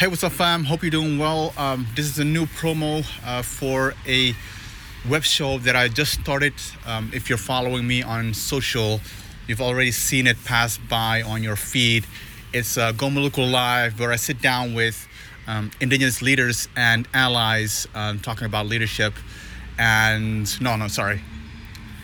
[0.00, 0.64] Hey, what's up, fam?
[0.64, 1.52] Hope you're doing well.
[1.58, 4.34] Um, this is a new promo uh, for a
[5.06, 6.54] web show that I just started.
[6.86, 9.02] Um, if you're following me on social,
[9.46, 12.06] you've already seen it pass by on your feed.
[12.54, 15.06] It's uh, Go Maluku Live, where I sit down with
[15.46, 19.12] um, indigenous leaders and allies um, talking about leadership.
[19.78, 21.20] And no, no, sorry,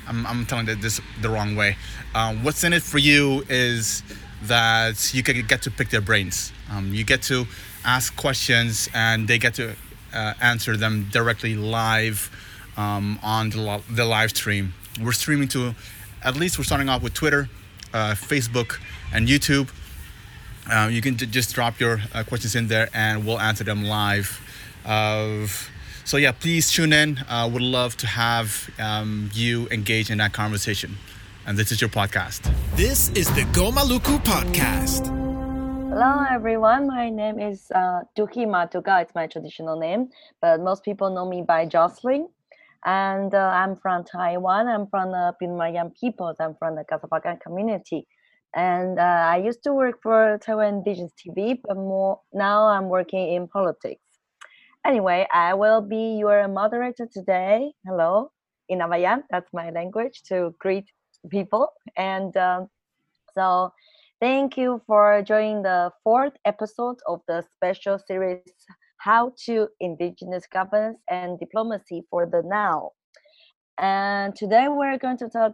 [0.07, 1.79] I'm, I'm telling this the wrong way.
[2.15, 4.03] Um, what's in it for you is
[4.43, 6.53] that you can get to pick their brains.
[6.71, 7.47] Um, you get to
[7.87, 9.75] ask questions and they get to
[10.13, 12.31] uh, answer them directly live
[12.77, 14.75] um, on the, the live stream.
[15.01, 15.75] We're streaming to,
[16.23, 17.49] at least we're starting off with Twitter,
[17.95, 18.79] uh, Facebook,
[19.15, 19.71] and YouTube.
[20.71, 23.85] Uh, you can j- just drop your uh, questions in there and we'll answer them
[23.85, 24.41] live.
[26.07, 27.19] So yeah, please tune in.
[27.29, 30.99] Uh, would love to have um, you engage in that conversation.
[31.47, 32.49] And this is your podcast.
[32.77, 35.26] This is the Go Maluku podcast.
[35.99, 36.87] Hello, everyone.
[36.87, 39.01] My name is uh, Duki Matuga.
[39.01, 40.11] It's my traditional name,
[40.43, 42.29] but most people know me by Jocelyn.
[42.85, 44.69] And uh, I'm from Taiwan.
[44.69, 46.37] I'm from the Binmayan peoples.
[46.39, 48.07] I'm from the Kasavakan community.
[48.55, 53.33] And uh, I used to work for Taiwan Indigenous TV, but more now I'm working
[53.33, 54.03] in politics.
[54.85, 57.73] Anyway, I will be your moderator today.
[57.87, 58.33] Hello,
[58.69, 59.23] in Avayan.
[59.31, 60.91] That's my language to greet
[61.31, 61.69] people.
[61.97, 62.69] And um,
[63.35, 63.73] so
[64.19, 68.41] Thank you for joining the fourth episode of the special series
[68.97, 72.93] How to Indigenous Governance and Diplomacy for the Now.
[73.79, 75.53] And today we're going to talk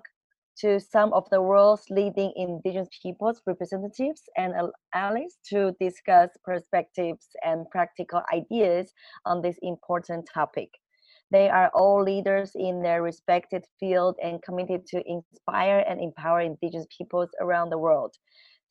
[0.58, 4.55] to some of the world's leading indigenous peoples representatives and
[4.94, 8.92] allies to discuss perspectives and practical ideas
[9.27, 10.68] on this important topic.
[11.33, 16.86] They are all leaders in their respected field and committed to inspire and empower indigenous
[16.96, 18.14] peoples around the world.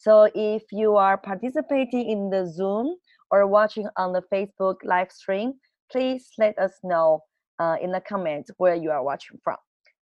[0.01, 2.95] So if you are participating in the Zoom
[3.29, 5.53] or watching on the Facebook live stream,
[5.91, 7.21] please let us know
[7.59, 9.57] uh, in the comments where you are watching from.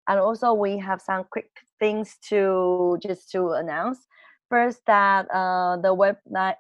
[0.10, 4.06] And also we have some quick things to just to announce.
[4.50, 6.54] First, that uh, the web uh,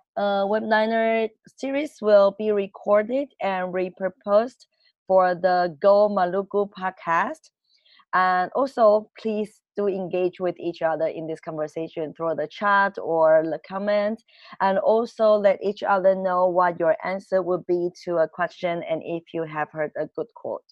[0.48, 4.64] webinar series will be recorded and repurposed
[5.08, 7.52] for the Go Maluku podcast.
[8.16, 13.44] And also, please do engage with each other in this conversation through the chat or
[13.44, 14.24] the comment
[14.62, 19.02] and also let each other know what your answer would be to a question and
[19.04, 20.64] if you have heard a good quote.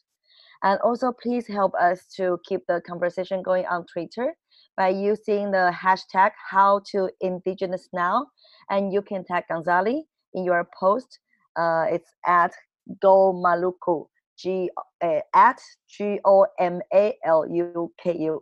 [0.63, 4.33] And also please help us to keep the conversation going on twitter
[4.77, 8.27] by using the hashtag how to indigenous now.
[8.69, 10.03] And you can tag ghazali
[10.33, 11.19] in your post.
[11.57, 12.53] Uh, it's at
[13.01, 14.07] go maluku
[14.37, 14.69] G
[15.01, 18.41] uh, at G O M A L U K U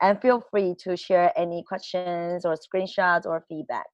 [0.00, 3.86] and feel free to share any questions or screenshots or feedback.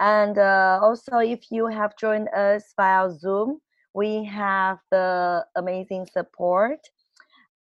[0.00, 3.60] And uh, also, if you have joined us via Zoom,
[3.94, 6.80] we have the amazing support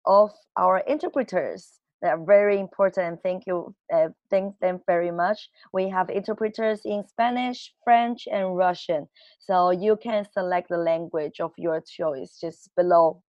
[0.05, 1.79] of our interpreters.
[2.01, 3.21] They are very important.
[3.23, 3.73] Thank you.
[3.93, 5.49] Uh, thank them very much.
[5.73, 9.07] We have interpreters in Spanish, French, and Russian.
[9.39, 13.21] So you can select the language of your choice just below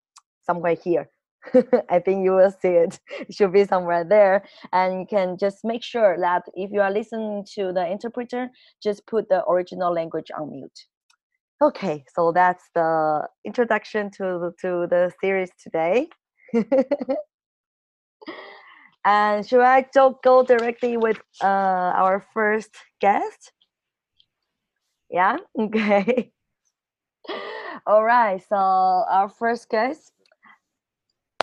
[0.45, 1.09] somewhere here.
[1.89, 2.99] I think you will see it.
[3.21, 4.43] It should be somewhere there.
[4.73, 8.49] And you can just make sure that if you are listening to the interpreter,
[8.83, 10.85] just put the original language on mute.
[11.61, 16.09] Okay, so that's the introduction to, to the series today.
[19.05, 19.85] and should I
[20.23, 21.45] go directly with uh,
[21.95, 23.51] our first guest?
[25.09, 26.31] Yeah, okay.
[27.85, 30.11] All right, so our first guest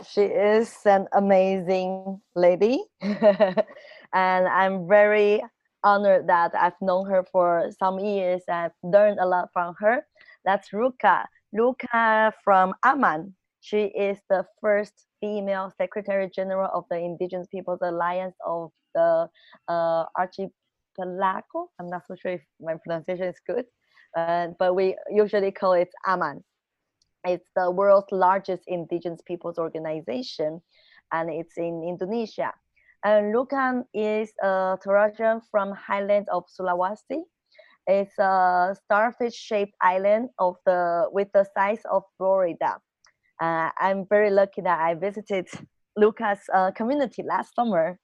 [0.08, 2.84] she is an amazing lady.
[3.00, 3.64] and
[4.12, 5.42] I'm very
[5.82, 10.06] honored that I've known her for some years and I've learned a lot from her.
[10.44, 11.24] That's Rukka.
[11.54, 13.34] Rukka from Aman.
[13.60, 19.26] She is the first female Secretary General of the Indigenous Peoples Alliance of the
[19.68, 21.70] uh, Archipelago.
[21.78, 23.64] I'm not so sure if my pronunciation is good,
[24.18, 26.44] uh, but we usually call it Aman.
[27.24, 30.60] It's the world's largest indigenous peoples organization,
[31.10, 32.52] and it's in Indonesia.
[33.02, 37.24] And Lukan is a Torajan from highlands of Sulawesi.
[37.86, 42.76] It's a starfish-shaped island of the with the size of Florida.
[43.44, 45.46] Uh, I'm very lucky that I visited
[45.96, 47.98] Luca's uh, community last summer.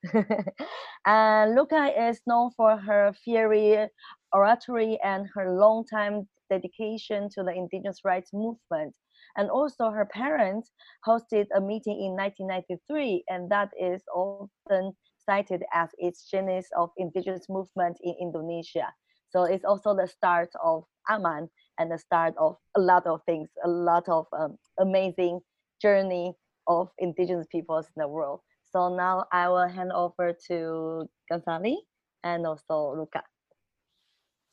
[1.06, 3.88] and Luca is known for her fiery
[4.34, 8.94] oratory and her long time dedication to the indigenous rights movement
[9.36, 10.72] and also her parents
[11.06, 14.92] hosted a meeting in 1993 and that is often
[15.24, 18.88] cited as its genesis of indigenous movement in indonesia
[19.30, 21.48] So it's also the start of Aman
[21.80, 25.40] and the start of a lot of things, a lot of um, amazing
[25.80, 26.34] journey
[26.68, 28.40] of indigenous peoples in the world.
[28.70, 31.76] So now I will hand over to Ghazali
[32.22, 33.22] and also Luca.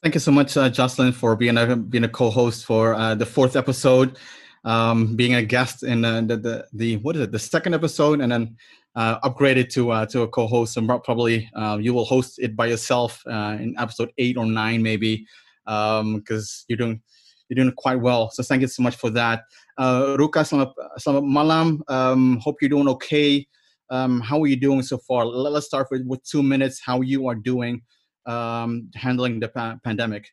[0.02, 3.26] Thank you so much, uh, Jocelyn, for being a being a co-host for uh, the
[3.26, 4.18] fourth episode,
[4.64, 8.22] um, being a guest in uh, the, the the what is it the second episode,
[8.22, 8.56] and then
[8.96, 10.78] uh, upgraded to uh, to a co-host.
[10.78, 15.26] And probably uh, you will host it by yourself in episode eight or nine, maybe,
[15.68, 17.02] because um, you're doing
[17.50, 18.30] you're doing quite well.
[18.32, 19.44] So thank you so much for that.
[19.80, 21.82] Rukka, selamat, malam.
[21.88, 23.48] Um, hope you're doing okay.
[23.90, 25.26] Um, how are you doing so far?
[25.26, 26.82] Let's start with, with two minutes.
[26.84, 27.84] How you are doing
[28.26, 30.30] um, handling the pa- pandemic?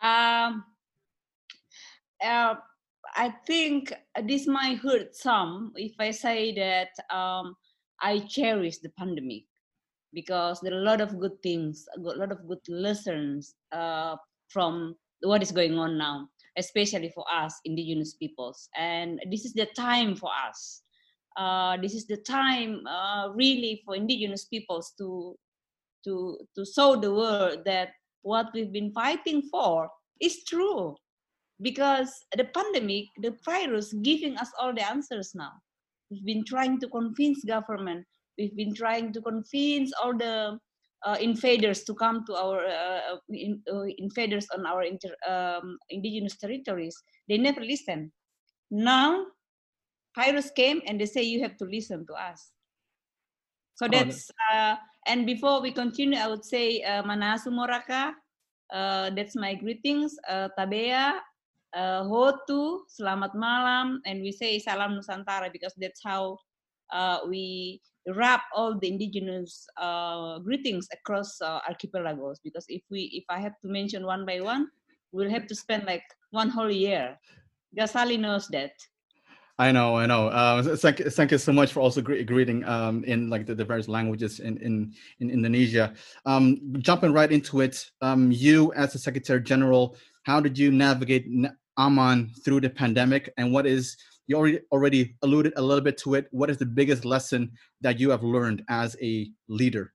[0.00, 0.64] Um,
[2.22, 2.54] uh,
[3.14, 3.92] I think
[4.24, 7.56] this might hurt some if I say that um,
[8.00, 9.44] I cherish the pandemic
[10.16, 14.16] because there are a lot of good things, a lot of good lessons uh,
[14.48, 16.26] from what is going on now,
[16.56, 18.70] especially for us indigenous peoples.
[18.74, 20.80] And this is the time for us.
[21.36, 25.36] Uh, this is the time uh, really for indigenous peoples to
[26.04, 27.90] to to show the world that
[28.22, 30.96] what we've been fighting for is true
[31.60, 35.52] because the pandemic the virus giving us all the answers now
[36.10, 38.06] we've been trying to convince government
[38.38, 40.58] we've been trying to convince all the
[41.04, 45.78] uh, invaders to come to our uh, uh in, uh, invaders on our inter, um,
[45.90, 46.96] indigenous territories.
[47.28, 48.12] They never listen.
[48.70, 49.26] Now
[50.16, 52.50] virus came and they say you have to listen to us.
[53.76, 58.12] So oh, that's uh, and before we continue, I would say uh, Manasu Moraka,
[58.72, 60.16] uh, that's my greetings.
[60.28, 61.20] Uh, Tabea,
[61.76, 66.38] uh, Hotu, Selamat Malam, and we say Salam Nusantara because that's how
[66.90, 67.82] uh, we
[68.14, 72.40] wrap all the indigenous uh, greetings across uh, archipelagos.
[72.42, 74.68] Because if we, if I have to mention one by one,
[75.12, 77.18] we'll have to spend like one whole year.
[77.76, 78.72] Ghazali knows that.
[79.58, 80.28] I know, I know.
[80.28, 83.64] Uh, thank, thank you so much for also gre- greeting um, in like the, the,
[83.64, 85.94] various languages in in, in Indonesia.
[86.26, 91.26] Um, jumping right into it, um, you as the Secretary General, how did you navigate
[91.78, 96.14] Aman through the pandemic, and what is you already already alluded a little bit to
[96.14, 96.28] it.
[96.30, 99.92] What is the biggest lesson that you have learned as a leader?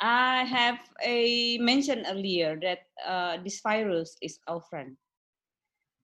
[0.00, 4.96] I have a mentioned earlier that uh, this virus is our friend.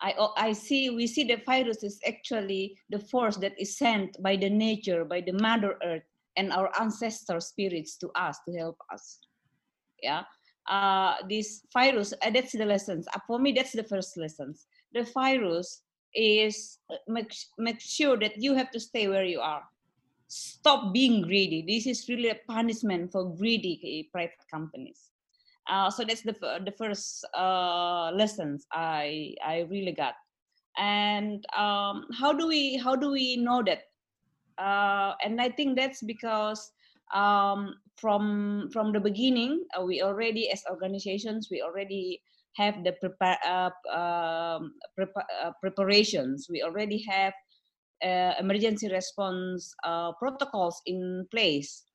[0.01, 4.37] I, I see we see the virus is actually the force that is sent by
[4.37, 6.05] the nature by the mother earth
[6.37, 9.19] and our ancestor spirits to us to help us.
[10.01, 10.23] Yeah?
[10.71, 13.09] Uh, this virus uh, that's the lessons.
[13.13, 14.67] Uh, for me that's the first lessons.
[14.95, 15.83] The virus
[16.15, 19.63] is uh, make, make sure that you have to stay where you are
[20.29, 25.11] stop being greedy this is really a punishment for greedy eh, private companies
[25.69, 26.33] uh, so that's the
[26.65, 30.15] the first uh, lessons I I really got.
[30.79, 33.93] And um, how do we how do we know that?
[34.57, 36.73] Uh, and I think that's because
[37.13, 42.23] um, from from the beginning uh, we already as organizations we already
[42.59, 46.49] have the prepare uh, um, uh, preparations.
[46.51, 47.33] We already have
[48.39, 49.75] emergency response
[50.19, 51.89] protocols in place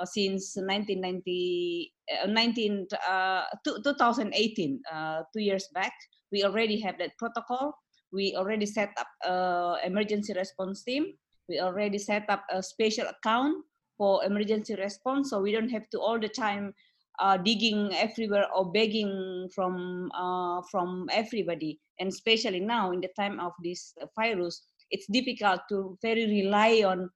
[0.00, 1.92] uh, since 1990,
[2.24, 3.44] uh, 19, uh,
[3.84, 5.92] 2018, uh, two years back.
[6.32, 7.74] We already have that protocol.
[8.12, 11.12] We already set up an emergency response team.
[11.48, 13.64] We already set up a special account
[13.98, 16.72] for emergency response, so we don't have to all the time
[17.20, 21.78] uh, digging everywhere or begging from uh, from everybody.
[22.00, 27.10] And especially now in the time of this virus, it's difficult to very rely on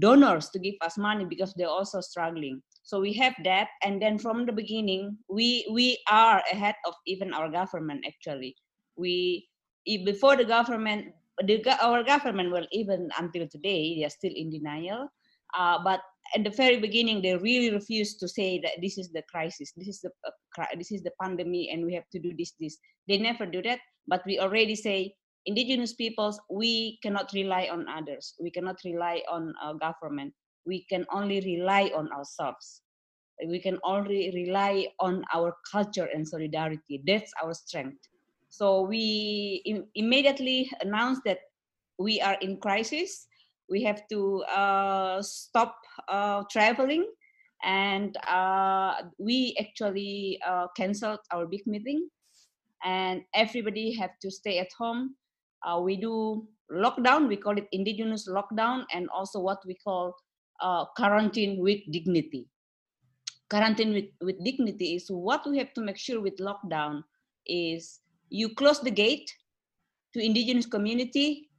[0.00, 2.60] donors to give us money because they're also struggling.
[2.82, 3.68] So we have that.
[3.82, 8.56] And then from the beginning we we are ahead of even our government actually.
[8.96, 9.48] We
[10.04, 11.14] before the government
[11.46, 15.08] the, our government well even until today they are still in denial.
[15.56, 16.00] Uh, but
[16.34, 19.88] at the very beginning they really refused to say that this is the crisis this
[19.88, 22.78] is the uh, this is the pandemic and we have to do this this.
[23.08, 25.14] They never do that but we already say
[25.46, 28.34] indigenous peoples we cannot rely on others.
[28.40, 30.32] We cannot rely on our government.
[30.66, 32.82] We can only rely on ourselves.
[33.46, 37.02] We can only rely on our culture and solidarity.
[37.06, 37.98] That's our strength.
[38.48, 41.38] So we Im- immediately announced that
[41.98, 43.26] we are in crisis
[43.68, 45.76] we have to uh, stop
[46.08, 47.06] uh, traveling
[47.62, 52.08] and uh, we actually uh, canceled our big meeting
[52.84, 55.14] and everybody have to stay at home.
[55.66, 60.14] Uh, we do lockdown we call it indigenous lockdown and also what we call
[60.60, 62.48] uh, quarantine with dignity.
[63.50, 67.02] Quarantine with, with dignity is what we have to make sure with lockdown
[67.46, 69.30] is you close the gate
[70.14, 71.50] to indigenous community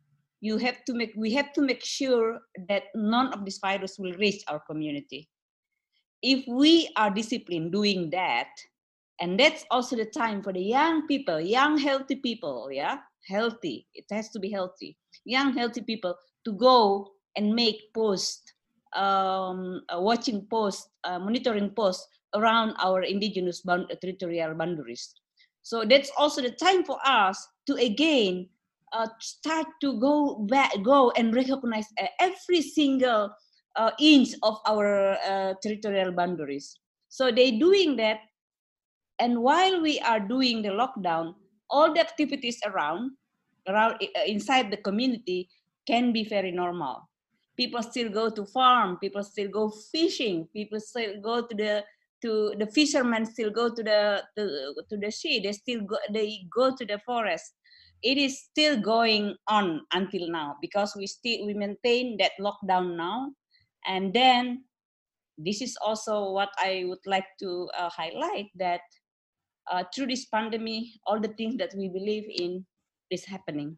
[0.45, 4.13] you have to make we have to make sure that none of this virus will
[4.13, 5.29] reach our community.
[6.21, 8.49] If we are disciplined doing that
[9.19, 12.97] and that's also the time for the young people young healthy people yeah
[13.27, 18.53] healthy it has to be healthy young healthy people to go and make post
[18.95, 25.13] um, watching post uh, monitoring posts around our indigenous bound, territorial boundaries.
[25.63, 28.49] So that's also the time for us to again
[28.95, 33.29] uh, start to go back go and recognize uh, every single
[33.75, 36.79] uh, inch of our uh, territorial boundaries.
[37.09, 38.19] So they doing that
[39.19, 41.35] and while we are doing the lockdown
[41.69, 43.11] all the activities around
[43.67, 45.49] around uh, inside the community
[45.87, 47.09] can be very normal.
[47.57, 51.83] People still go to farm people still go fishing people still go to the
[52.21, 56.47] to the fishermen still go to the to, to the sea they still go they
[56.53, 57.53] go to the forest
[58.05, 63.33] it is still going on until now because we still we maintain that lockdown now
[63.87, 64.63] and then
[65.37, 68.81] this is also what i would like to uh, highlight that
[69.71, 72.65] uh, through this pandemic, all the things that we believe in
[73.09, 73.77] is happening.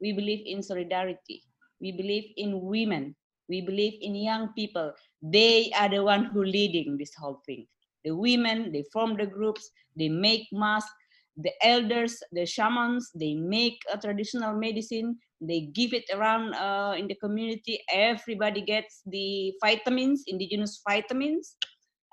[0.00, 1.42] We believe in solidarity.
[1.80, 3.14] We believe in women.
[3.48, 4.92] We believe in young people.
[5.22, 7.66] They are the one who leading this whole thing.
[8.04, 10.92] The women, they form the groups, they make masks.
[11.36, 15.18] The elders, the shamans, they make a traditional medicine.
[15.40, 17.82] They give it around uh, in the community.
[17.92, 21.56] Everybody gets the vitamins, indigenous vitamins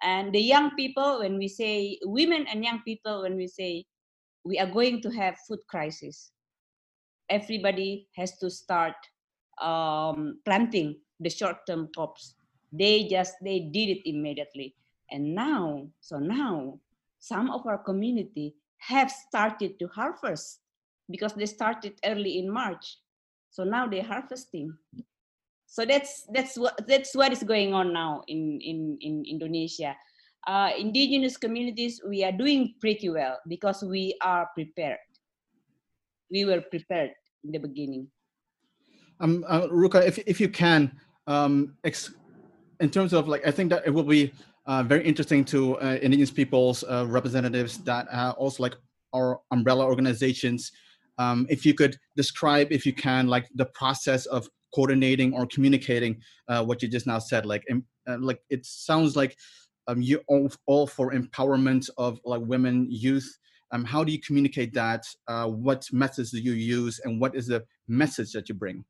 [0.01, 3.85] and the young people when we say women and young people when we say
[4.43, 6.31] we are going to have food crisis
[7.29, 8.95] everybody has to start
[9.61, 12.35] um, planting the short-term crops
[12.71, 14.75] they just they did it immediately
[15.11, 16.79] and now so now
[17.19, 20.59] some of our community have started to harvest
[21.09, 22.97] because they started early in march.
[23.49, 24.73] So now they're harvesting.
[25.67, 29.95] So that's that's what that's what is going on now in in in indonesia.
[30.47, 34.99] Uh, indigenous communities we are doing pretty well because we are prepared.
[36.31, 37.11] We were prepared
[37.45, 38.09] in the beginning.
[39.21, 40.97] Um uh, rukka if, if you can
[41.27, 42.11] um ex-
[42.81, 44.33] in terms of like i think that it will be
[44.71, 48.77] uh, very interesting to uh, indigenous peoples uh, representatives that uh, also like
[49.13, 50.71] our umbrella organizations.
[51.17, 56.21] Um, if you could describe if you can like the process of coordinating or communicating
[56.47, 59.35] uh, what you just now said like uh, like it sounds like
[59.87, 63.29] um, you all, all for empowerment of like women youth.
[63.73, 65.03] Um, how do you communicate that?
[65.27, 68.85] What methods do you use and what is the message that you bring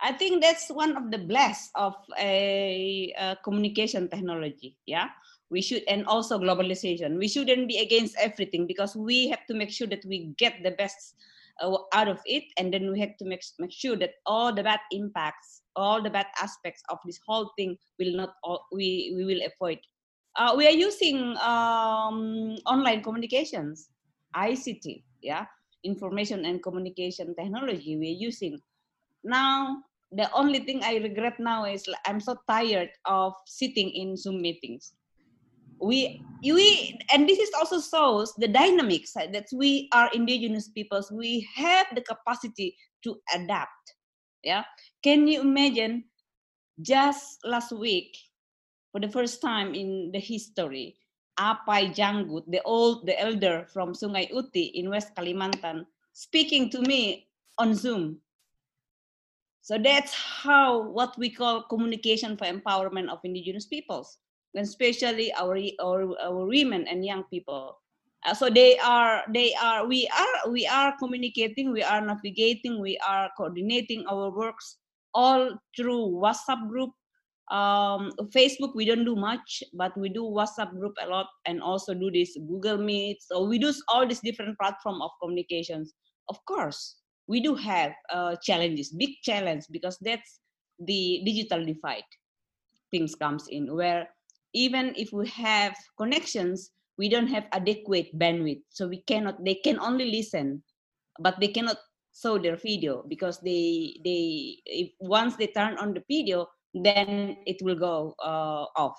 [0.00, 5.08] i think that's one of the bless of a, a communication technology yeah?
[5.48, 7.18] We should and also globalization.
[7.18, 10.72] We shouldn't be against everything because we have to make sure that we get the
[10.72, 11.14] best
[11.62, 14.64] uh, out of it and then we have to make, make sure that all the
[14.64, 19.24] bad impacts all the bad aspects of this whole thing will not all, we we
[19.24, 19.78] will avoid.
[20.36, 23.88] Uh, we are using um, online communications
[24.34, 24.86] ict
[25.22, 25.46] yeah?
[25.84, 28.58] Information and communication technology we're using
[29.26, 34.40] now the only thing i regret now is i'm so tired of sitting in zoom
[34.40, 34.94] meetings.
[35.76, 41.12] We we and this is also shows the dynamics that we are indigenous peoples.
[41.12, 43.92] We have the capacity to adapt.
[44.42, 44.64] Yeah?
[45.04, 46.04] Can you imagine
[46.80, 48.16] just last week
[48.92, 50.96] for the first time in the history
[51.36, 55.84] apai janggut the old the elder from sungai utik in west kalimantan
[56.16, 57.28] speaking to me
[57.60, 58.16] on zoom
[59.66, 64.18] so that's how what we call communication for empowerment of indigenous peoples
[64.54, 67.76] and especially our, our, our women and young people.
[68.24, 72.96] Uh, so they are they are we are we are communicating we are navigating we
[72.98, 74.76] are coordinating our works
[75.14, 76.90] all through whatsapp group.
[77.50, 81.92] Um, facebook we don't do much but we do whatsapp group a lot and also
[81.92, 83.18] do this google meet.
[83.20, 85.92] So we do all these different platform of communications
[86.28, 90.40] of course we do have uh, challenges big challenge because that's
[90.78, 92.04] the digital divide
[92.90, 94.08] things comes in where
[94.54, 98.62] even if we have connections we don't have adequate bandwidth.
[98.70, 100.62] So we cannot they can only listen
[101.20, 101.76] but they cannot
[102.14, 107.56] show their video because they they if once they turn on the video then it
[107.62, 108.96] will go uh, off.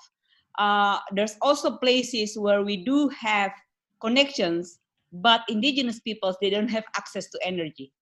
[0.58, 3.52] Uh, there's also places where we do have
[4.00, 4.78] connections
[5.12, 7.92] but indigenous peoples they don't have access to energy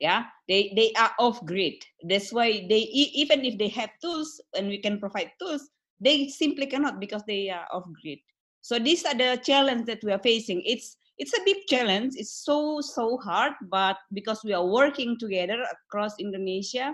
[0.00, 1.74] yeah they they are off grid
[2.08, 6.66] that's why they even if they have tools and we can provide tools they simply
[6.66, 8.18] cannot because they are off grid.
[8.60, 10.62] So these are the challenges that we are facing.
[10.64, 12.14] It's it's a big challenge.
[12.16, 16.92] It's so so hard, but because we are working together across Indonesia,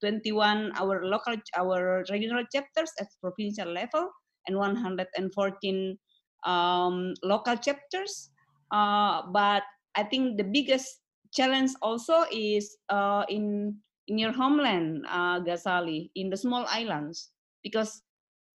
[0.00, 4.10] 21 our local our regional chapters at provincial level
[4.46, 5.98] and 114
[6.46, 8.30] um, local chapters.
[8.70, 9.62] Uh, but
[9.96, 11.00] I think the biggest
[11.34, 13.76] challenge also is uh, in
[14.06, 17.30] in your homeland, uh, Ghazali, in the small islands,
[17.62, 18.02] because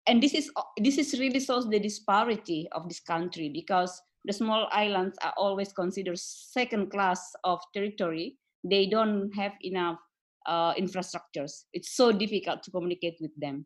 [0.08, 4.68] and this is this is really shows the disparity of this country because the small
[4.72, 8.38] islands are always considered second class of territory.
[8.64, 9.98] They don't have enough
[10.46, 11.64] uh, infrastructures.
[11.74, 13.66] It's so difficult to communicate with them.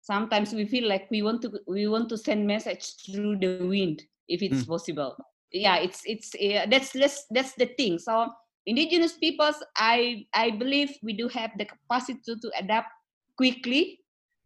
[0.00, 4.02] Sometimes we feel like we want to we want to send message through the wind
[4.28, 4.68] if it's mm.
[4.68, 5.16] possible.
[5.52, 7.98] Yeah, it's it's uh, that's that's that's the thing.
[7.98, 8.32] So
[8.66, 12.88] indigenous peoples, I I believe we do have the capacity to, to adapt
[13.36, 14.00] quickly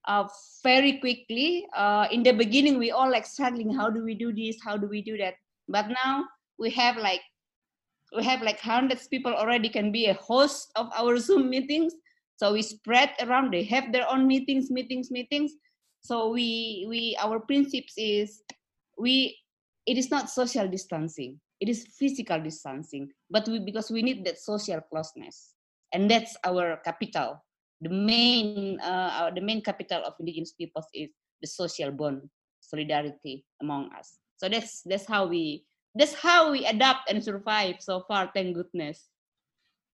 [0.06, 0.28] uh,
[0.62, 1.66] very quickly.
[1.74, 3.74] Uh, in the beginning, we all like struggling.
[3.74, 4.56] How do we do this?
[4.64, 5.34] How do we do that?
[5.68, 6.24] But now
[6.58, 7.20] we have like
[8.14, 11.92] we have like hundreds people already can be a host of our Zoom meetings.
[12.36, 13.52] So we spread around.
[13.52, 15.52] They have their own meetings, meetings, meetings.
[16.02, 18.42] So we we our principles is
[18.98, 19.36] we
[19.86, 21.40] it is not social distancing.
[21.60, 23.10] It is physical distancing.
[23.30, 25.54] But we because we need that social closeness,
[25.92, 27.42] and that's our capital
[27.80, 32.22] the main uh, the main capital of indigenous peoples is the social bond
[32.60, 35.64] solidarity among us so that's that's how we
[35.94, 39.08] that's how we adapt and survive so far thank goodness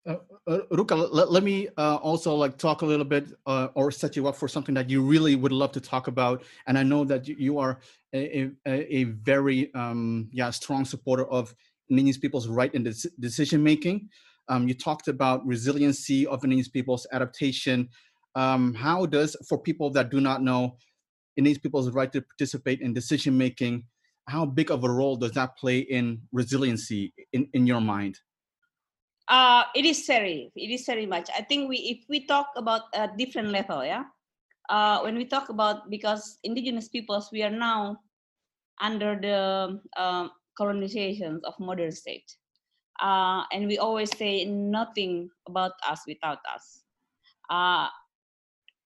[0.07, 0.15] uh,
[0.47, 4.15] uh, Rukka, let, let me uh, also like talk a little bit uh, or set
[4.15, 6.43] you up for something that you really would love to talk about.
[6.67, 7.79] And I know that you are
[8.13, 11.53] a, a, a very um, yeah strong supporter of
[11.89, 12.83] indigenous people's right in
[13.19, 14.09] decision making.
[14.47, 17.89] Um, you talked about resiliency of Indigenous peoples, adaptation.
[18.35, 20.77] Um, how does, for people that do not know,
[21.37, 23.83] Indigenous people's right to participate in decision making,
[24.27, 28.19] how big of a role does that play in resiliency in, in your mind?
[29.29, 31.29] Uh, it is very, it is very much.
[31.37, 34.03] I think we, if we talk about a different level, yeah,
[34.69, 37.97] uh, when we talk about because indigenous peoples, we are now
[38.81, 42.25] under the um, colonizations of modern state
[42.99, 46.83] uh, and we always say nothing about us without us.
[47.49, 47.87] Uh,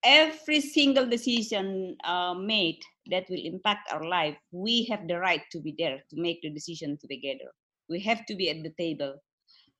[0.03, 5.59] every single decision uh, made that will impact our life, we have the right to
[5.59, 7.51] be there to make the decision together.
[7.89, 9.15] We have to be at the table.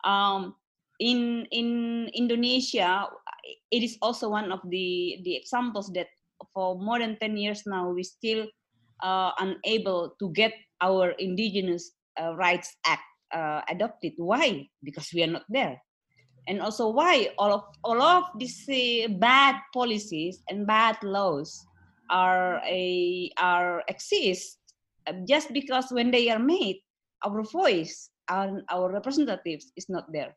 [0.04, 0.56] Um,
[1.00, 3.08] in in Indonesia,
[3.72, 6.08] it is also one of the the examples that
[6.54, 8.48] for more than 10 years now we still
[9.02, 14.14] uh, unable to get our indigenous uh, rights act uh, adopted.
[14.18, 14.68] Why?
[14.84, 15.82] Because we are not there.
[16.48, 21.56] And also why all of all of these uh, bad policies and bad laws
[22.12, 24.60] are a are exist
[25.08, 26.84] uh, just because when they are made,
[27.24, 30.36] our voice and our representatives is not there.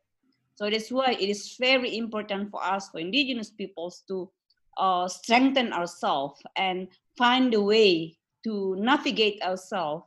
[0.55, 4.29] So that's why it is very important for us, for indigenous peoples, to
[4.77, 10.03] uh, strengthen ourselves and find a way to navigate ourselves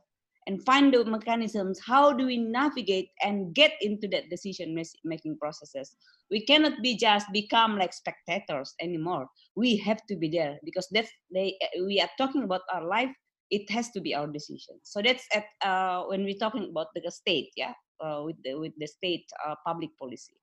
[0.47, 5.95] and find the mechanisms how do we navigate and get into that decision making processes
[6.31, 11.11] we cannot be just become like spectators anymore we have to be there because that's
[11.31, 13.13] they we are talking about our life
[13.51, 17.11] it has to be our decision so that's at uh, when we're talking about the
[17.11, 20.33] state yeah uh, with the with the state uh, public policy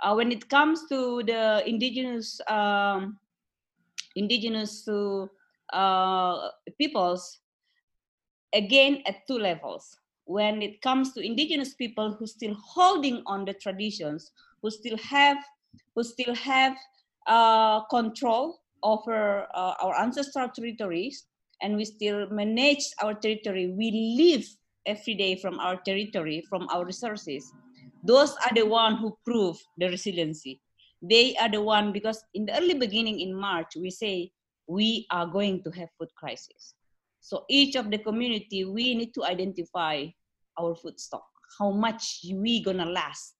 [0.00, 3.18] uh, when it comes to the indigenous um,
[4.16, 5.28] indigenous to
[5.72, 7.40] uh, peoples
[8.54, 9.96] again at two levels.
[10.24, 15.38] When it comes to indigenous people who still holding on the traditions, who still have,
[15.94, 16.76] who still have
[17.26, 21.24] uh, control over our ancestral territories,
[21.62, 23.68] and we still manage our territory.
[23.68, 24.46] We live
[24.86, 27.52] every day from our territory, from our resources.
[28.04, 30.60] Those are the one who prove the resiliency.
[31.02, 34.30] They are the one because in the early beginning in March we say
[34.66, 36.74] we are going to have food crisis
[37.20, 40.06] so each of the community, we need to identify
[40.58, 43.34] our food stock, how much we gonna last.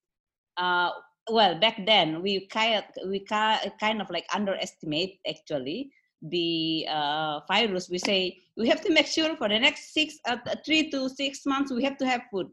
[0.57, 0.91] Uh,
[1.29, 7.89] well, back then we kind we kind of like underestimate actually the uh, virus.
[7.89, 11.45] We say we have to make sure for the next six, uh, three to six
[11.45, 12.47] months we have to have food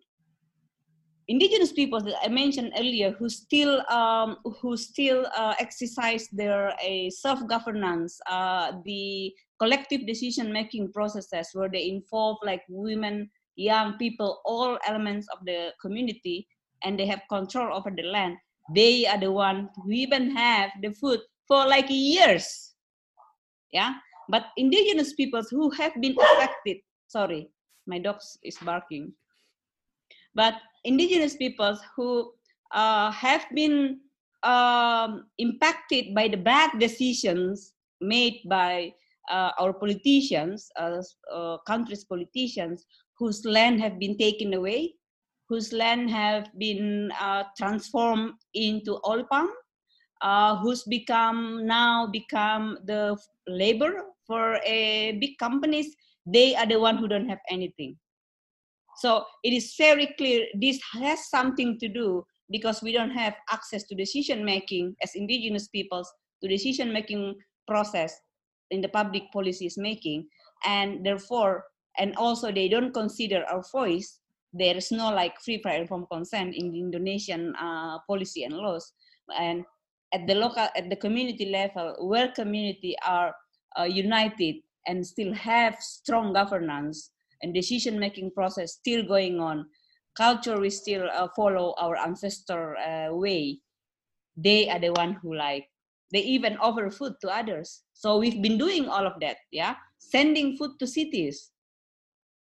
[1.28, 7.10] indigenous people that I mentioned earlier who still um, who still uh, exercise their a
[7.10, 14.40] self governance, uh, the collective decision making processes where they involve like women, young people,
[14.44, 16.46] all elements of the community,
[16.84, 18.36] and they have control over the land.
[18.74, 22.74] They are the ones who even have the food for like years.
[23.76, 23.92] Yeah,
[24.32, 27.50] but indigenous peoples who have been affected sorry
[27.86, 29.12] my dog is barking.
[30.34, 32.32] But indigenous peoples who
[32.72, 34.00] uh, have been
[34.42, 38.92] um, impacted by the bad decisions made by
[39.30, 42.84] uh, our politicians, uh, uh, countries' politicians,
[43.18, 44.94] whose land have been taken away,
[45.48, 49.48] whose land have been uh, transformed into oil palm,
[50.22, 55.94] uh, who's become now become the labor for a big companies.
[56.26, 57.96] They are the one who don't have anything.
[58.96, 63.84] So it is very clear this has something to do because we don't have access
[63.84, 66.10] to decision making as indigenous peoples
[66.42, 67.34] to decision making
[67.68, 68.14] process
[68.70, 70.26] in the public policies making
[70.64, 71.64] and therefore
[71.98, 74.20] and also they don't consider our voice
[74.52, 78.92] there is no like free prior informed consent in the indonesian uh, policy and laws
[79.38, 79.64] and
[80.12, 83.34] at the local at the community level where community are
[83.78, 87.10] uh, united and still have strong governance
[87.42, 89.66] and decision making process still going on
[90.16, 93.60] culture we still uh, follow our ancestor uh, way.
[94.36, 95.68] They are the one who like
[96.12, 97.82] they even offer food to others.
[97.92, 99.76] So we've been doing all of that yeah?
[99.98, 101.50] Sending food to cities.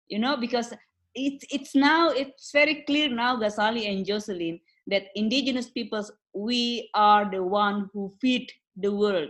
[0.07, 0.73] You know because
[1.13, 7.29] it's it's now it's very clear now ghazali and jocelyn that indigenous peoples we are
[7.29, 9.29] the one who feed the world.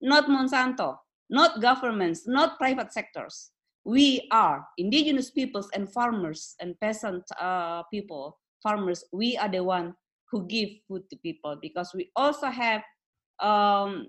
[0.00, 0.98] Not monsanto
[1.30, 3.50] not governments not private sectors.
[3.84, 9.04] We are indigenous peoples and farmers and peasant uh, people farmers.
[9.12, 9.94] We are the one
[10.30, 12.82] who give food to people because we also have
[13.40, 14.08] um,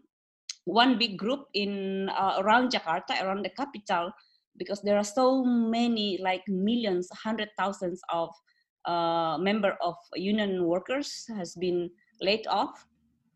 [0.66, 4.12] one big group in uh, around Jakarta, around the capital,
[4.58, 8.30] because there are so many, like millions, hundred thousands of
[9.40, 11.90] member of union workers has been
[12.22, 12.86] laid off.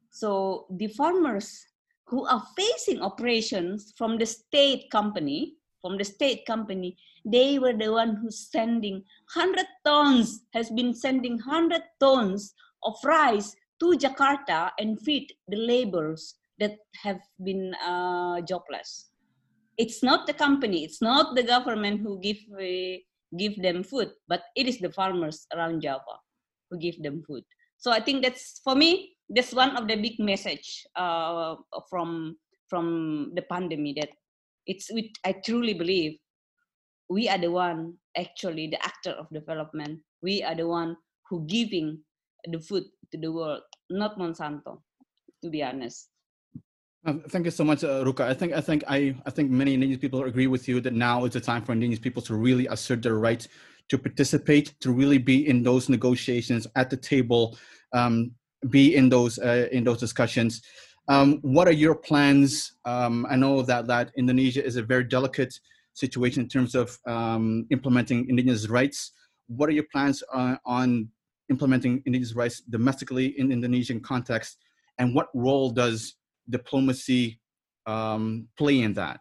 [0.09, 1.65] So the farmers
[2.05, 7.91] who are facing operations from the state company, from the state company, they were the
[7.91, 15.01] one who's sending 100 tons, has been sending 100 tons of rice to Jakarta and
[15.01, 19.09] feed the laborers that have been uh, jobless.
[19.77, 23.01] It's not the company, it's not the government who give uh,
[23.37, 26.17] give them food, but it is the farmers around Java
[26.69, 27.43] who give them food.
[27.77, 31.55] So I think that's for me that's one of the big message uh,
[31.89, 32.37] from
[32.69, 34.09] from the pandemic that
[34.65, 34.89] it's
[35.25, 36.17] I truly believe
[37.09, 39.99] we are the one actually the actor of development.
[40.21, 40.95] We are the one
[41.29, 41.99] who giving
[42.45, 44.81] the food to the world, not Monsanto,
[45.43, 46.09] to be honest.
[47.05, 48.21] Uh, thank you so much, uh, Rukka.
[48.21, 51.25] I think I think I I think many indigenous people agree with you that now
[51.25, 53.45] is the time for indigenous people to really assert their right
[53.89, 57.57] to participate, to really be in those negotiations at the table,
[57.91, 58.31] um,
[58.69, 60.61] be in those uh, in those discussions.
[61.09, 62.71] Um, what are your plans?
[62.85, 65.53] Um, I know that that Indonesia is a very delicate
[65.93, 69.11] situation in terms of um, implementing indigenous rights.
[69.47, 71.09] What are your plans uh, on
[71.49, 74.59] implementing indigenous rights domestically in Indonesian context,
[74.99, 76.15] and what role does
[76.49, 77.39] diplomacy
[77.85, 79.19] um, play in that?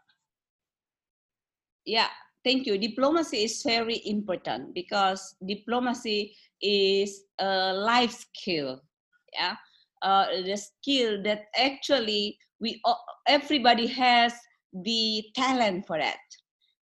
[1.85, 2.09] Yeah,
[2.45, 2.79] thank you.
[2.79, 8.81] Diplomacy is very important because diplomacy is a life skill.
[9.33, 9.57] Yeah,
[10.03, 12.81] uh, the skill that actually we
[13.27, 14.33] everybody has
[14.73, 16.21] the talent for that,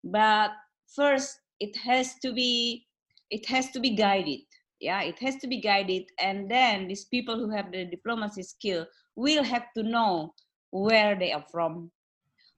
[0.03, 0.51] but
[0.95, 2.85] first it has to be
[3.29, 4.41] it has to be guided
[4.79, 8.85] yeah it has to be guided and then these people who have the diplomacy skill
[9.19, 10.33] will have to know
[10.71, 11.91] where they are from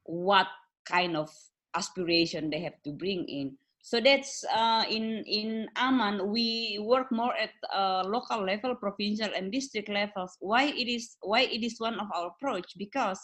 [0.06, 0.48] what
[0.86, 1.30] kind of
[1.74, 3.58] aspiration they have to bring in.
[3.82, 9.52] So that's uh, in in aman we work more at uh, local level provincial and
[9.52, 10.38] district levels.
[10.40, 12.78] Why it is why it is one of our approach?
[12.78, 13.18] Because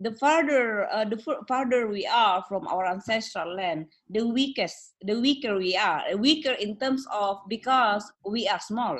[0.00, 5.56] the farther uh, the farther we are from our ancestral land the weakest the weaker
[5.56, 8.98] we are weaker in terms of because we are small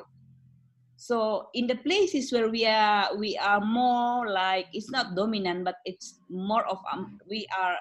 [1.05, 5.77] so in the places where we are we are more like it's not dominant but
[5.85, 7.77] it's more of um, we are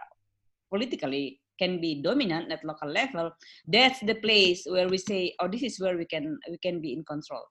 [0.68, 3.32] politically can be dominant at local level.
[3.66, 6.92] That's the place where we say oh this is where we can we can be
[6.92, 7.48] in control.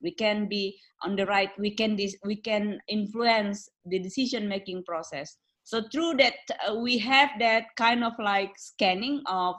[0.00, 4.84] We can be on the right we can this we can influence the decision making
[4.84, 5.36] process.
[5.64, 9.56] So through that uh, we have that kind of like scanning of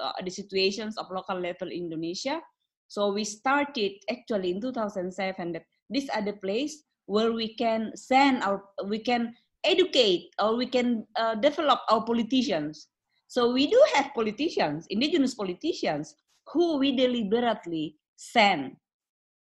[0.00, 2.42] uh, the situations of local level indonesia
[2.88, 8.42] so we started actually in 2007 that these are the place where we can send
[8.42, 12.88] our we can educate or we can uh, develop our politicians
[13.26, 16.14] so we do have politicians indigenous politicians
[16.46, 18.76] who we deliberately send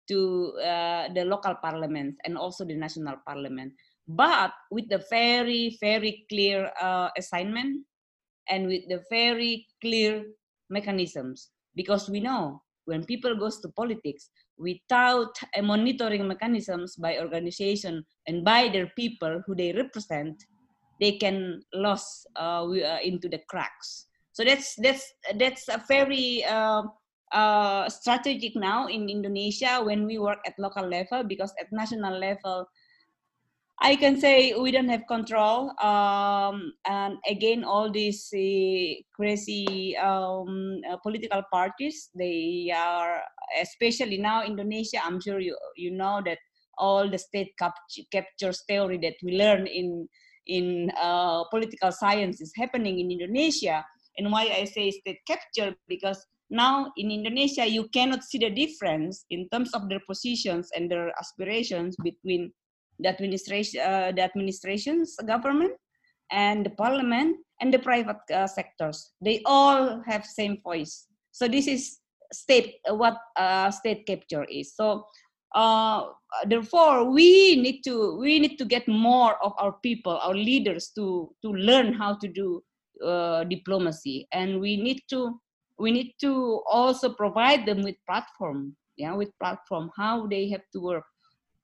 [0.09, 3.73] to uh, the local parliaments and also the national parliament.
[4.11, 7.87] but with the very very clear uh, assignment
[8.51, 10.27] and with the very clear
[10.69, 18.05] mechanisms because we know when people goes to politics without a monitoring mechanisms by organization
[18.27, 20.37] and by their people who they represent
[21.01, 24.07] they can lose uh, uh, into the cracks.
[24.33, 25.05] So that's that's
[25.37, 26.83] that's a very uh,
[27.33, 32.67] uh, strategic now in indonesia when we work at local level because at national level
[33.83, 35.73] I can say we don't have control.
[35.81, 43.23] Um, and again, all these uh, crazy um, uh, political parties, they are,
[43.61, 46.39] especially now Indonesia, I'm sure you, you know that
[46.77, 50.07] all the state capture, captures theory that we learn in,
[50.47, 53.83] in uh, political science is happening in Indonesia.
[54.19, 59.25] And why I say state capture, because now in Indonesia, you cannot see the difference
[59.31, 62.53] in terms of their positions and their aspirations between
[63.03, 65.73] the administration, uh, the administrations, government,
[66.33, 69.13] and the parliament and the private uh, sectors.
[69.21, 71.07] They all have same voice.
[71.33, 71.99] So this is
[72.33, 74.75] state what uh, state capture is.
[74.75, 75.07] So
[75.55, 76.07] uh,
[76.47, 81.35] therefore, we need to we need to get more of our people, our leaders, to
[81.43, 82.63] to learn how to do
[83.05, 85.41] uh, diplomacy, and we need to
[85.79, 90.79] we need to also provide them with platform yeah with platform how they have to
[90.79, 91.05] work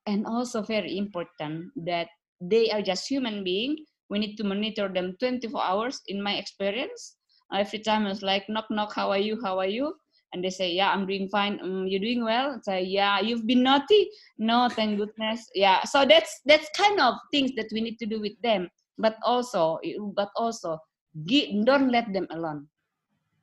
[0.07, 2.09] and also very important that
[2.41, 3.77] they are just human being.
[4.09, 6.01] We need to monitor them 24 hours.
[6.07, 7.17] In my experience
[7.53, 9.39] every time it's like knock knock how are you?
[9.43, 9.95] How are you?
[10.33, 11.59] And they say yeah i'm doing fine.
[11.63, 12.61] Um, you're doing well?
[12.63, 14.11] Say yeah you've been naughty?
[14.39, 15.49] No thank goodness.
[15.55, 18.69] Yeah so that's that's kind of things that we need to do with them.
[18.99, 19.79] But also
[20.15, 20.79] but also
[21.65, 22.69] don't let them alone.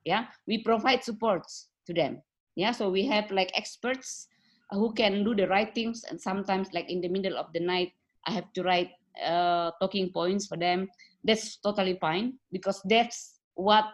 [0.06, 2.22] Yeah we provide supports to them.
[2.56, 4.28] Yeah so we have like experts
[4.74, 7.92] who can do the writings and sometimes like in the middle of the night
[8.28, 10.90] i have to write uh, talking points for them.
[11.24, 13.86] That's totally fine because that's what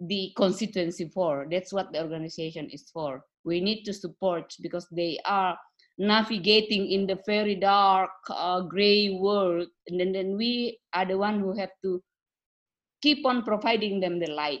[0.00, 1.46] the constituency for.
[1.50, 3.24] That's what the organization is for.
[3.44, 5.58] We need to support because they are
[5.98, 9.68] navigating in the very dark uh, gray world.
[9.88, 12.02] And then, then we are the one who have to
[13.02, 14.60] keep on providing them the light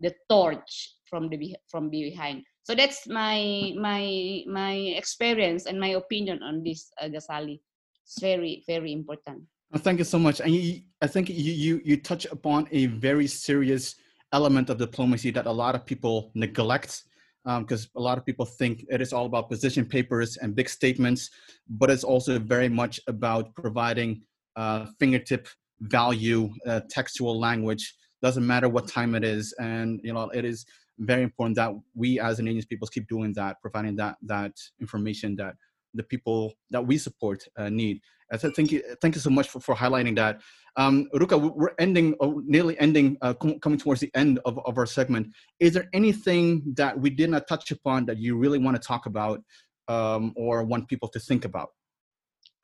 [0.00, 6.42] the torch from the from behind so that's my my my experience and my opinion
[6.42, 7.60] on this uh, Ghazali.
[8.04, 9.42] It's very very important.
[9.78, 10.40] thank you so much.
[10.40, 13.94] And you, I think you, you you touch upon a very serious
[14.32, 17.04] element of diplomacy that a lot of people neglect
[17.44, 20.68] because um, a lot of people think it is all about position papers and big
[20.68, 21.30] statements,
[21.68, 24.22] but it's also very much about providing
[24.56, 25.48] uh, fingertip
[25.80, 27.94] value, uh, textual language.
[28.22, 30.66] Doesn't matter what time it is, and you know it is
[31.00, 35.54] very important that we as indigenous peoples keep doing that providing that that information that
[35.94, 38.00] the people that we support uh, need.
[38.32, 40.40] I thank you thank you so much for, for highlighting that.
[40.76, 44.78] Um, rukka we're ending oh, nearly ending uh, com- coming towards the end of, of
[44.78, 45.34] our segment.
[45.58, 49.06] Is there anything that we did not touch upon that you really want to talk
[49.06, 49.42] about
[49.88, 51.70] um, or want people to think about?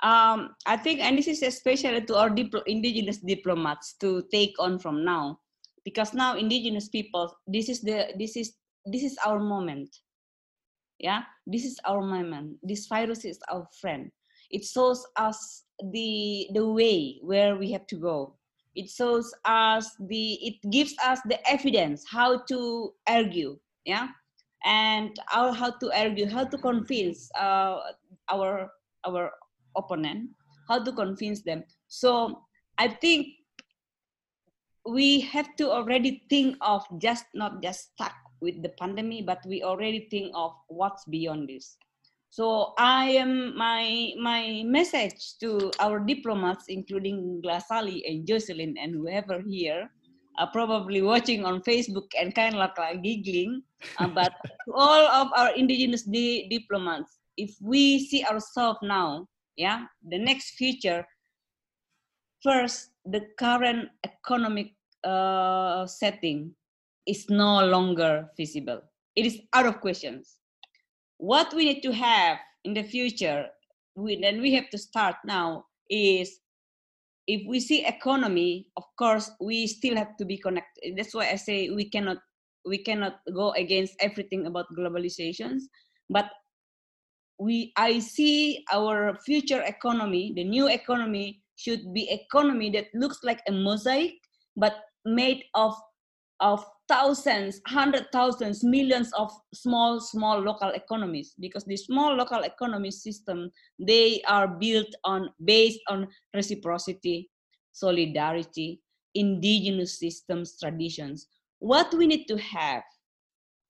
[0.02, 4.78] Um, I think, and this is especially to our diplo- indigenous diplomats to take on
[4.78, 5.40] from now
[5.86, 9.94] because now indigenous people this is the this is this is our moment.
[10.98, 11.22] Yeah?
[11.46, 12.58] This is our moment.
[12.62, 14.10] This virus is our friend.
[14.50, 18.34] It shows us the the way where we have to go.
[18.74, 23.58] It shows us the it gives us the evidence how to argue.
[23.84, 24.08] Yeah?
[24.64, 27.78] And our, how to argue how to convince uh,
[28.28, 28.70] our
[29.06, 29.30] our
[29.76, 30.30] opponent
[30.66, 31.62] how to convince them.
[31.86, 32.42] So
[32.78, 33.35] i think
[34.88, 39.62] we have to already think of just not just stuck with the pandemic, but we
[39.62, 41.76] already think of what's beyond this.
[42.30, 49.40] So I am my my message to our diplomats, including Ghazali and Jocelyn and whoever
[49.40, 49.88] here,
[50.38, 53.62] are probably watching on Facebook and kind of like, like giggling.
[53.98, 54.32] Uh, but
[54.74, 61.06] all of our indigenous di- diplomats, if we see ourselves now, yeah, the next future,
[62.46, 64.70] first the current economic
[65.02, 66.54] uh, setting
[67.06, 68.82] is no longer feasible.
[69.16, 70.38] It is out of questions.
[71.18, 73.46] What we need to have in the future,
[73.96, 76.38] we, then we have to start now is
[77.26, 80.94] if we see economy, of course, we still have to be connected.
[80.96, 82.18] That's why I say we cannot
[82.66, 85.62] we cannot go against everything about globalizations,
[86.10, 86.26] but
[87.38, 93.40] we I see our future economy, the new economy should be economy that looks like
[93.48, 94.14] a mosaic,
[94.56, 95.74] but made of
[96.40, 102.90] of thousands, hundred thousands, millions of small, small local economies because the small local economy
[102.90, 107.30] system, they are built on, based on reciprocity,
[107.72, 108.80] solidarity,
[109.14, 111.26] indigenous systems, traditions.
[111.58, 112.82] What we need to have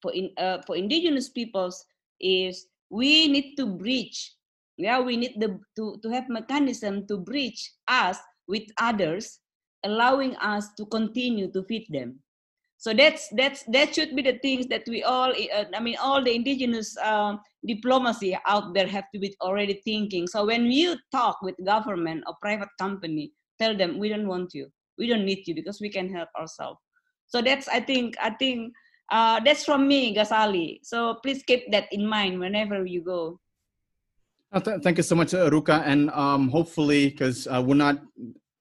[0.03, 1.85] for, in, uh, for indigenous peoples
[2.21, 4.36] is we need to bridge
[4.77, 9.41] yeah we need the, to, to have mechanism to bridge us with others
[9.85, 12.19] allowing us to continue to feed them.
[12.79, 16.23] So that's that's that should be the things that we all uh, i mean all
[16.23, 20.27] the indigenous um, diplomacy out there have to be already thinking.
[20.27, 24.69] So when you talk with government or private company tell them we don't want you.
[24.99, 26.79] We don't need you because we can help ourselves.
[27.29, 28.75] So that's i think i think
[29.11, 30.81] uh, that's from me Ghazali.
[30.83, 33.41] So please keep that in mind whenever you go
[34.57, 35.83] uh, th- thank you so much, uh, Rukka.
[35.85, 38.01] And um, hopefully, because uh, we're not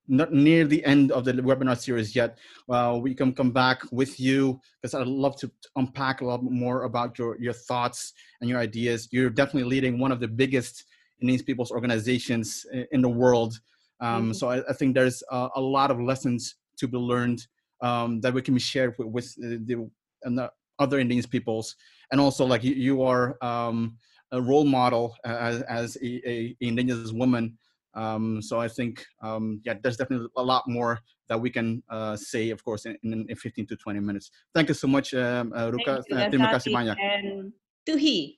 [0.07, 2.37] not near the end of the webinar series yet,
[2.69, 6.83] uh, we can come back with you because I'd love to unpack a lot more
[6.83, 9.07] about your your thoughts and your ideas.
[9.11, 10.83] You're definitely leading one of the biggest
[11.21, 13.57] Indigenous people's organizations in the world.
[14.01, 14.31] Um, mm-hmm.
[14.33, 17.47] So I, I, think there's a, a, lot of lessons to be learned
[17.81, 19.89] um, that we can be shared with, with the,
[20.25, 21.77] the other Indigenous peoples,
[22.11, 23.37] and also like you, you are.
[23.41, 23.95] Um,
[24.31, 27.57] a role model as, as a, a indigenous woman.
[27.93, 32.15] Um, so I think, um, yeah, there's definitely a lot more that we can uh,
[32.15, 34.31] say, of course, in, in, 15 to 20 minutes.
[34.53, 36.03] Thank you so much, um, uh, Rukka.
[36.11, 36.97] Uh, terima kasih banyak.
[36.99, 37.53] And
[37.87, 38.37] Tuhi.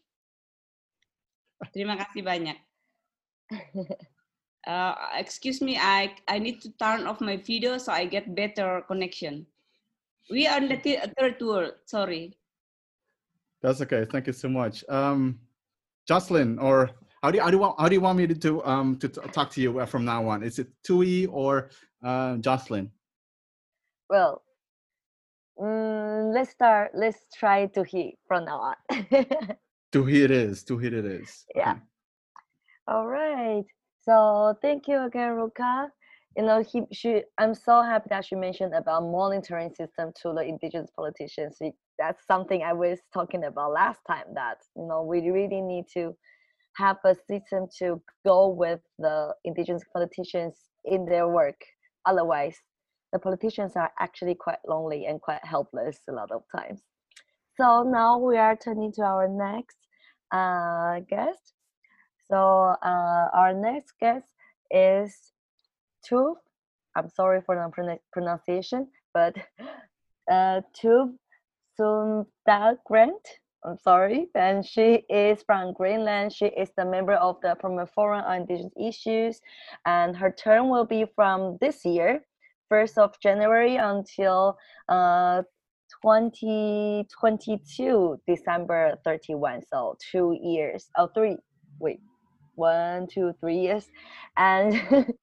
[1.74, 2.58] Terima kasih banyak.
[4.68, 8.84] Uh, excuse me, I, I need to turn off my video so I get better
[8.86, 9.48] connection.
[10.30, 12.36] We are in the third world, sorry.
[13.62, 14.84] That's okay, thank you so much.
[14.90, 15.40] Um,
[16.08, 16.90] Jocelyn, or
[17.22, 18.98] how do you, how do you want how do you want me to to, um
[19.00, 20.44] to talk to you from now on?
[20.44, 21.70] Is it Tui or
[22.04, 22.92] uh, Jocelyn?
[24.10, 24.42] Well,
[25.60, 26.92] mm, let's start.
[26.94, 28.76] Let's try Tuhi from now on.
[29.92, 30.64] Tuhi it is.
[30.64, 31.46] Tuhi it is.
[31.56, 31.72] Yeah.
[31.72, 31.80] Okay.
[32.88, 33.66] All right.
[34.04, 35.90] So thank you again, Rukka.
[36.38, 40.42] You know, he, she, I'm so happy that she mentioned about monitoring system to the
[40.42, 41.58] indigenous politicians
[41.98, 46.16] that's something I was talking about last time that you know we really need to
[46.78, 50.56] have a system to go with the indigenous politicians
[50.86, 51.60] in their work.
[52.06, 52.56] Otherwise,
[53.12, 56.82] the politicians are actually quite lonely and quite helpless a lot of times.
[57.56, 59.78] So now we are turning to our next
[60.32, 61.54] uh, guest.
[62.30, 64.28] So uh, our next guest
[64.70, 65.32] is
[66.06, 66.38] Tube.
[66.96, 69.36] I'm sorry for the pronunciation, but
[70.32, 70.62] uh,
[71.78, 73.40] Sunda Grant.
[73.64, 76.34] I'm sorry, and she is from Greenland.
[76.34, 79.42] She is the member of the Permanent Forum on Indigenous Issues,
[79.86, 82.24] and her term will be from this year,
[82.72, 84.58] 1st of January until
[84.90, 85.44] uh,
[86.02, 89.62] 2022 December 31.
[89.72, 91.38] So two years, oh three,
[91.80, 92.00] wait,
[92.56, 93.88] one, two, three years,
[94.36, 94.82] and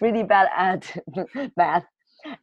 [0.00, 0.96] really bad at
[1.56, 1.84] math.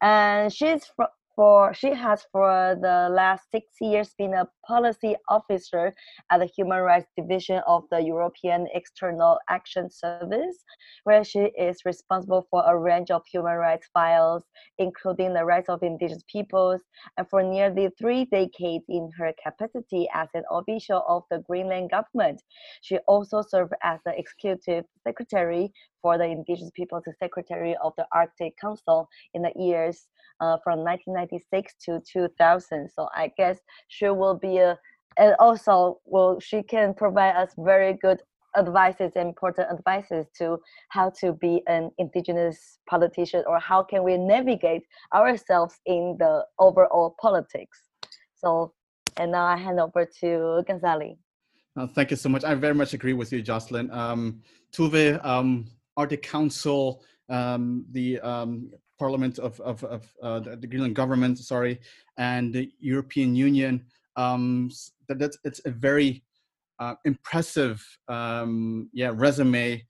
[0.01, 5.93] And she's from for she has for the last six years been a policy officer
[6.29, 10.63] at the Human Rights Division of the European External Action Service,
[11.03, 14.43] where she is responsible for a range of human rights files,
[14.77, 16.81] including the rights of indigenous peoples,
[17.17, 22.41] and for nearly three decades in her capacity as an official of the Greenland government.
[22.81, 28.57] She also served as the executive secretary for the Indigenous Peoples Secretary of the Arctic
[28.57, 30.07] Council in the years
[30.39, 32.89] uh, from 1996 to 2000.
[32.93, 34.77] So I guess she will be a,
[35.17, 38.21] and also will she can provide us very good
[38.57, 40.59] advices important advices to
[40.89, 44.83] how to be an indigenous politician or how can we navigate
[45.13, 47.83] ourselves in the overall politics.
[48.35, 48.73] So
[49.17, 51.17] and now i hand over to ghazali.
[51.77, 52.43] Uh, thank you so much.
[52.43, 53.89] I very much agree with you jocelyn.
[53.91, 54.41] Um,
[54.73, 55.65] tove um,
[56.01, 61.79] arctic council um, the um, Parliament of, of, of uh, the Greenland government, sorry,
[62.17, 63.85] and the European Union.
[64.15, 64.69] Um,
[65.07, 66.23] that, that's it's a very
[66.79, 69.83] uh, impressive, um, yeah, resume.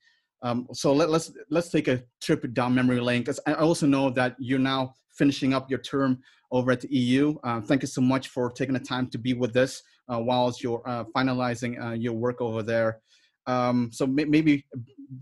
[0.43, 4.09] Um, so let, let's, let's take a trip down memory lane because I also know
[4.11, 6.19] that you're now finishing up your term
[6.51, 7.37] over at the EU.
[7.43, 9.81] Uh, thank you so much for taking the time to be with us
[10.11, 13.01] uh, whilst you're uh, finalizing uh, your work over there.
[13.47, 14.65] Um, so maybe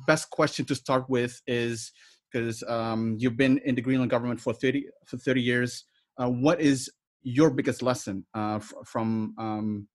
[0.08, 1.92] best question to start with is
[2.32, 5.86] because um, you've been in the Greenland government for 30 for 30 years.
[6.18, 6.90] Uh, what is
[7.24, 9.88] your biggest lesson uh, f- from um,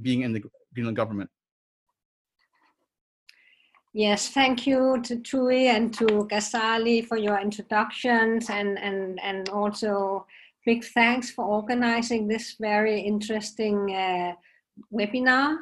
[0.00, 0.42] being in the
[0.74, 1.30] Greenland government?
[3.92, 10.26] Yes, thank you to Tui and to Ghazali for your introductions and, and, and also
[10.66, 14.32] big thanks for organizing this very interesting uh,
[14.92, 15.58] webinar.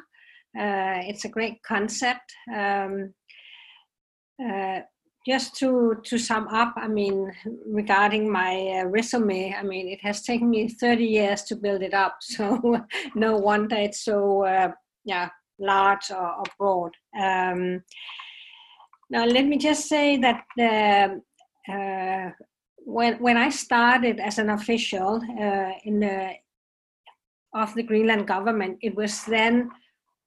[0.57, 2.33] Uh, it's a great concept.
[2.53, 3.13] Um,
[4.43, 4.81] uh,
[5.25, 7.31] just to to sum up, I mean,
[7.65, 11.93] regarding my uh, resume, I mean, it has taken me 30 years to build it
[11.93, 12.17] up.
[12.21, 12.85] So
[13.15, 14.71] no wonder it's so uh,
[15.05, 15.29] yeah
[15.59, 16.91] large or, or broad.
[17.19, 17.83] Um,
[19.09, 22.31] now let me just say that uh,
[22.85, 26.33] when when I started as an official uh, in the
[27.53, 29.69] of the Greenland government, it was then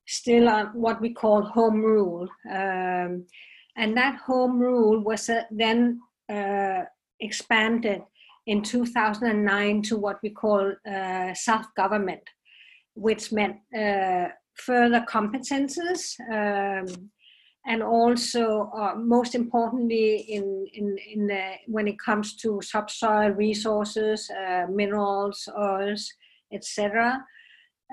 [0.06, 2.28] still on what we call home rule.
[2.48, 3.26] Um,
[3.76, 6.00] and that home rule was uh, then
[6.32, 6.82] uh,
[7.20, 8.02] expanded
[8.46, 12.22] in 2009 to what we call uh, self-government,
[12.94, 17.10] which meant uh, further competences um,
[17.66, 24.30] and also uh, most importantly in, in, in the, when it comes to subsoil resources,
[24.30, 26.08] uh, minerals, oils,
[26.52, 27.20] etc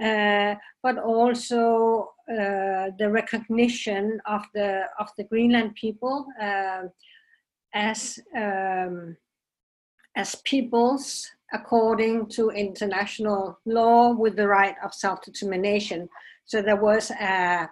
[0.02, 6.84] uh, but also uh, the recognition of the of the Greenland people uh,
[7.74, 9.18] as um,
[10.16, 16.10] as peoples according to international law with the right of self-determination.
[16.46, 17.70] So there was a,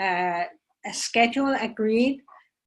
[0.00, 0.46] a,
[0.86, 2.22] a schedule agreed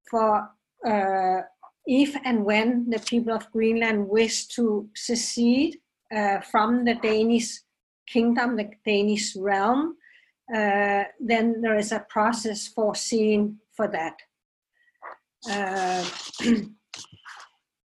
[0.10, 0.48] for
[0.86, 1.42] uh,
[1.86, 5.78] if and when the people of Greenland wish to secede
[6.16, 7.60] uh, from the Danish
[8.08, 9.98] kingdom, the Danish realm,
[10.54, 14.18] uh, then there is a process foreseen for that.
[15.50, 16.06] Uh,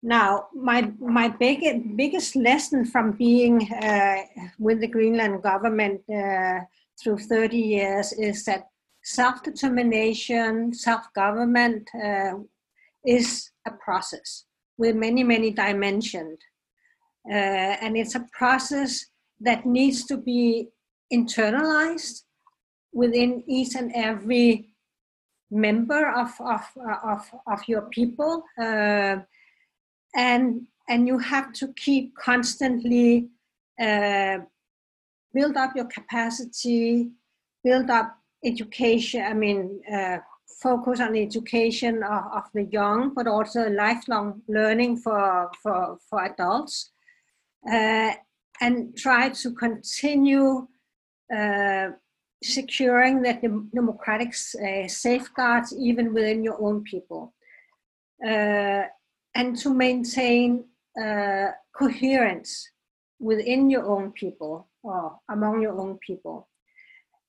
[0.02, 4.16] now, my my big, biggest lesson from being uh,
[4.58, 6.60] with the Greenland government uh,
[7.00, 8.68] through 30 years is that
[9.02, 12.32] self-determination, self-government uh,
[13.04, 14.44] is a process
[14.78, 16.38] with many, many dimensions.
[17.30, 19.06] Uh, and it's a process
[19.40, 20.68] that needs to be
[21.12, 22.22] internalized
[22.92, 24.68] within each and every
[25.50, 26.64] member of of
[27.04, 28.44] of, of your people.
[28.58, 29.16] Uh,
[30.14, 33.28] and and you have to keep constantly
[33.80, 34.38] uh,
[35.34, 37.10] build up your capacity
[37.62, 40.18] build up education i mean uh,
[40.60, 46.90] focus on education of, of, the young but also lifelong learning for for for adults.
[47.70, 48.12] Uh,
[48.60, 50.66] and try to continue
[51.34, 51.88] uh,
[52.42, 57.34] securing that the democratic uh, safeguards even within your own people.
[58.24, 58.84] Uh,
[59.34, 60.64] and to maintain
[61.02, 62.70] uh, coherence
[63.18, 66.48] within your own people or among your own people.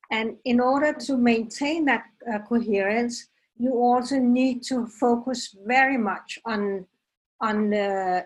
[0.09, 6.39] And in order to maintain that uh, coherence you also need to focus very much
[6.45, 6.85] on
[7.41, 8.25] on the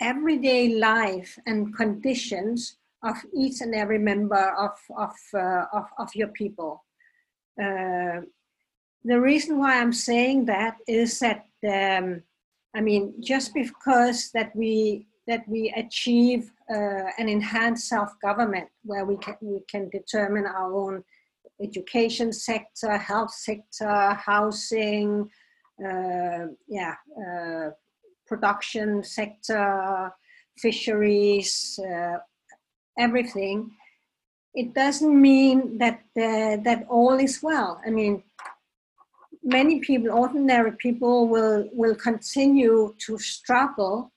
[0.00, 6.28] everyday life and conditions of each and every member of, of, uh, of, of, your
[6.28, 6.84] people.
[7.60, 8.22] Uh,
[9.04, 12.22] the reason why I'm saying that is that, um,
[12.74, 19.16] I mean, just because that we, that we achieve uh, an enhanced self-government where we
[19.18, 21.04] can, we can determine our own
[21.62, 25.28] education sector, health sector, housing,
[25.84, 27.70] uh, yeah, uh,
[28.28, 30.12] production sector,
[30.58, 32.18] fisheries, uh,
[32.98, 33.70] everything,
[34.54, 37.80] it doesn't mean that uh, that all is well.
[37.86, 38.22] I mean,
[39.42, 44.12] many people, ordinary people, will will continue to struggle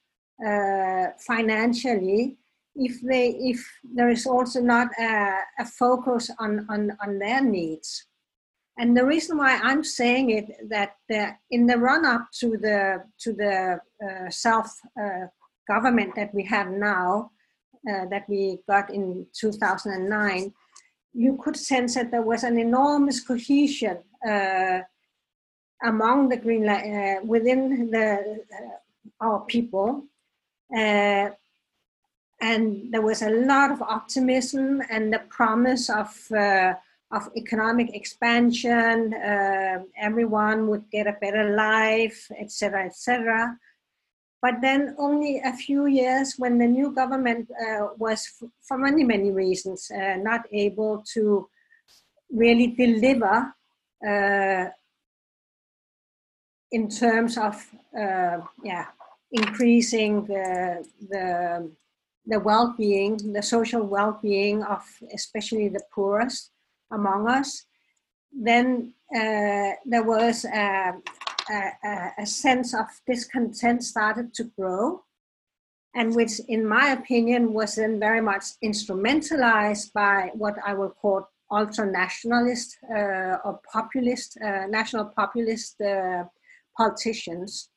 [0.45, 2.37] uh, financially
[2.75, 8.07] if they if there is also not a, a focus on, on on their needs.
[8.81, 13.03] And the reason why I'm saying it that uh, in the run up to the
[13.19, 15.27] to the uh, self uh,
[15.67, 17.29] government that we have now,
[17.87, 20.51] uh, that we got in 2009,
[21.13, 24.79] you could sense that there was an enormous cohesion uh,
[25.83, 28.07] among the Greenland uh, within the
[29.19, 29.89] our people.
[32.51, 36.09] and there was a lot of optimism and the promise of
[37.11, 43.57] of economic expansion, uh, everyone would get a better life, etc., etc.
[44.41, 48.27] But then only a few years when the new government uh, was,
[48.61, 51.47] for many, many reasons, uh, not able to
[52.31, 53.53] really deliver
[54.07, 54.65] uh,
[56.71, 57.55] in terms of,
[57.95, 58.85] uh, yeah,
[59.31, 61.69] increasing the, the,
[62.25, 64.83] the well-being, the social well-being of
[65.13, 66.50] especially the poorest
[66.91, 67.65] among us,
[68.31, 70.93] then uh, there was a,
[71.49, 75.03] a, a, sense of discontent started to grow.
[75.93, 81.27] and which, in my opinion, was then very much instrumentalized by what I will call
[81.51, 86.23] ultra nationalist uh, or populist, uh, national populist uh,
[86.77, 87.69] politicians.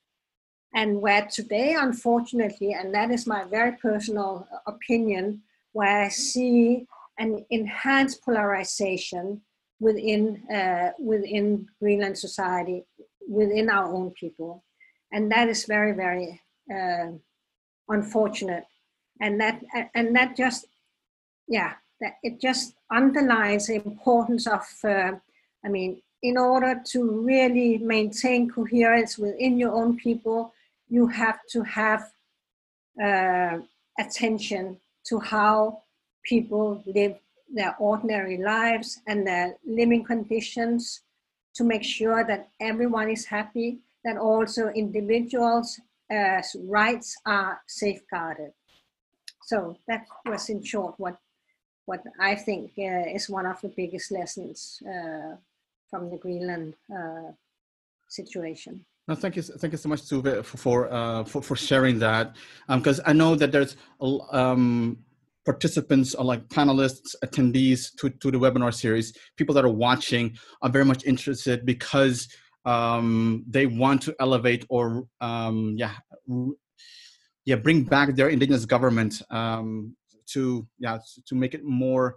[0.75, 5.43] And where today, unfortunately, and that is my very personal opinion,
[5.73, 6.87] where I see
[7.19, 9.41] an enhance polarization
[9.81, 12.85] within, uh, within Greenland society,
[13.29, 14.65] within our own people.
[15.13, 16.41] And that is very, very
[16.75, 17.13] uh,
[17.89, 18.65] unfortunate.
[19.21, 19.63] And that,
[19.95, 20.67] and that just,
[21.47, 25.13] yeah, that it just underlines the importance of, uh,
[25.65, 30.53] I mean, in order to really maintain coherence within your own people,
[30.89, 32.11] you have to have
[33.03, 33.59] uh,
[33.99, 35.84] attention to how
[36.25, 37.17] people live
[37.53, 41.03] their ordinary lives and their living conditions
[41.55, 48.53] to make sure that everyone is happy, that also individuals' uh, rights are safeguarded.
[49.43, 51.17] So that was in short what
[51.87, 55.37] what I think uh, is one of the biggest lessons uh,
[55.91, 57.33] from the Greenland uh,
[58.09, 58.85] situation.
[59.07, 62.37] No, thank you, thank you so much, Tove, for for, uh, for, for sharing that.
[62.69, 64.97] Because um, I know that there's um,
[65.45, 69.17] participants, or like panelists, attendees to to the webinar series.
[69.37, 72.29] People that are watching are very much interested because
[72.65, 75.95] um, they want to elevate or um, yeah
[77.45, 79.95] yeah bring back their indigenous government um,
[80.27, 82.17] to yeah to make it more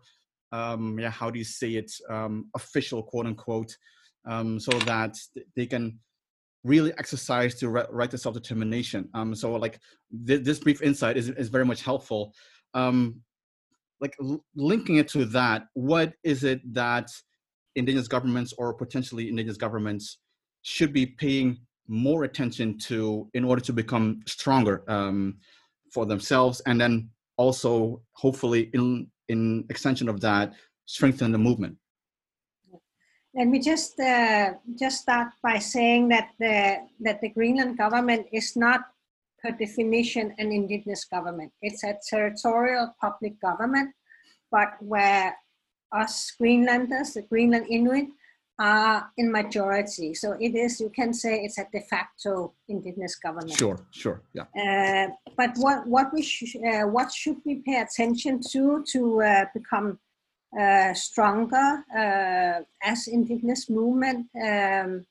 [0.51, 3.75] um, yeah how do you say it um, official quote unquote
[4.25, 5.15] um, so that
[5.55, 5.99] they can
[6.63, 9.79] really exercise to right to self-determination um, so like
[10.25, 12.33] th- this brief insight is, is very much helpful
[12.73, 13.21] um,
[13.99, 17.09] like l- linking it to that what is it that
[17.75, 20.19] indigenous governments or potentially indigenous governments
[20.61, 21.57] should be paying
[21.87, 25.37] more attention to in order to become stronger um,
[25.93, 30.53] for themselves and then also hopefully in in extension of that
[30.85, 31.77] strengthen the movement?
[33.33, 38.55] Let me just uh, just start by saying that the that the greenland government is
[38.55, 38.81] not
[39.41, 43.93] per definition an indigenous government it's a territorial public government
[44.51, 45.35] but where
[45.91, 48.07] us greenlanders the greenland inuit
[48.59, 50.13] are in majority.
[50.13, 53.51] So it is, you can say it's a de facto indigenous government.
[53.51, 54.45] Sure, sure, yeah.
[54.55, 59.45] Uh, but what, what, we sh- uh, what should we pay attention to to uh,
[59.53, 59.99] become
[60.59, 64.27] uh, stronger uh, as indigenous movement?
[64.43, 65.05] Um,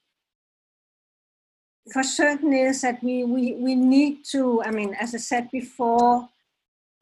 [1.93, 6.29] for certain is that we, we, we need to, I mean, as I said before,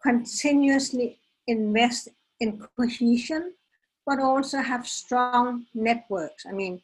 [0.03, 2.09] continuously invest
[2.41, 3.53] in cohesion
[4.07, 6.45] but also have strong networks.
[6.47, 6.80] I mean,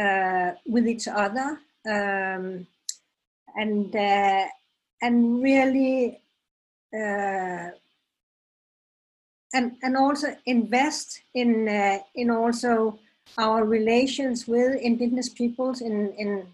[0.00, 2.66] uh, with each other, um,
[3.54, 4.46] and uh,
[5.02, 6.20] and really,
[6.94, 7.68] uh,
[9.52, 12.98] and and also invest in uh, in also
[13.38, 16.46] our relations with indigenous peoples in in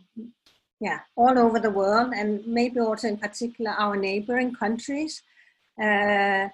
[0.81, 5.23] yeah all over the world, and maybe also in particular our neighboring countries.
[5.83, 6.49] Uh,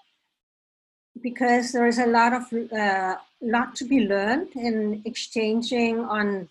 [1.23, 6.49] because there is a lot of uh, lot to be learned in exchanging on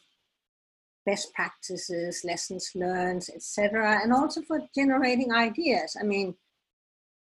[1.05, 5.97] best practices, lessons learned, etc., and also for generating ideas.
[5.99, 6.33] I mean,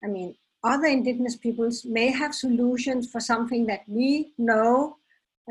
[0.02, 0.34] I mean,
[0.64, 4.96] other indigenous peoples may have solutions for something that we know,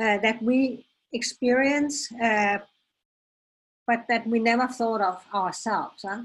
[0.01, 2.57] uh, that we experience, uh,
[3.87, 6.05] but that we never thought of ourselves.
[6.05, 6.23] Huh?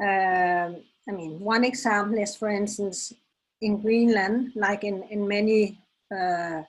[0.00, 3.12] Um, I mean, one example is, for instance,
[3.60, 5.78] in Greenland, like in, in many,
[6.14, 6.62] uh,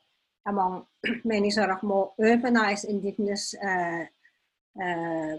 [0.47, 0.85] among
[1.23, 4.05] many sort of more urbanized indigenous uh,
[4.83, 5.37] uh,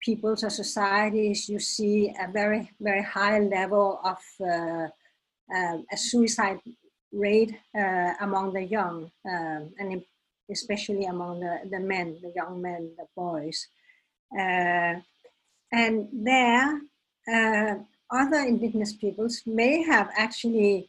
[0.00, 4.88] peoples or societies, you see a very, very high level of uh,
[5.54, 6.60] uh, a suicide
[7.12, 10.02] rate uh, among the young, um, and
[10.50, 13.68] especially among the, the men, the young men, the boys.
[14.32, 16.80] And there,
[18.10, 20.88] other indigenous peoples may have actually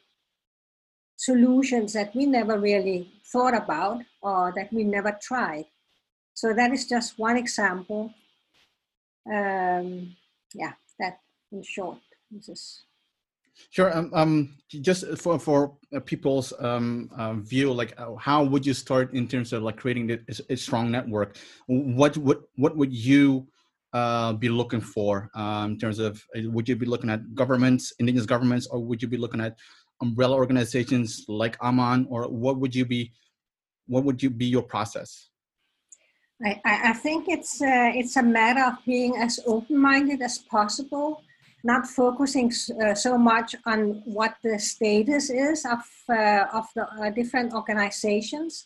[1.17, 5.65] solutions that we never really thought about or that we never tried.
[6.33, 8.13] So that is just one example.
[9.29, 10.15] Um,
[10.53, 11.19] yeah, that
[11.51, 11.99] in short,
[12.31, 12.85] this is.
[13.71, 13.95] Sure.
[13.95, 18.73] Um, um, just for for uh, people's um, uh, view, like uh, how would you
[18.73, 21.37] start in terms of like creating a, a strong network?
[21.67, 23.47] What what what would you
[23.93, 28.25] uh, be looking for um, in terms of would you be looking at governments, indigenous
[28.25, 29.57] governments, or would you be looking at
[30.01, 33.11] umbrella organizations like AMAN, or what would you be?
[33.87, 35.29] What would you be your process?
[36.45, 41.21] I, I think it's uh, it's a matter of being as open-minded as possible
[41.63, 42.51] not focusing
[42.83, 45.79] uh, so much on what the status is of,
[46.09, 48.65] uh, of the uh, different organizations.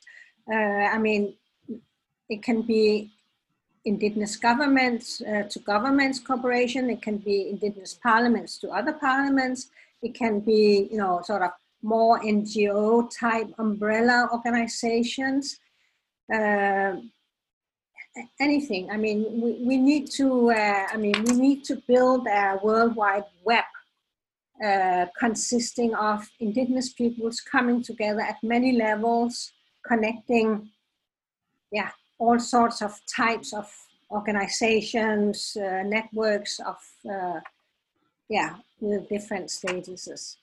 [0.52, 1.36] Uh, I mean,
[2.30, 3.12] it can be
[3.86, 9.70] indigenous governments uh, to governments cooperation, it can be indigenous parliaments to other parliaments,
[10.02, 15.60] it can be, you know, sort of more NGO type umbrella organizations.
[18.40, 18.92] Anything.
[18.92, 23.26] I mean, we, we need to, uh, I mean, we need to build a worldwide
[23.44, 23.64] web
[24.64, 29.52] uh, consisting of indigenous peoples coming together at many levels,
[29.88, 30.70] connecting,
[31.72, 31.90] yeah,
[32.20, 33.68] all sorts of types of
[34.12, 36.78] organizations, uh, networks of,
[37.12, 37.40] uh,
[38.30, 40.38] yeah, the different statuses.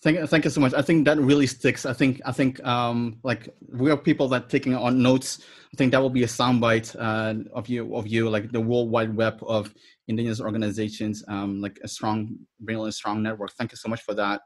[0.00, 0.74] Thank, thank you so much.
[0.74, 1.84] I think that really sticks.
[1.84, 5.40] I think, I think, um, like we are people that taking on notes.
[5.74, 8.90] I think that will be a soundbite uh, of you, of you, like the World
[8.90, 9.74] Wide Web of
[10.06, 13.52] indigenous organizations, um, like a strong, really strong network.
[13.54, 14.40] Thank you so much for that.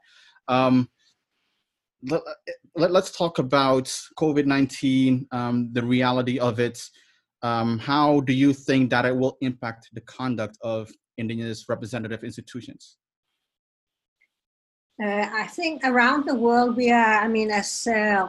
[0.47, 0.89] Um,
[2.75, 3.85] let, us talk about
[4.17, 6.81] COVID nineteen, um, the reality of it.
[7.43, 12.97] Um, how do you think that it will impact the conduct of indigenous representative institutions?
[15.01, 18.27] Uh, I think around the world we are, I mean, as uh,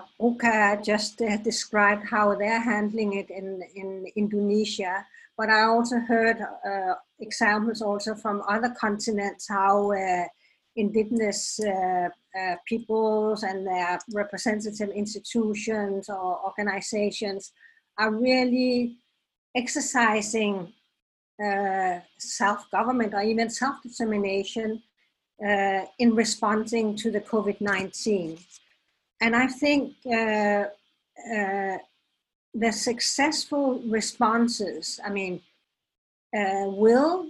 [0.83, 5.05] just uh, described how they're handling it in, in Indonesia,
[5.37, 10.25] but I also heard uh, examples also from other continents how uh,
[10.75, 12.09] indigenous uh,
[12.39, 17.53] uh, peoples and their representative institutions or organizations
[17.99, 18.97] are really
[19.55, 20.73] exercising
[22.19, 24.81] self-government or even self-determination
[25.45, 28.39] uh, in responding to the COVID 19.
[29.21, 30.65] And I think uh,
[31.35, 31.79] uh,
[32.55, 35.41] the successful responses, I mean,
[36.37, 37.27] uh, will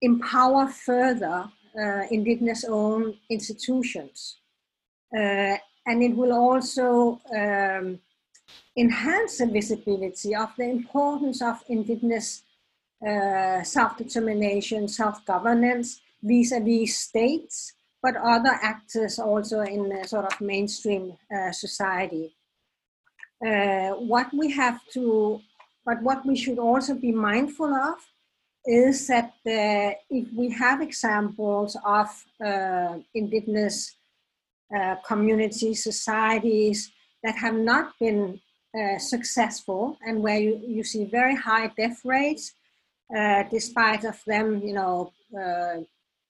[0.00, 1.48] empower further
[1.78, 4.36] uh, Indigenous owned institutions.
[5.14, 7.98] Uh, and it will also um,
[8.76, 12.42] enhance the visibility of the importance of Indigenous
[13.64, 21.52] self determination, self governance, vis-a-vis states, but other actors also in sort of mainstream uh,
[21.52, 22.34] society.
[23.44, 25.40] Uh, what we have to,
[25.84, 27.96] but what we should also be mindful of
[28.64, 32.08] is that uh, if we have examples of
[32.44, 33.96] uh, indigenous
[34.76, 36.92] uh, communities, societies
[37.24, 38.40] that have not been
[38.78, 42.54] uh, successful and where you, you see very high death rates,
[43.50, 45.12] despite of them, you know,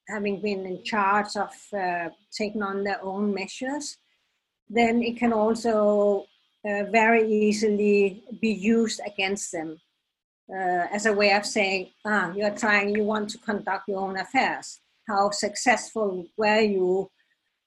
[0.09, 3.97] having been in charge of uh, taking on their own measures,
[4.69, 6.27] then it can also
[6.65, 9.79] uh, very easily be used against them
[10.51, 14.19] uh, as a way of saying, ah, you're trying, you want to conduct your own
[14.19, 14.81] affairs.
[15.09, 17.11] How successful were you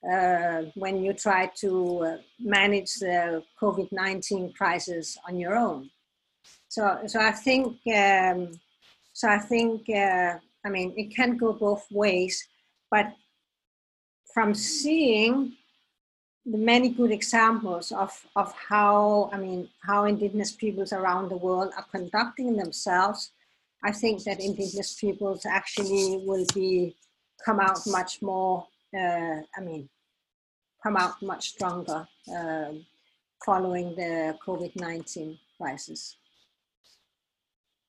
[0.10, 5.90] uh, when you tried to uh, manage the COVID 19 crisis on your own?
[6.68, 8.52] So, so I think, um,
[9.14, 12.47] so I think uh, I mean, it can go both ways,
[12.89, 13.13] but
[14.34, 15.53] from seeing
[16.45, 21.72] the many good examples of, of how, I mean, how indigenous peoples around the world
[21.78, 23.32] are conducting themselves,
[23.84, 26.95] I think that indigenous peoples actually will be,
[27.45, 29.88] come out much more, uh, I mean,
[30.82, 32.72] come out much stronger uh,
[33.45, 36.18] following the COVID-19 crisis.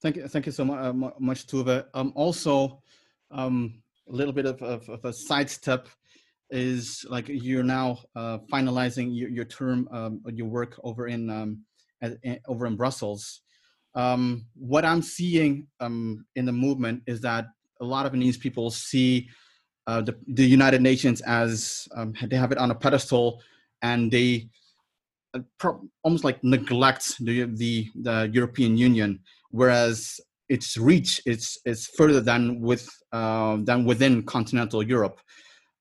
[0.07, 1.85] Thank you, thank you so much, uh, much Tove.
[1.93, 2.81] Um, also,
[3.33, 5.89] um, a little bit of, of, of, a sidestep
[6.49, 11.63] is like you're now uh, finalizing your, your term, um, your work over in um,
[12.03, 13.41] at, over in Brussels.
[13.97, 17.47] Um, what I'm seeing um, in the movement is that
[17.81, 19.29] a lot of these people see
[19.89, 23.43] uh, the, the United Nations as um, they have it on a pedestal,
[23.83, 24.51] and they
[25.35, 25.73] uh,
[26.05, 29.19] almost like neglect the, the the European Union
[29.57, 35.19] whereas its reach is is further than with uh, than within continental Europe.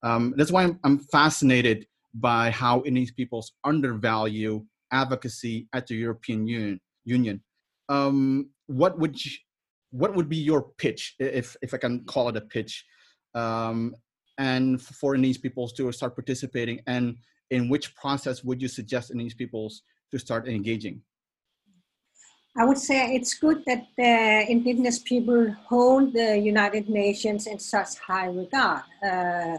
[0.03, 6.47] Um, that's why I'm, I'm, fascinated by how Indian peoples undervalue advocacy at the European
[6.47, 6.79] Union.
[7.05, 7.43] Union.
[7.89, 9.31] Um, what would you,
[9.91, 12.83] what would be your pitch, if if I can call it a pitch,
[13.33, 13.95] um,
[14.37, 17.17] and for Indian peoples to start participating, and
[17.51, 21.01] in which process would you suggest Indian peoples to start engaging?
[22.57, 27.97] I would say it's good that the indigenous people hold the United Nations in such
[27.99, 28.83] high regard.
[29.03, 29.57] Uh,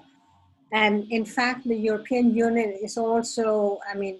[0.72, 4.18] and in fact, the European Union is also, I mean,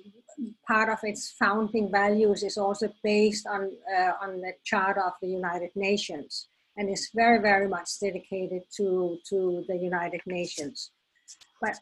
[0.67, 5.29] part of its founding values is also based on, uh, on the Charter of the
[5.29, 6.49] United Nations.
[6.77, 10.91] and is very, very much dedicated to, to the United Nations.
[11.61, 11.77] But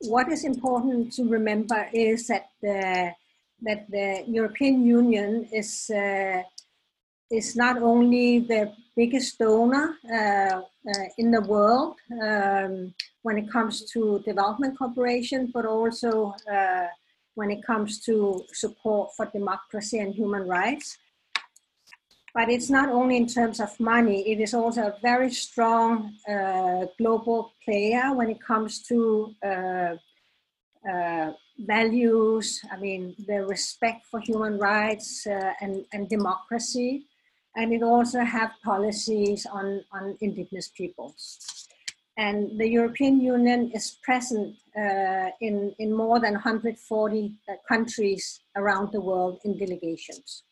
[0.00, 3.12] what is important to remember is that the,
[3.62, 6.42] that the European Union is, uh,
[7.30, 13.90] is not only the biggest donor uh, uh, in the world um, when it comes
[13.92, 16.86] to development cooperation, but also uh,
[17.34, 20.98] when it comes to support for democracy and human rights.
[22.34, 26.86] But it's not only in terms of money, it is also a very strong uh,
[26.98, 29.94] global player when it comes to uh,
[30.88, 37.06] uh, values, I mean, the respect for human rights uh, and, and democracy.
[37.56, 41.66] And it also have policies on, on indigenous peoples.
[42.16, 48.92] And the European Union is present uh, in, in more than 140 uh, countries around
[48.92, 50.42] the world in delegations,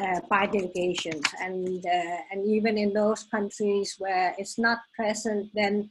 [0.00, 1.22] uh, by delegations.
[1.40, 5.90] And, uh, and even in those countries where it's not present, then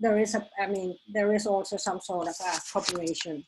[0.00, 3.44] there is a, I mean, there is also some sort of a cooperation.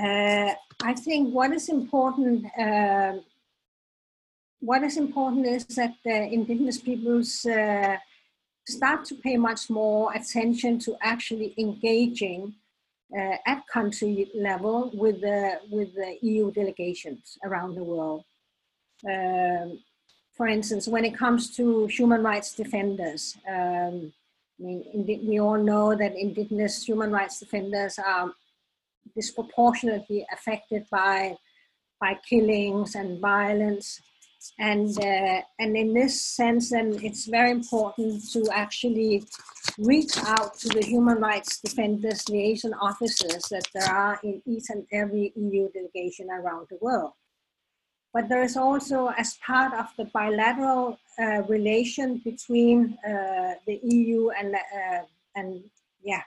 [0.00, 0.52] Uh,
[0.82, 3.14] I think what is important, uh,
[4.60, 7.96] what is important is that the indigenous peoples uh,
[8.66, 12.54] start to pay much more attention to actually engaging
[13.16, 18.24] uh, at country level with the with the EU delegations around the world.
[19.08, 19.80] Um,
[20.36, 24.12] for instance, when it comes to human rights defenders, um,
[24.60, 28.32] I mean, we all know that indigenous human rights defenders are
[29.14, 31.36] disproportionately affected by
[32.00, 34.00] by killings and violence,
[34.58, 39.24] and uh, and in this sense, then it's very important to actually
[39.78, 44.84] reach out to the human rights defenders liaison officers that there are in each and
[44.92, 47.12] every EU delegation around the world.
[48.14, 54.30] But there is also, as part of the bilateral uh, relation between uh, the EU
[54.30, 55.02] and uh,
[55.34, 55.62] and
[56.02, 56.22] yeah,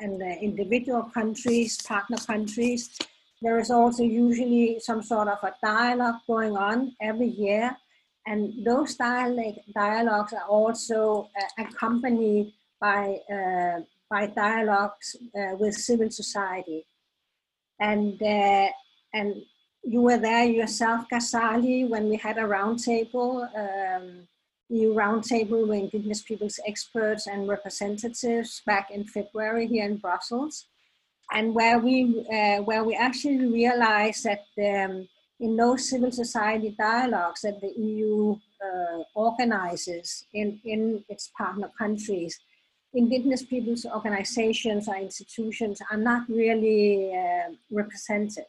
[0.00, 2.98] and the individual countries, partner countries,
[3.42, 7.76] there is also usually some sort of a dialogue going on every year,
[8.26, 16.10] and those dialogue, dialogues are also uh, accompanied by uh, by dialogues uh, with civil
[16.10, 16.84] society,
[17.78, 18.20] and
[19.14, 19.42] and
[19.82, 24.28] you were there yourself, Ghazali, when we had a roundtable, um,
[24.68, 30.66] EU roundtable with Indigenous peoples experts and representatives back in February here in Brussels,
[31.32, 35.08] and where we uh, where we actually realized that um,
[35.40, 42.38] in those civil society dialogues that the EU uh, organizes in, in its partner countries,
[42.92, 48.44] indigenous peoples organizations or institutions are not really uh, represented.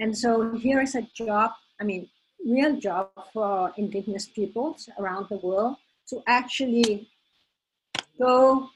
[0.00, 2.08] And so here is a job, I mean,
[2.44, 5.76] real job for indigenous peoples around the world
[6.08, 7.08] to actually
[8.18, 8.70] go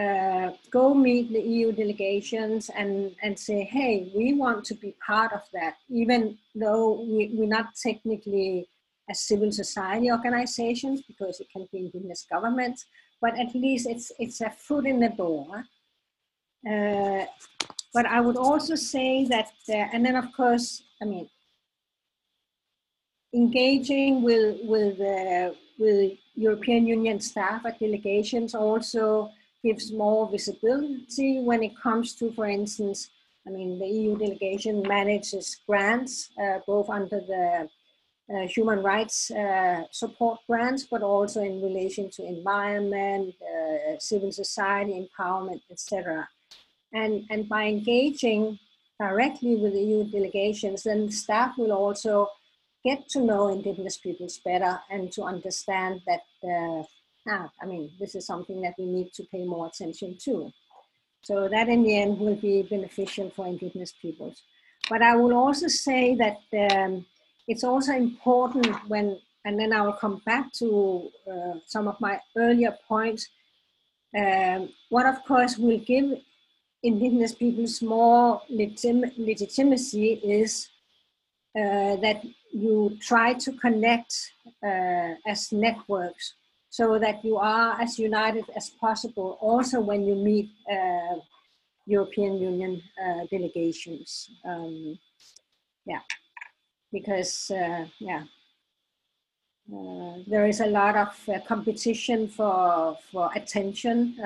[0.00, 5.32] uh, go meet the EU delegations and, and say, hey, we want to be part
[5.32, 8.68] of that, even though we, we're not technically
[9.08, 12.86] a civil society organizations because it can be indigenous governments,
[13.20, 15.64] but at least it's, it's a foot in the door.
[16.68, 17.26] Uh,
[17.94, 21.28] but I would also say that, uh, and then of course, I mean,
[23.32, 29.30] engaging with with uh, with European Union staff at delegations also
[29.62, 33.10] gives more visibility when it comes to, for instance,
[33.46, 37.68] I mean, the EU delegation manages grants uh, both under the
[38.34, 44.94] uh, human rights uh, support grants, but also in relation to environment, uh, civil society
[45.06, 46.28] empowerment, etc.
[46.94, 48.58] And, and by engaging
[48.98, 52.28] directly with the EU delegations, then staff will also
[52.84, 56.82] get to know indigenous peoples better and to understand that, uh,
[57.28, 60.52] ah, I mean, this is something that we need to pay more attention to.
[61.22, 64.42] So that in the end will be beneficial for indigenous peoples.
[64.90, 66.38] But I will also say that
[66.70, 67.06] um,
[67.48, 72.20] it's also important when, and then I will come back to uh, some of my
[72.36, 73.28] earlier points,
[74.16, 76.20] um, what of course will give
[76.84, 80.68] indigenous peoples more legim- legitimacy is
[81.56, 82.22] uh, that
[82.52, 84.32] you try to connect
[84.62, 86.34] uh, as networks
[86.68, 91.16] so that you are as united as possible also when you meet uh,
[91.86, 94.30] European Union uh, delegations.
[94.44, 94.98] Um,
[95.86, 96.00] yeah,
[96.92, 98.24] because uh, yeah,
[99.72, 104.16] uh, there is a lot of competition for for attention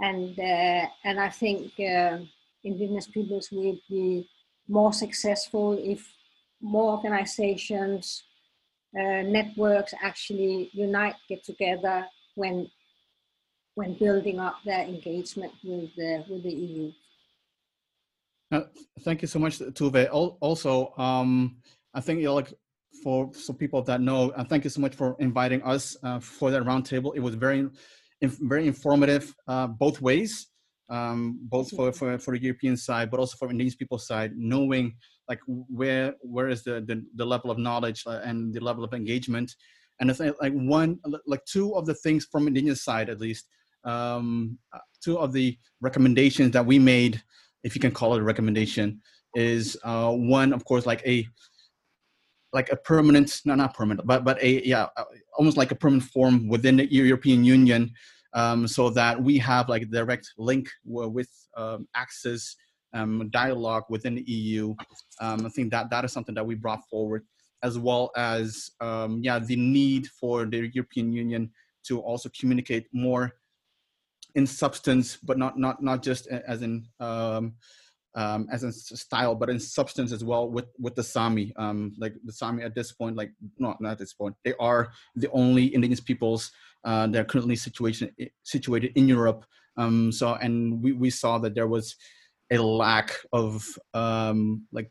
[0.00, 2.18] and uh, and I think uh,
[2.64, 4.28] indigenous peoples will be
[4.68, 6.06] more successful if
[6.60, 8.24] more organizations
[8.98, 12.68] uh, networks actually unite, get together when
[13.74, 16.92] when building up their engagement with the with the EU.
[18.52, 18.62] Uh,
[19.00, 20.08] thank you so much, Tove.
[20.40, 21.56] Also, um,
[21.94, 22.52] I think you know, like
[23.02, 26.50] for some people that know, uh, thank you so much for inviting us uh, for
[26.50, 27.14] that roundtable.
[27.14, 27.68] It was very,
[28.22, 30.48] very informative uh, both ways,
[30.90, 34.94] um, both for, for, for the European side, but also for indigenous people side, knowing
[35.28, 38.92] like where where is the, the, the level of knowledge uh, and the level of
[38.92, 39.54] engagement.
[40.00, 43.46] And I think like one, like two of the things from indigenous side, at least,
[43.84, 47.22] um, uh, two of the recommendations that we made,
[47.64, 49.00] if you can call it a recommendation,
[49.34, 51.26] is uh, one, of course, like a
[52.52, 55.04] like a permanent, no, not permanent, but but a yeah, uh,
[55.36, 57.92] almost like a permanent forum within the European Union,
[58.34, 62.56] um, so that we have like a direct link with um, access,
[62.92, 64.74] um, dialogue within the EU.
[65.20, 67.24] Um, I think that that is something that we brought forward,
[67.62, 71.50] as well as um, yeah, the need for the European Union
[71.84, 73.32] to also communicate more
[74.34, 76.86] in substance, but not not not just as in
[78.14, 81.52] um, as in style, but in substance as well with with the Sami.
[81.56, 84.90] Um, like the Sami at this point, like not not at this point, they are
[85.14, 86.50] the only indigenous peoples
[86.84, 88.10] uh, that are currently situation
[88.42, 89.44] situated in Europe.
[89.76, 91.96] Um, so and we we saw that there was
[92.50, 94.90] a lack of um, like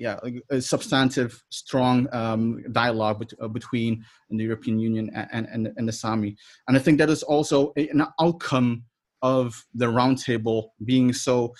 [0.00, 5.70] yeah, like a substantive, strong um, dialogue bet- uh, between the European Union and, and,
[5.76, 6.36] and the Sami.
[6.66, 8.84] And I think that is also an outcome
[9.20, 11.54] of the roundtable being so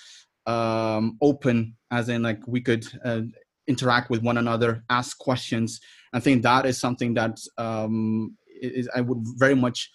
[0.45, 3.21] um, open, as in like we could uh,
[3.67, 5.79] interact with one another, ask questions.
[6.13, 9.89] I think that is something that um, is, I would very much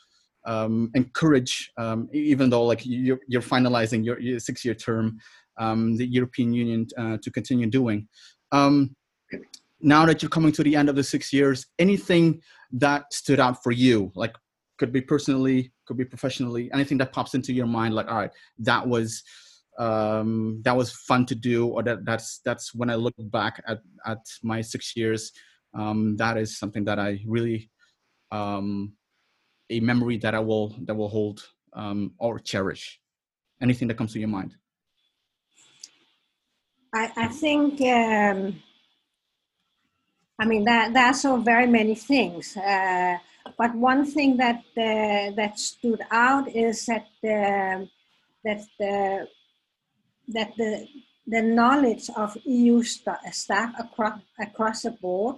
[0.47, 5.19] um, encourage, um, even though like you're, you're finalizing your, your six-year term,
[5.59, 8.09] um, the European Union uh, to continue doing.
[8.53, 8.95] Um,
[9.81, 12.41] now that you're coming to the end of the six years, anything
[12.73, 14.35] that stood out for you, like
[14.79, 18.31] could be personally, could be professionally, anything that pops into your mind, like all right,
[18.59, 19.23] that was
[19.79, 23.81] um, that was fun to do, or that that's that's when I look back at
[24.07, 25.33] at my six years.
[25.75, 27.71] Um, that is something that I really
[28.31, 28.95] um,
[29.71, 33.01] a memory that I will that will hold um, or cherish.
[33.61, 34.55] Anything that comes to your mind.
[36.95, 38.63] I, I think um,
[40.39, 43.19] I mean that there are so very many things, uh,
[43.59, 47.85] but one thing that uh, that stood out is that uh,
[48.45, 49.29] that the
[50.29, 50.87] that the,
[51.27, 55.37] the knowledge of EU st- staff across, across the board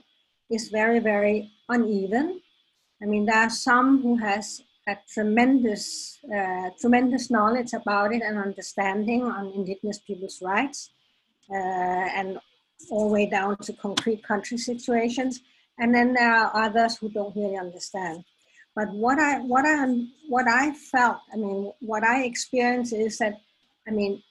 [0.50, 2.40] is very, very uneven.
[3.02, 8.38] I mean, there are some who has a tremendous, uh, tremendous knowledge about it and
[8.38, 10.90] understanding on indigenous people's rights,
[11.50, 12.38] uh, and
[12.90, 15.40] all the way down to concrete country situations.
[15.78, 18.24] And then there are others who don't really understand.
[18.74, 19.86] But what I, what I,
[20.28, 23.40] what I felt, I mean, what I experienced is that,
[23.86, 24.22] I mean,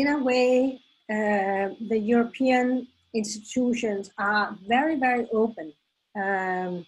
[0.00, 0.80] in a way,
[1.16, 5.72] uh, the European institutions are very, very open.
[6.22, 6.86] Um,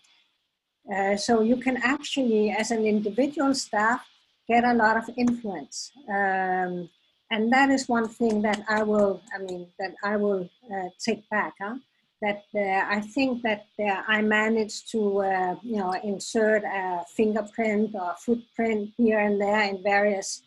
[0.93, 4.01] uh, so you can actually, as an individual staff,
[4.49, 5.93] get a lot of influence.
[6.09, 6.89] Um,
[7.31, 11.29] and that is one thing that I will, I mean, that I will uh, take
[11.29, 11.55] back.
[11.61, 11.77] Huh?
[12.23, 17.95] That uh, I think that uh, I managed to, uh, you know, insert a fingerprint
[17.95, 20.43] or footprint here and there in various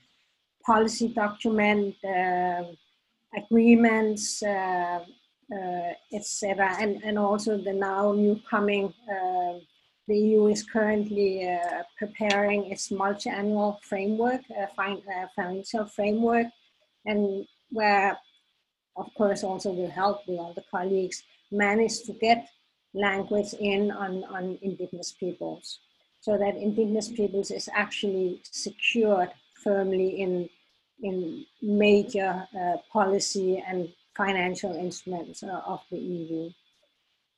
[0.66, 2.64] policy document, uh,
[3.36, 5.04] agreements, uh,
[5.54, 6.76] uh, etc.
[6.80, 8.94] And, and also the now new coming,
[10.08, 11.48] the EU is currently
[11.98, 14.42] preparing its multi-annual framework,
[15.36, 16.48] financial framework,
[17.06, 18.18] and where,
[18.98, 22.48] of course, also will help with all the colleagues manage to get
[22.94, 25.80] language in on, on indigenous peoples
[26.22, 29.30] so that indigenous peoples is actually secured
[29.64, 30.50] firmly in,
[31.02, 36.50] in major uh, policy and financial instruments uh, of the EU.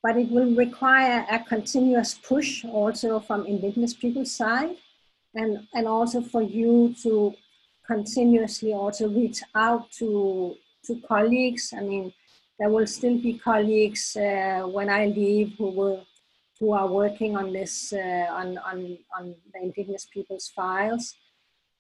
[0.02, 4.76] But it will require a continuous push also from indigenous people's side
[5.34, 7.34] and, and also for you to
[7.88, 10.56] continuously also reach out to,
[10.86, 11.74] to colleagues.
[11.76, 12.14] I mean,
[12.60, 16.06] there will still be colleagues uh, when I leave who will
[16.60, 21.16] who are working on this uh, on, on, on the indigenous people's files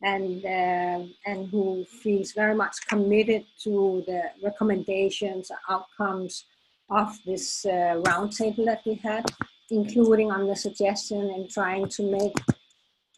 [0.03, 6.45] and uh, and who feels very much committed to the recommendations, outcomes
[6.89, 9.25] of this uh, roundtable that we had,
[9.71, 12.35] including on the suggestion and trying to make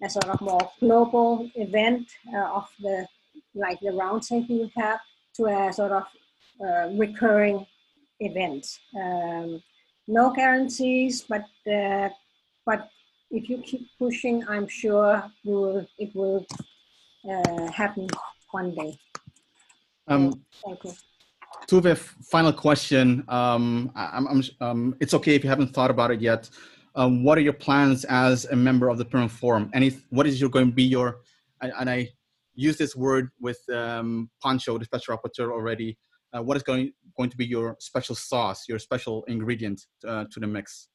[0.03, 3.07] a sort of more global event uh, of the
[3.55, 4.99] like the roundtable we have
[5.36, 6.03] to a sort of
[6.65, 7.65] uh, recurring
[8.19, 8.65] event.
[8.95, 9.61] Um,
[10.07, 12.09] no guarantees, but uh,
[12.65, 12.89] but
[13.31, 16.45] if you keep pushing, I'm sure will, it will
[17.30, 18.07] uh, happen
[18.51, 18.97] one day.
[20.07, 20.93] Um, Thank you.
[21.67, 23.23] Tove, final question.
[23.28, 26.49] Um, I'm, I'm, um, it's okay if you haven't thought about it yet.
[26.95, 29.69] Um, what are your plans as a member of the Permanent Forum?
[29.73, 31.21] Any, what is your going to be your,
[31.61, 32.09] and, and I
[32.53, 35.97] use this word with um, Pancho, the special rapporteur already.
[36.36, 40.39] Uh, what is going going to be your special sauce, your special ingredient uh, to
[40.39, 40.89] the mix?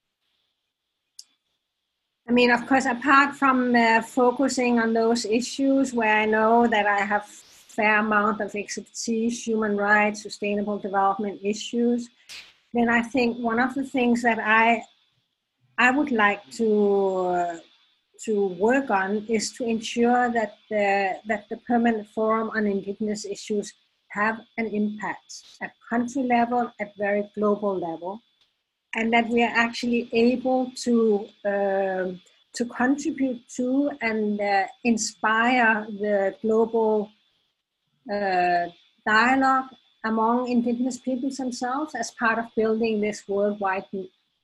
[2.31, 6.87] I mean, of course, apart from uh, focusing on those issues where I know that
[6.87, 12.09] I have fair amount of expertise, human rights, sustainable development issues,
[12.73, 14.81] then I think one of the things that I
[15.77, 16.69] I would like to
[17.35, 17.57] uh,
[18.27, 23.73] to work on is to ensure that the that the permanent forum on indigenous issues
[24.11, 28.23] have an impact at country level, at very global level,
[28.95, 32.07] and that we are actually able to uh,
[32.53, 37.11] to contribute to and uh, inspire the global
[38.13, 38.67] uh,
[39.07, 39.69] dialogue
[40.05, 43.85] among indigenous peoples themselves as part of building this worldwide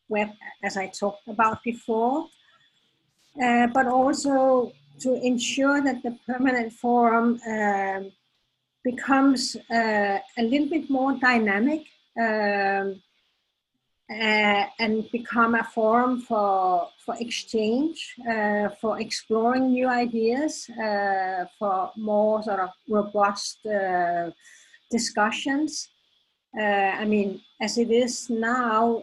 [0.08, 0.28] web,
[0.62, 2.28] as I talked about before,
[3.42, 8.12] uh, but also to ensure that the permanent forum um,
[8.84, 11.82] becomes uh, a little bit more dynamic
[12.20, 13.02] um,
[14.10, 21.90] uh, and become a forum for, for exchange, uh, for exploring new ideas, uh, for
[21.96, 24.30] more sort of robust uh,
[24.90, 25.88] discussions.
[26.58, 29.02] Uh, I mean, as it is now,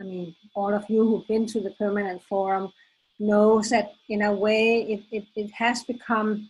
[0.00, 2.72] I mean, all of you who've been to the permanent forum
[3.18, 6.48] knows that in a way it, it, it has become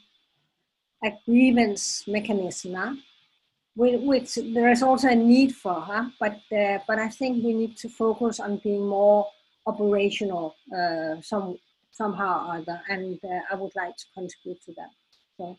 [1.03, 2.74] a grievance mechanism.
[2.74, 2.95] Huh?
[3.77, 6.07] Which there is also a need for, huh?
[6.19, 9.29] but uh, but I think we need to focus on being more
[9.66, 11.59] operational uh, some
[11.93, 14.91] somehow or other, and uh, I would like to contribute to that.
[15.37, 15.57] So,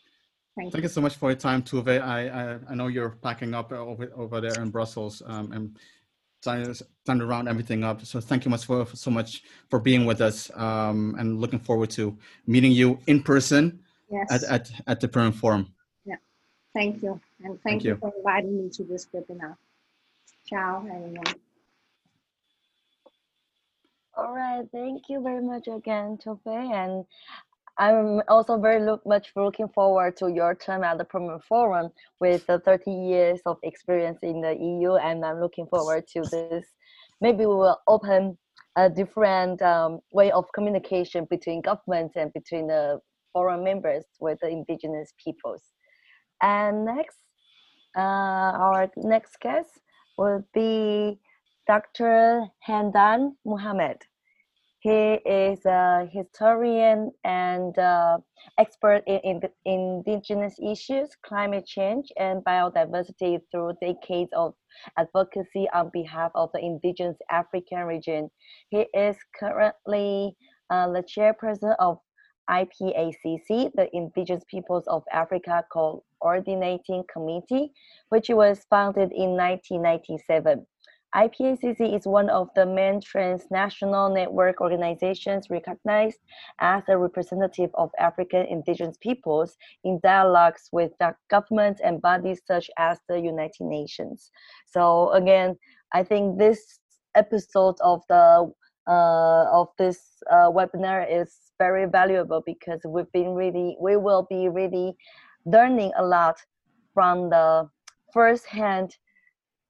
[0.55, 0.89] thank, thank you.
[0.89, 2.01] you so much for your time, Tove.
[2.01, 5.77] I, I, I know you're packing up over over there in Brussels um, and
[6.43, 8.05] trying to round everything up.
[8.05, 11.59] So thank you much for, for so much for being with us, um, and looking
[11.59, 13.79] forward to meeting you in person
[14.09, 14.27] yes.
[14.31, 15.73] at, at at the Perm Forum.
[16.79, 17.21] Yeah, thank you.
[17.43, 17.91] And thank, thank you.
[17.91, 19.55] you for inviting me to this webinar.
[20.47, 21.35] Ciao, everyone.
[24.15, 26.39] All right, thank you very much again, Tove.
[26.45, 27.05] And
[27.77, 32.45] I'm also very look, much looking forward to your term at the Permanent Forum with
[32.47, 34.95] the 30 years of experience in the EU.
[34.95, 36.65] And I'm looking forward to this.
[37.21, 38.37] Maybe we will open
[38.75, 42.99] a different um, way of communication between governments and between the
[43.31, 45.63] forum members with the indigenous peoples.
[46.41, 47.17] And next,
[47.97, 49.79] uh, our next guest
[50.17, 51.19] will be
[51.67, 52.47] Dr.
[52.67, 53.97] Handaine Muhammad.
[54.81, 58.19] He is a historian and uh,
[58.57, 64.53] expert in, in, indigenous issues, climate change, and biodiversity through decades of
[64.97, 68.31] advocacy on behalf of the indigenous African region.
[68.69, 70.37] He is currently
[70.69, 71.99] uh, the chairperson of
[72.49, 75.63] IPACC, the Indigenous Peoples of Africa
[76.21, 77.71] Coordinating Committee,
[78.09, 80.65] which was founded in 1997.
[81.15, 86.19] IPACC is one of the main transnational network organizations recognized
[86.59, 92.69] as a representative of African indigenous peoples in dialogues with the governments and bodies such
[92.77, 94.29] as the United Nations.
[94.67, 95.57] So again,
[95.93, 96.79] I think this
[97.15, 98.51] episode of the
[98.87, 99.99] uh, of this
[100.31, 104.95] uh, webinar is very valuable because we've been really, we will be really
[105.49, 106.37] learning a lot
[106.93, 107.69] from the
[108.13, 108.95] first-hand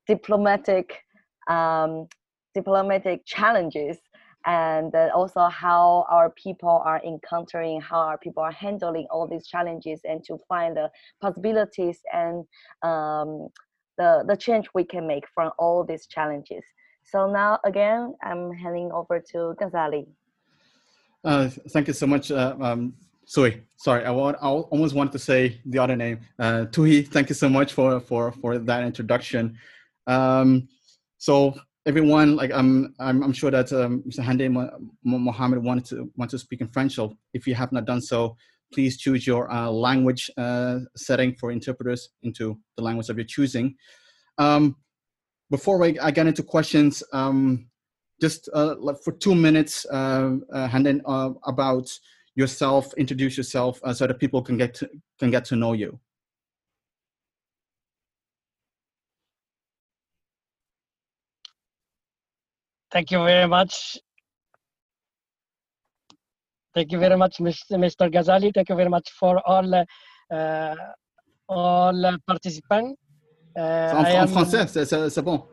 [0.08, 1.04] diplomatic
[1.48, 2.08] um,
[2.54, 3.98] diplomatic challenges
[4.46, 10.00] and also how our people are encountering how our people are handling all these challenges
[10.04, 10.90] and to find the
[11.22, 12.46] possibilities and
[12.82, 13.50] um,
[13.98, 16.64] the, the change we can make from all these challenges
[17.12, 20.06] so now again, I'm handing over to Ghazali.
[21.24, 22.32] Uh, thank you so much.
[22.32, 22.94] Uh, um,
[23.30, 24.04] sorry, sorry.
[24.06, 26.20] I, want, I almost wanted to say the other name.
[26.40, 29.56] Uh, Tuhi, thank you so much for for for that introduction.
[30.08, 30.68] Um,
[31.20, 31.54] so
[31.86, 34.24] everyone, like I'm, I'm, I'm sure that um, Mr.
[34.24, 34.50] Hande
[35.04, 36.96] Mohammed wanted to want to speak in French.
[36.96, 38.36] So if you have not done so,
[38.74, 43.76] please choose your uh, language uh, setting for interpreters into the language of your choosing.
[44.40, 44.76] Um,
[45.52, 47.68] before I, I get into questions, um,
[48.22, 50.70] just uh, for two minutes, uh, uh,
[51.06, 51.92] uh, about
[52.40, 56.00] yourself, introduce yourself uh, so that people can get to, can get to know you.
[62.92, 64.00] Thank you very much.
[66.74, 68.06] Thank you very much, Mr.
[68.16, 68.52] Ghazali.
[68.54, 69.86] Thank you very much for all
[70.32, 70.76] uh,
[71.48, 72.96] all participants.
[73.58, 75.44] Uh, en, en, français, c'est bon.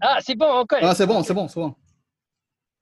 [0.00, 0.74] Ah, c'est bon, ok.
[0.80, 1.74] Ah, c'est bon, c'est bon, c'est bon.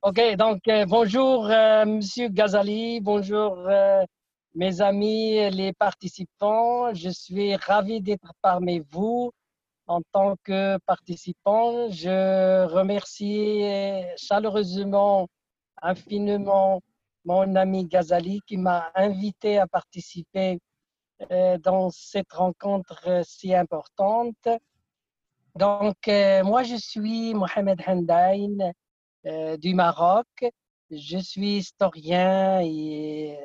[0.05, 4.03] Ok, donc euh, bonjour, euh, Monsieur Ghazali, bonjour euh,
[4.53, 6.93] mes amis, les participants.
[6.93, 9.31] Je suis ravi d'être parmi vous
[9.87, 11.89] en tant que participant.
[11.89, 13.63] Je remercie
[14.17, 15.29] chaleureusement,
[15.81, 16.81] infiniment
[17.23, 20.59] mon ami Ghazali qui m'a invité à participer
[21.31, 24.49] euh, dans cette rencontre si importante.
[25.55, 28.71] Donc, euh, moi, je suis Mohamed Handain euh,
[29.25, 30.27] du Maroc.
[30.89, 33.37] Je suis historien et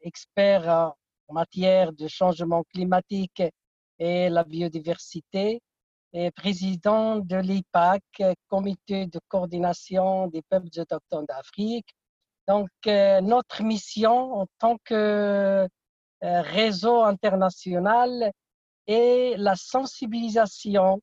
[0.00, 0.94] expert
[1.28, 3.42] en matière de changement climatique
[3.98, 5.60] et la biodiversité
[6.12, 8.02] et président de l'IPAC,
[8.48, 11.88] Comité de coordination des peuples autochtones d'Afrique.
[12.46, 15.68] Donc, notre mission en tant que
[16.24, 18.32] euh, réseau international
[18.86, 21.00] et la sensibilisation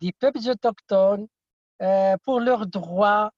[0.00, 1.26] des peuples autochtones
[1.82, 3.30] euh, pour leurs droits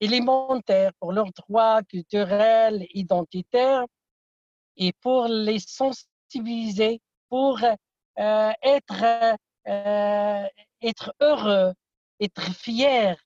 [0.00, 3.84] élémentaires, pour leurs droits culturels, identitaires,
[4.76, 9.36] et pour les sensibiliser, pour euh, être,
[9.66, 11.72] être heureux,
[12.20, 13.16] être fiers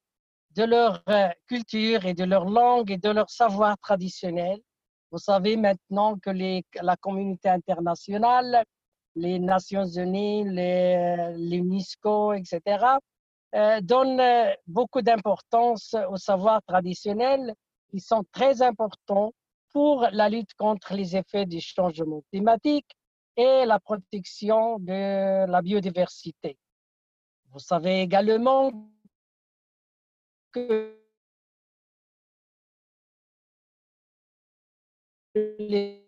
[0.57, 1.03] de leur
[1.47, 4.61] culture et de leur langue et de leur savoir traditionnel
[5.12, 8.64] vous savez maintenant que les, la communauté internationale,
[9.14, 10.45] les Nations Unies,
[11.37, 13.12] l'UNESCO, etc., euh, donnent
[13.55, 17.55] euh, beaucoup d'importance aux savoirs traditionnels
[17.91, 19.33] qui sont très importants
[19.71, 22.97] pour la lutte contre les effets du changement climatique
[23.37, 26.59] et la protection de la biodiversité.
[27.51, 28.71] Vous savez également
[30.53, 30.99] que
[35.35, 36.03] les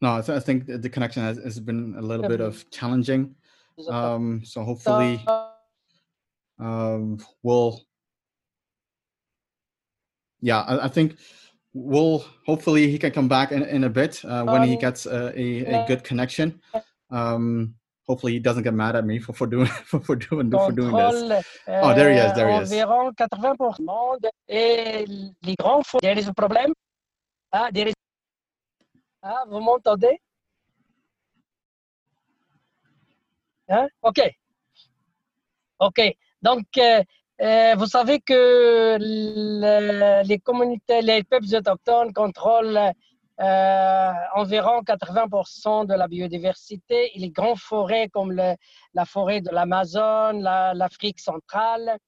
[0.00, 3.34] No, I think the connection has, has been a little bit of challenging.
[3.88, 5.24] Um, so hopefully
[6.58, 7.82] um, we'll,
[10.40, 11.16] yeah, I, I, think
[11.72, 15.32] we'll, hopefully he can come back in, in a bit uh, when he gets a,
[15.38, 16.60] a, a good connection.
[17.10, 17.74] Um,
[18.08, 20.94] hopefully he doesn't get mad at me for, for doing for, for doing for doing
[20.94, 21.44] this.
[21.68, 22.32] Oh, there he is.
[22.34, 22.72] There he is.
[22.72, 25.06] Environ 80% et
[25.42, 25.86] les grands.
[26.02, 26.72] There is a problem.
[27.52, 27.94] Ah, there is.
[29.22, 30.20] Ah, vous m'entendez?
[33.68, 33.88] Hein?
[34.02, 34.20] Ok.
[35.80, 36.00] Ok.
[36.42, 37.02] Donc, euh,
[37.40, 42.92] euh, vous savez que le, les communautés, les peuples autochtones contrôlent
[43.40, 51.20] euh, environ 80% de la biodiversité les grandes forêts comme la forêt de l'Amazone, l'Afrique
[51.20, 51.98] centrale,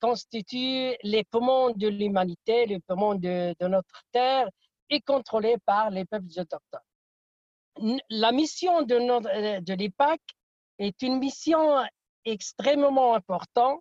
[0.00, 4.48] constituent les poumons de l'humanité, les poumons de, notre terre
[4.90, 8.00] et contrôlés par les peuples autochtones.
[8.08, 10.20] La mission de, notre, de l'IPAC
[10.78, 11.84] est une mission
[12.24, 13.80] extrêmement importante.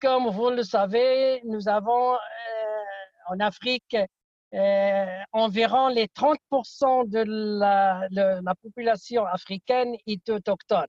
[0.00, 2.18] Comme vous le savez, nous avons euh,
[3.28, 3.96] en Afrique
[4.54, 10.86] euh, environ les 30% de la, la, population africaine est autochtone.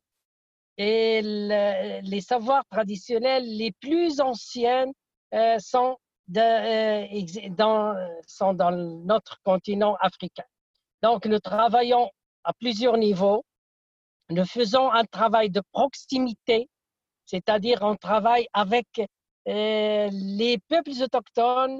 [0.77, 4.85] Et le, les savoirs traditionnels les plus anciens
[5.33, 5.97] euh, sont,
[6.37, 7.05] euh,
[7.49, 7.95] dans,
[8.27, 10.43] sont dans notre continent africain.
[11.01, 12.09] Donc, nous travaillons
[12.43, 13.45] à plusieurs niveaux.
[14.29, 16.69] Nous faisons un travail de proximité,
[17.25, 18.87] c'est-à-dire on travaille avec
[19.47, 21.79] euh, les peuples autochtones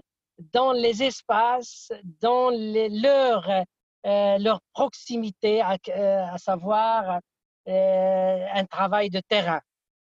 [0.53, 1.91] dans les espaces,
[2.22, 3.48] dans leur,
[4.06, 7.19] euh, leur proximité, à, euh, savoir
[7.68, 9.61] euh, un travail de terrain.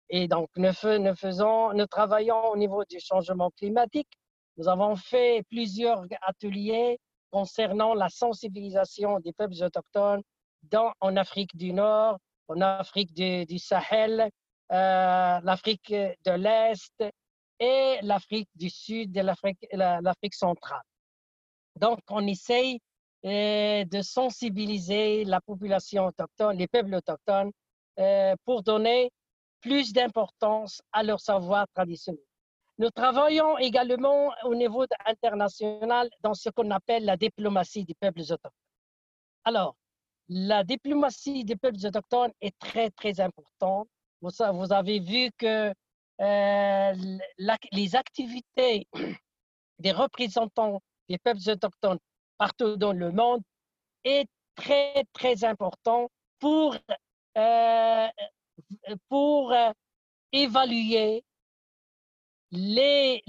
[0.09, 4.09] Et donc, nous, faisons, nous travaillons au niveau du changement climatique.
[4.57, 6.99] Nous avons fait plusieurs ateliers
[7.31, 10.23] concernant la sensibilisation des peuples autochtones
[10.65, 12.19] dans, en Afrique du Nord,
[12.49, 14.31] en Afrique du, Sahel,
[14.70, 17.03] euh, l'Afrique de l'Est,
[17.59, 20.83] et l'Afrique du Sud et l'Afrique centrale.
[21.77, 22.81] Donc, on essaye
[23.24, 27.53] euh, de sensibiliser la population autochtone, les peuples autochtones,
[28.01, 29.11] euh, pour donner
[29.61, 32.24] plus d'importance à leur savoir traditionnel.
[32.78, 38.51] Nous travaillons également au niveau international dans ce qu'on appelle la diplomatie des peuples autochtones.
[39.44, 39.77] Alors,
[40.28, 43.89] la diplomatie des peuples autochtones est très, très importante.
[44.20, 45.73] Vous, avez vu que
[46.20, 47.19] euh,
[47.73, 48.86] les activités
[49.78, 51.99] des représentants des peuples autochtones
[52.39, 53.43] partout dans le monde
[54.05, 56.09] est très, très important
[56.39, 56.77] pour,
[57.36, 58.09] euh,
[59.09, 59.70] pour euh,
[60.32, 61.24] évaluer
[62.53, 63.23] les,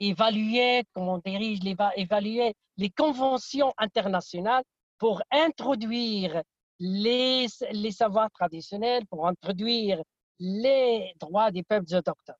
[0.00, 4.64] évaluer, comment on dirige, les, va- évaluer les conventions internationales
[4.98, 6.42] pour introduire
[6.80, 10.02] les, les savoirs traditionnels, pour introduire
[10.38, 12.36] les droits des peuples autochtones.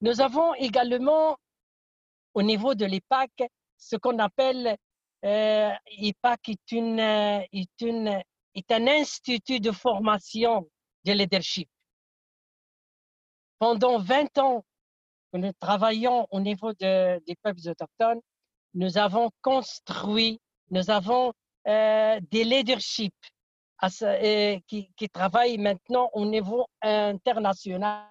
[0.00, 1.36] Nous avons également,
[2.34, 3.30] au niveau de l'EPAC,
[3.76, 4.76] ce qu'on appelle,
[5.24, 8.22] euh, l'EPAC est, une, est, une,
[8.54, 10.68] est un institut de formation
[11.04, 11.68] de leadership.
[13.58, 14.64] Pendant 20 ans
[15.32, 18.20] que nous travaillons au niveau de- des peuples autochtones,
[18.74, 20.40] nous avons construit,
[20.70, 21.32] nous avons
[21.66, 23.12] euh, des leaderships
[24.02, 28.06] euh, qui, travaillent maintenant au niveau international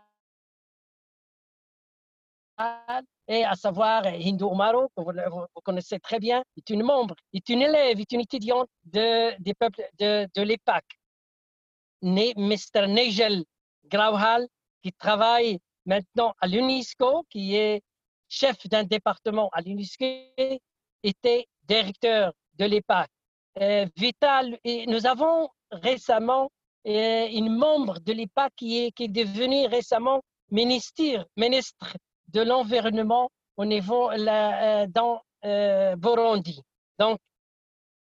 [3.28, 7.62] et à savoir Hindu Umaro, que vous, connaissez très bien, est une membre, est une
[7.62, 10.84] élève, est une étudiante de, des peuples de, de l'EPAC.
[12.02, 12.88] Mr.
[12.88, 13.44] Nigel
[13.86, 14.48] Grauhal,
[14.88, 17.82] qui travaille maintenant à l'UNESCO, qui est
[18.30, 20.06] chef d'un département à l'UNESCO,
[21.04, 23.10] était directeur de l'EPAC.
[23.60, 26.50] Euh, Vital, et nous avons récemment
[26.88, 31.98] euh, une membre de l'EPAC qui est, qui est devenue récemment ministre, ministre
[32.30, 35.22] de l'environnement au niveau la- euh, dans
[35.98, 36.62] Burundi.
[37.00, 37.20] Donc,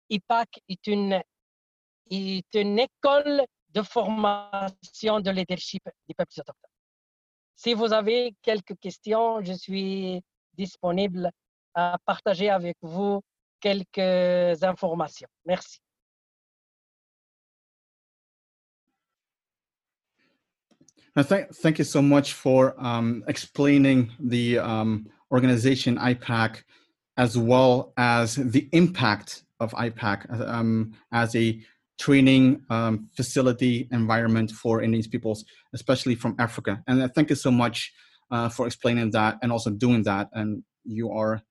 [0.09, 1.21] IPAC est une,
[2.11, 6.74] est une école de formation de leadership des peuples autochtones.
[7.57, 10.23] Si vous avez quelques questions, je suis
[10.57, 11.31] disponible
[11.75, 13.21] à partager avec vous
[13.61, 15.29] quelques informations.
[15.45, 15.79] Merci.
[21.17, 26.65] Thank, thank you so much for um, explaining the um, organization IPAC
[27.17, 31.61] as well as the impact of IPAC um, as a
[31.99, 36.83] training um, facility environment for Indigenous peoples, especially from Africa.
[36.87, 37.93] And uh, thank you so much
[38.31, 40.29] uh, for explaining that and also doing that.
[40.33, 41.43] And you are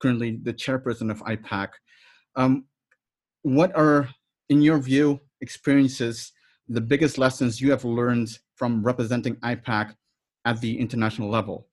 [0.00, 1.68] currently the chairperson of IPACC.
[2.36, 2.64] Um,
[3.42, 4.08] what are,
[4.48, 6.32] in your view, experiences,
[6.68, 9.94] the biggest lessons you have learned from representing IPACC
[10.44, 11.68] at the international level?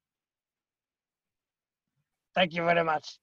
[2.35, 3.19] Thank you very much.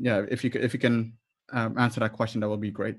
[0.00, 1.14] Yeah, if you if you can
[1.52, 2.96] um, answer that question, that would be great.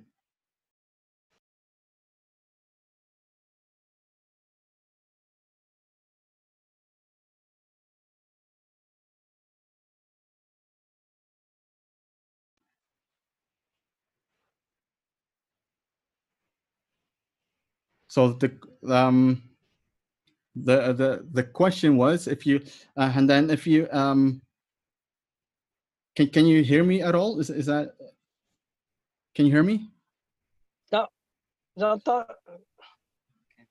[18.08, 18.52] So the
[18.88, 19.42] um
[20.56, 22.62] the the the question was if you
[22.98, 24.42] uh, and then if you um
[26.16, 27.40] can can you hear me at all?
[27.40, 27.96] Is is that
[29.36, 29.88] can you hear me?
[31.80, 32.28] J'entends.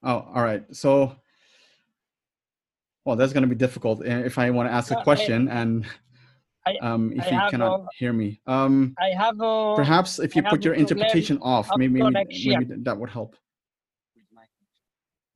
[0.03, 0.65] Oh, all right.
[0.75, 1.15] So,
[3.05, 5.85] well, that's going to be difficult uh, if I want to ask a question and
[6.67, 8.41] I- um, if I you cannot a- hear me.
[8.47, 12.83] Um, I have a, perhaps if you put your interpretation off, of maybe maybe, maybe
[12.85, 13.37] that would help.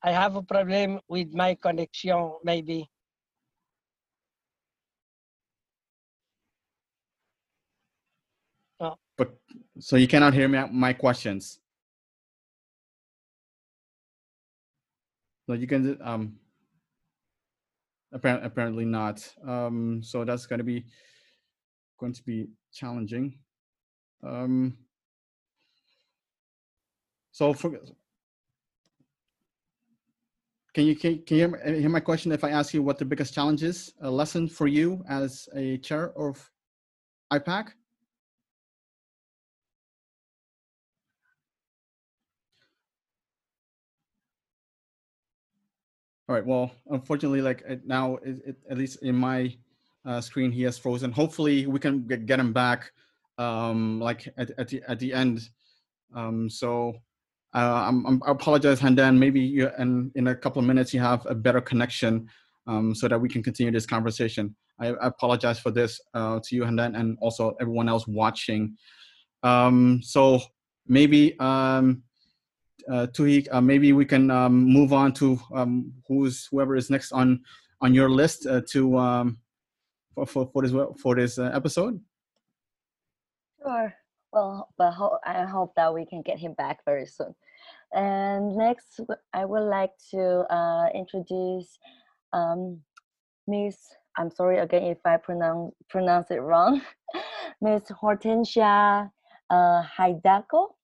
[0.02, 2.88] I have a problem with my connection, maybe.
[9.16, 9.36] But
[9.78, 11.60] so you cannot hear me my questions.
[15.46, 16.36] So you can um
[18.12, 19.28] apparently apparently not.
[19.46, 20.84] Um so that's going to be
[21.98, 23.38] going to be challenging.
[24.22, 24.78] Um
[27.32, 27.78] so for
[30.74, 33.32] can you can, can you hear my question if I ask you what the biggest
[33.32, 33.92] challenge is?
[34.00, 36.50] A lesson for you as a chair of
[37.32, 37.68] IPACC?
[46.26, 46.46] All right.
[46.46, 49.54] Well, unfortunately, like now, it, it, at least in my
[50.06, 51.12] uh, screen, he has frozen.
[51.12, 52.92] Hopefully, we can get, get him back,
[53.36, 55.50] um, like at, at the at the end.
[56.14, 56.94] Um, so,
[57.54, 59.18] uh, I'm, I'm, I apologize, Handaine.
[59.18, 62.26] Maybe you, and in a couple of minutes, you have a better connection,
[62.66, 64.56] um, so that we can continue this conversation.
[64.80, 68.78] I, I apologize for this uh, to you, Handaine, and also everyone else watching.
[69.42, 70.40] Um, so
[70.86, 71.38] maybe.
[71.38, 72.02] Um,
[72.90, 77.12] uh, Tuhik, uh, maybe we can um, move on to um, who's whoever is next
[77.12, 77.40] on
[77.80, 79.38] on your list uh, to um,
[80.14, 82.00] for, for for this for this uh, episode.
[83.62, 83.94] Sure.
[84.32, 87.34] Well, but ho- I hope that we can get him back very soon.
[87.92, 89.00] And next,
[89.32, 91.78] I would like to uh, introduce
[92.32, 92.80] um,
[93.46, 93.76] Miss.
[94.16, 96.82] I'm sorry again if I pronounce pronounce it wrong.
[97.60, 99.10] Miss Hortencia
[99.50, 100.74] uh, Hidalgo.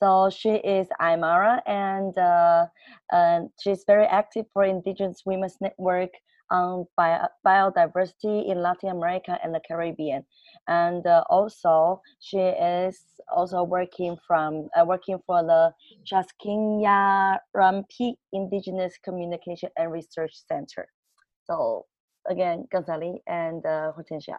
[0.00, 2.66] So she is Aymara and, uh,
[3.12, 6.10] and she's very active for Indigenous Women's Network
[6.50, 10.24] on bio biodiversity in Latin America and the Caribbean.
[10.66, 12.98] And uh, also she is
[13.34, 15.72] also working from uh, working for the
[16.10, 20.88] Chasquinya Rampi Indigenous Communication and Research Center.
[21.44, 21.86] So
[22.28, 24.38] again, Ghazali and uh, Hortencia.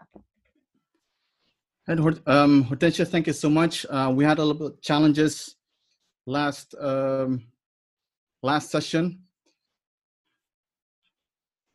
[1.87, 3.85] And um, Hortencia, thank you so much.
[3.89, 5.55] Uh, we had a little bit challenges
[6.27, 7.43] last um,
[8.43, 9.19] last session,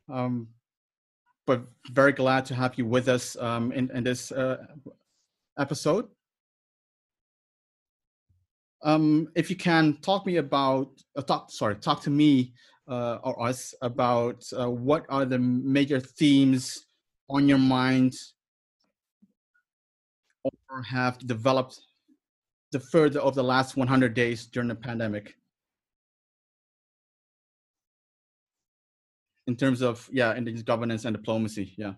[0.09, 0.49] um,
[1.47, 4.65] but very glad to have you with us um, in, in this uh,
[5.59, 6.07] episode.
[8.83, 12.53] Um, if you can talk me about, uh, talk sorry, talk to me
[12.89, 16.87] uh, or us about uh, what are the major themes
[17.28, 18.15] on your mind
[20.82, 21.81] have developed
[22.73, 25.35] the further of the last 100 days during the pandemic
[29.47, 31.94] in terms of yeah indigenous governance and diplomacy yeah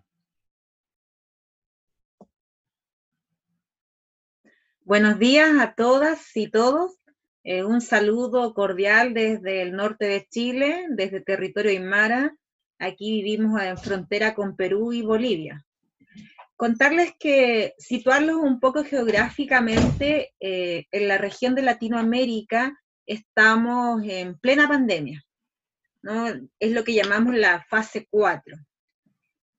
[4.84, 6.96] Buenos días a todas y todos.
[7.44, 12.34] Eh, un saludo cordial desde el norte de Chile, desde territorio Aymara.
[12.78, 15.67] Aquí vivimos en frontera con Perú y Bolivia
[16.58, 22.76] contarles que situarlos un poco geográficamente, eh, en la región de Latinoamérica
[23.06, 25.24] estamos en plena pandemia,
[26.02, 26.26] ¿no?
[26.58, 28.56] Es lo que llamamos la fase 4.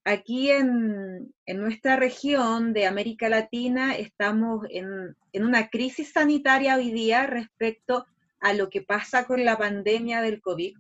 [0.03, 6.91] Aquí en, en nuestra región de América Latina estamos en, en una crisis sanitaria hoy
[6.91, 8.07] día respecto
[8.41, 10.75] a lo que pasa con la pandemia del COVID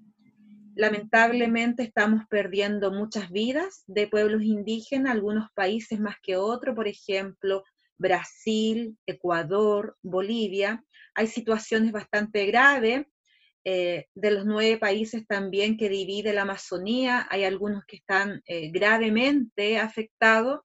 [0.79, 7.65] lamentablemente estamos perdiendo muchas vidas de pueblos indígenas, algunos países más que otros, por ejemplo,
[7.97, 10.81] Brasil, Ecuador, Bolivia.
[11.15, 13.05] Hay situaciones bastante graves.
[13.65, 18.71] Eh, de los nueve países también que divide la Amazonía, hay algunos que están eh,
[18.71, 20.61] gravemente afectados,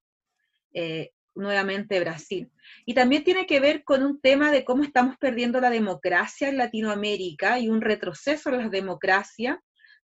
[0.73, 2.53] eh, nuevamente Brasil.
[2.87, 6.57] Y también tiene que ver con un tema de cómo estamos perdiendo la democracia en
[6.57, 9.61] Latinoamérica y un retroceso en la democracia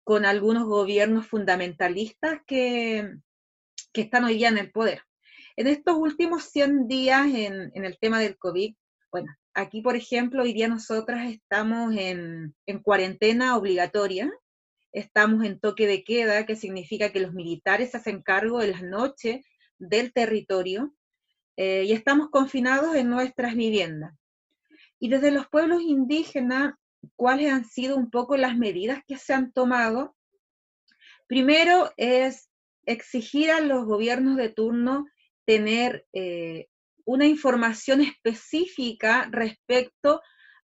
[0.04, 3.16] con algunos gobiernos fundamentalistas que,
[3.92, 5.02] que están hoy día en el poder.
[5.56, 8.74] En estos últimos 100 días en, en, el tema del COVID,
[9.10, 14.32] bueno, aquí por ejemplo, hoy día nosotras estamos en, en cuarentena obligatoria,
[14.92, 18.82] estamos en toque de queda, que significa que los militares se hacen cargo de las
[18.82, 19.44] noches
[19.78, 20.94] del territorio
[21.56, 24.14] eh, y estamos confinados en nuestras viviendas.
[24.98, 26.74] Y desde los pueblos indígenas
[27.16, 30.16] cuáles han sido un poco las medidas que se han tomado.
[31.26, 32.48] Primero es
[32.84, 35.06] exigir a los gobiernos de turno
[35.44, 36.68] tener eh,
[37.04, 40.20] una información específica respecto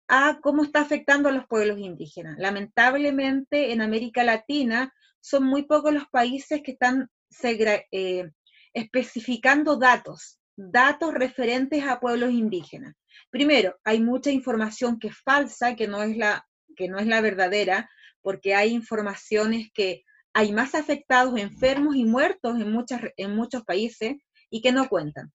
[0.07, 2.37] a cómo está afectando a los pueblos indígenas.
[2.37, 7.09] Lamentablemente en América Latina son muy pocos los países que están
[7.41, 8.29] eh,
[8.73, 12.93] especificando datos, datos referentes a pueblos indígenas.
[13.29, 17.21] Primero, hay mucha información que es falsa, que no es la, que no es la
[17.21, 17.89] verdadera,
[18.21, 24.15] porque hay informaciones que hay más afectados, enfermos y muertos en, muchas, en muchos países
[24.49, 25.31] y que no cuentan.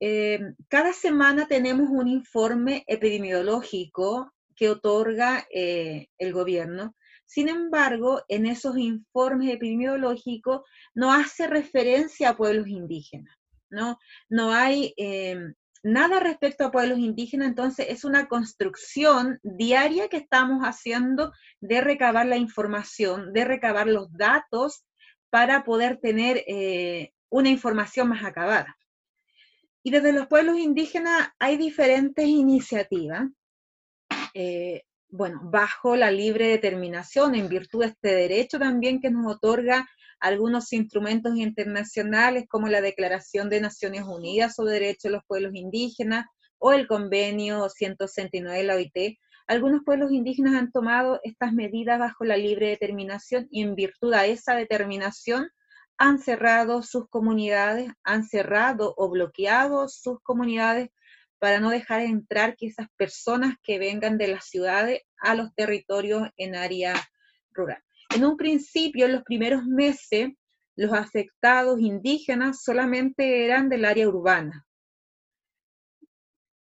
[0.00, 6.94] Eh, cada semana tenemos un informe epidemiológico que otorga eh, el gobierno.
[7.26, 10.62] Sin embargo, en esos informes epidemiológicos
[10.94, 13.36] no hace referencia a pueblos indígenas.
[13.70, 15.38] No, no hay eh,
[15.82, 22.26] nada respecto a pueblos indígenas, entonces es una construcción diaria que estamos haciendo de recabar
[22.26, 24.84] la información, de recabar los datos
[25.30, 28.76] para poder tener eh, una información más acabada.
[29.82, 33.28] Y desde los pueblos indígenas hay diferentes iniciativas,
[34.34, 39.88] eh, bueno, bajo la libre determinación, en virtud de este derecho también que nos otorga
[40.20, 46.26] algunos instrumentos internacionales como la Declaración de Naciones Unidas sobre Derechos de los Pueblos Indígenas
[46.58, 52.24] o el Convenio 169 de la OIT, algunos pueblos indígenas han tomado estas medidas bajo
[52.24, 55.50] la libre determinación y en virtud de esa determinación
[55.98, 60.90] han cerrado sus comunidades, han cerrado o bloqueado sus comunidades
[61.40, 66.54] para no dejar entrar esas personas que vengan de las ciudades a los territorios en
[66.54, 66.94] área
[67.52, 67.82] rural.
[68.14, 70.30] En un principio, en los primeros meses,
[70.76, 74.66] los afectados indígenas solamente eran del área urbana.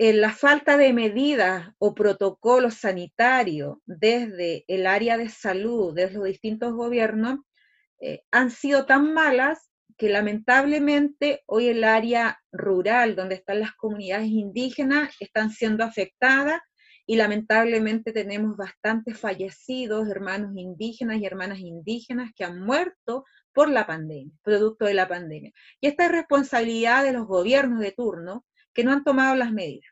[0.03, 6.25] en la falta de medidas o protocolos sanitarios desde el área de salud, desde los
[6.25, 7.41] distintos gobiernos,
[8.01, 14.29] eh, han sido tan malas que lamentablemente hoy el área rural, donde están las comunidades
[14.29, 16.63] indígenas, están siendo afectadas
[17.11, 23.85] y lamentablemente tenemos bastantes fallecidos, hermanos indígenas y hermanas indígenas que han muerto por la
[23.85, 25.51] pandemia, producto de la pandemia.
[25.81, 29.91] Y esta es responsabilidad de los gobiernos de turno que no han tomado las medidas.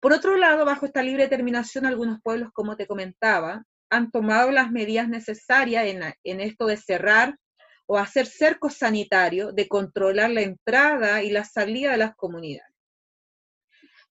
[0.00, 4.72] Por otro lado, bajo esta libre determinación, algunos pueblos, como te comentaba, han tomado las
[4.72, 5.84] medidas necesarias
[6.24, 7.38] en, esto de cerrar
[7.86, 12.74] o hacer cercos sanitarios, de controlar la entrada y la salida de las comunidades.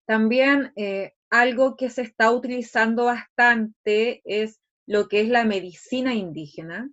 [0.05, 6.89] También eh, algo que se está utilizando bastante es lo que es la medicina indígena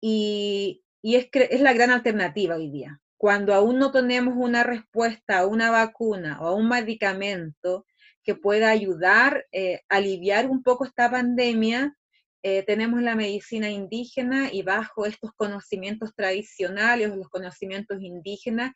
[0.00, 3.00] y, es, es la gran alternativa hoy día.
[3.16, 7.86] Cuando aún no tenemos una respuesta a una vacuna o a un medicamento
[8.22, 11.96] que pueda ayudar eh, a aliviar un poco esta pandemia,
[12.42, 18.72] eh, tenemos la medicina indígena y bajo estos conocimientos tradicionales los conocimientos indígenas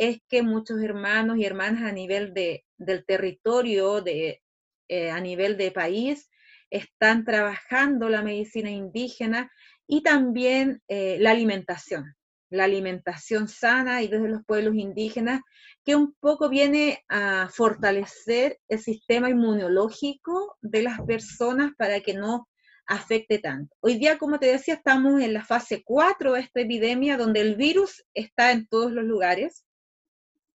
[0.00, 4.42] es que muchos hermanos y hermanas a nivel de, del territorio, de,
[4.88, 6.30] eh, a nivel de país,
[6.70, 9.50] están trabajando la medicina indígena
[9.86, 12.14] y también la alimentación
[12.50, 15.40] la alimentación sana y desde los pueblos indígenas,
[15.84, 22.48] que un poco viene a fortalecer el sistema inmunológico de las personas para que no
[22.86, 23.74] afecte tanto.
[23.80, 27.54] Hoy día, como te decía, estamos en la fase 4 de esta epidemia, donde el
[27.54, 29.64] virus está en todos los lugares,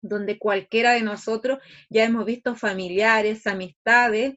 [0.03, 1.59] donde cualquiera de nosotros
[1.89, 4.35] ya hemos visto familiares, amistades,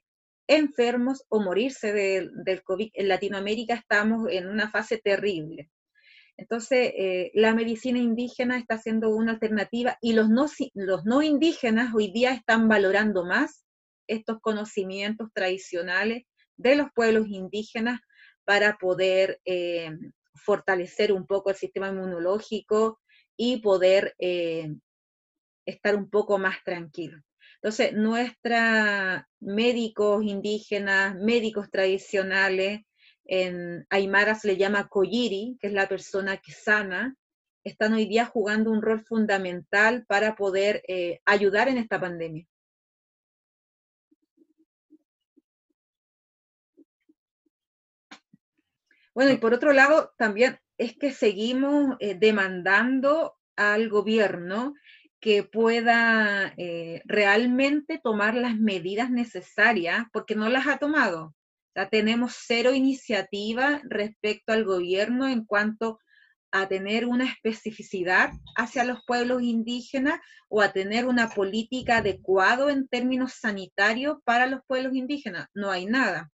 [0.48, 2.92] enfermos o morirse del COVID.
[2.94, 5.70] En Latinoamérica estamos en una fase terrible.
[6.38, 12.34] Entonces, eh, la medicina indígena está siendo una alternativa y los no, indígenas hoy día
[12.34, 13.66] están valorando más
[14.08, 16.24] estos conocimientos tradicionales
[16.58, 18.02] de los pueblos indígenas
[18.44, 19.92] para poder eh,
[20.36, 23.00] fortalecer un poco el sistema inmunológico
[23.38, 24.76] y poder eh,
[25.66, 27.22] estar un poco más tranquilo.
[27.56, 32.82] Entonces, nuestros médicos indígenas, médicos tradicionales,
[33.26, 37.16] en Aymara se le llama Koyiri, que es la persona que sana,
[37.64, 42.46] están hoy día jugando un rol fundamental para poder eh, ayudar en esta pandemia.
[49.16, 54.74] Bueno, y por otro lado, también es que seguimos eh, demandando al gobierno
[55.26, 61.34] que pueda eh, realmente tomar las medidas necesarias, porque no las ha tomado
[61.90, 66.00] tenemos cero iniciativa respecto al gobierno en cuanto
[66.52, 72.88] a tener una especificidad hacia los pueblos indígenas o a tener una política adecuada en
[72.88, 75.48] términos sanitarios para los pueblos indígenas.
[75.54, 76.32] No hay nada.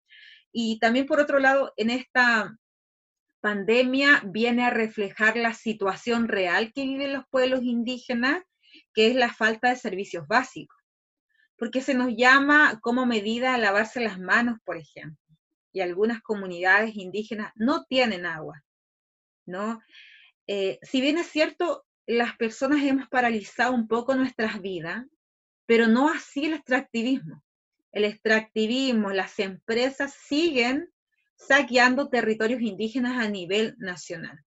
[0.52, 2.54] Y también, por otro lado, en esta
[3.40, 8.44] pandemia viene a reflejar la situación real que viven los pueblos indígenas,
[8.94, 10.78] que es la falta de servicios básicos.
[11.58, 15.30] Porque se nos llama como medida a lavarse las manos, por ejemplo
[15.72, 18.64] y algunas comunidades indígenas no tienen agua,
[19.46, 19.82] ¿no?
[20.48, 25.06] Eh, si bien es cierto, las personas hemos paralizado un poco nuestras vidas,
[25.66, 27.44] pero no así el extractivismo.
[27.92, 30.90] El extractivismo, las empresas siguen
[31.36, 34.40] saqueando territorios indígenas a nivel nacional.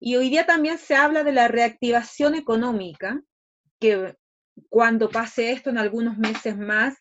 [0.00, 3.22] Y hoy día también se habla de la reactivación económica,
[3.80, 4.16] que
[4.68, 6.94] cuando pase esto en algunos meses más,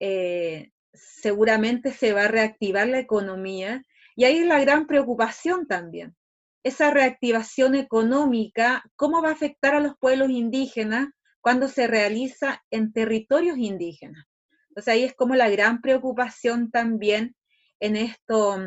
[0.00, 3.82] eh, seguramente se va a reactivar la economía
[4.16, 6.14] y ahí es la gran preocupación también.
[6.62, 11.08] Esa reactivación económica, ¿cómo va a afectar a los pueblos indígenas
[11.40, 14.24] cuando se realiza en territorios indígenas?
[14.68, 17.36] Entonces ahí es como la gran preocupación también
[17.80, 18.58] en esto,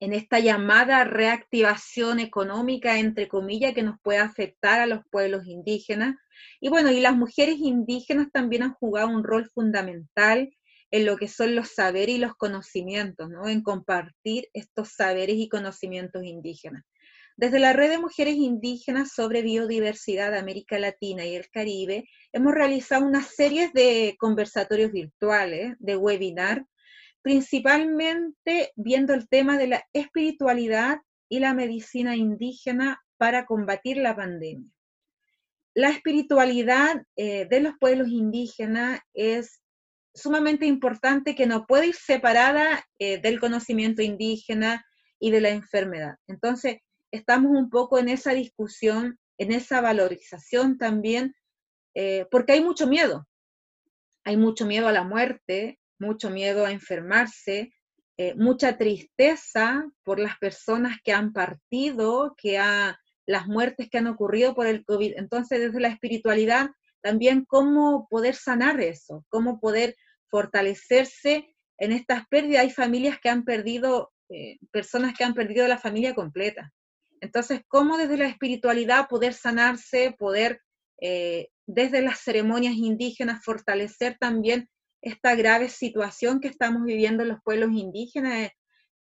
[0.00, 6.16] en esta llamada reactivación económica, entre comillas, que nos puede afectar a los pueblos indígenas.
[6.60, 10.50] Y bueno, y las mujeres indígenas también han jugado un rol fundamental
[10.90, 13.48] en lo que son los saberes y los conocimientos, ¿no?
[13.48, 16.84] en compartir estos saberes y conocimientos indígenas.
[17.36, 22.54] Desde la Red de Mujeres Indígenas sobre Biodiversidad de América Latina y el Caribe, hemos
[22.54, 26.64] realizado una serie de conversatorios virtuales, de webinar,
[27.24, 30.98] principalmente viendo el tema de la espiritualidad
[31.30, 34.70] y la medicina indígena para combatir la pandemia.
[35.72, 39.62] La espiritualidad eh, de los pueblos indígenas es
[40.14, 44.84] sumamente importante que no puede ir separada eh, del conocimiento indígena
[45.18, 46.16] y de la enfermedad.
[46.26, 46.76] Entonces,
[47.10, 51.34] estamos un poco en esa discusión, en esa valorización también,
[51.94, 53.26] eh, porque hay mucho miedo.
[54.26, 57.72] hay mucho miedo a la muerte, mucho miedo a enfermarse,
[58.16, 64.06] eh, mucha tristeza por las personas que han partido, que ha, las muertes que han
[64.06, 65.14] ocurrido por el COVID.
[65.16, 66.70] Entonces, desde la espiritualidad,
[67.02, 69.96] también cómo poder sanar eso, cómo poder
[70.28, 72.62] fortalecerse en estas pérdidas.
[72.62, 76.72] Hay familias que han perdido, eh, personas que han perdido la familia completa.
[77.20, 80.60] Entonces, cómo desde la espiritualidad poder sanarse, poder
[81.00, 84.68] eh, desde las ceremonias indígenas fortalecer también
[85.04, 88.50] esta grave situación que estamos viviendo los pueblos indígenas,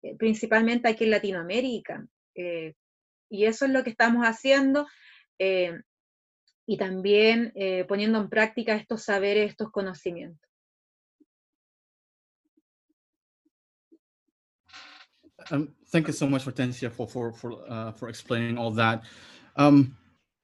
[0.01, 2.07] eh, principalmente aquí en Latinoamérica.
[2.35, 2.73] Eh,
[3.29, 4.87] y eso es lo que estamos haciendo
[5.37, 5.77] eh,
[6.65, 7.53] y también
[7.87, 10.47] poniendo en práctica estos saberes, estos conocimientos.
[15.51, 19.03] Um, thank you so much, Hortensia, for for for uh, for explaining all that.
[19.55, 19.97] Um,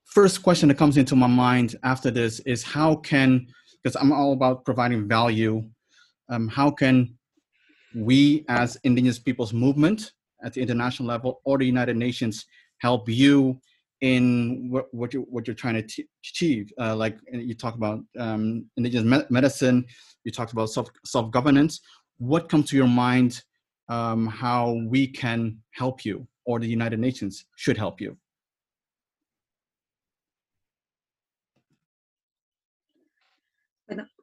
[0.04, 3.46] first question that comes into my mind after this is how can
[3.86, 5.64] because I'm all about providing value.
[6.30, 7.16] Um, how can
[7.94, 10.12] we, as Indigenous Peoples Movement
[10.44, 12.48] at the international level or the United Nations,
[12.80, 13.60] help you
[14.02, 16.72] in what, what you're what you're trying to achieve?
[16.80, 19.86] Uh, like you talk about um, Indigenous me- medicine,
[20.24, 21.82] you talked about self self governance.
[22.18, 23.44] What comes to your mind?
[23.88, 28.18] Um, how we can help you, or the United Nations should help you?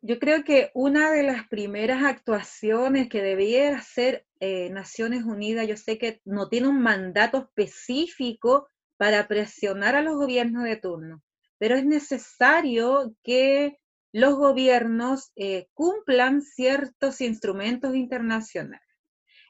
[0.02, 5.76] Yo creo que una de las primeras actuaciones que debiera hacer eh, Naciones Unidas, yo
[5.76, 11.22] sé que no tiene un mandato específico para presionar a los gobiernos de turno,
[11.58, 13.78] pero es necesario que
[14.12, 18.86] los gobiernos eh, cumplan ciertos instrumentos internacionales.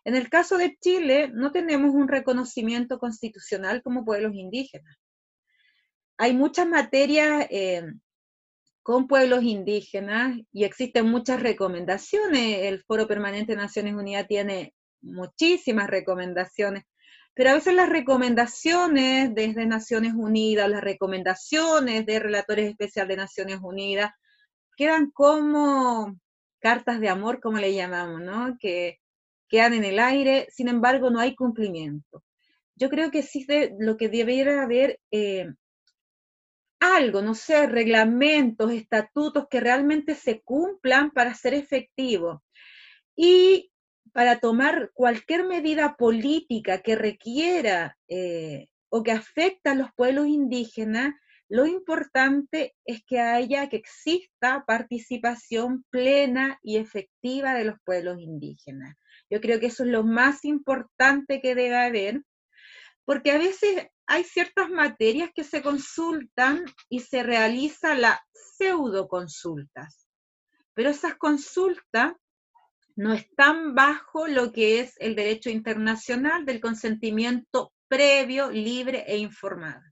[0.04, 4.96] En el caso de Chile, no tenemos un reconocimiento constitucional como pueblos indígenas.
[6.18, 7.84] Hay muchas materias eh,
[8.82, 12.64] con pueblos indígenas y existen muchas recomendaciones.
[12.64, 16.84] El Foro Permanente de Naciones Unidas tiene muchísimas recomendaciones,
[17.34, 23.58] pero a veces las recomendaciones desde Naciones Unidas, las recomendaciones de relatores especiales de Naciones
[23.62, 24.10] Unidas,
[24.76, 26.16] quedan como
[26.58, 28.56] cartas de amor, como le llamamos, ¿no?
[28.58, 28.98] Que
[29.48, 32.22] quedan en el aire, sin embargo no hay cumplimiento.
[32.74, 33.46] Yo creo que sí
[33.78, 35.46] lo que debiera haber eh,
[36.82, 42.42] algo, no sé, reglamentos, estatutos que realmente se cumplan para ser efectivo.
[43.14, 43.70] Y
[44.12, 51.14] para tomar cualquier medida política que requiera eh, o que afecte a los pueblos indígenas,
[51.48, 58.96] lo importante es que haya, que exista participación plena y efectiva de los pueblos indígenas.
[59.30, 62.22] Yo creo que eso es lo más importante que debe haber,
[63.04, 70.08] porque a veces hay ciertas materias que se consultan y se realiza la pseudo consultas,
[70.74, 72.12] pero esas consultas
[72.94, 79.82] no están bajo lo que es el derecho internacional del consentimiento previo, libre e informado.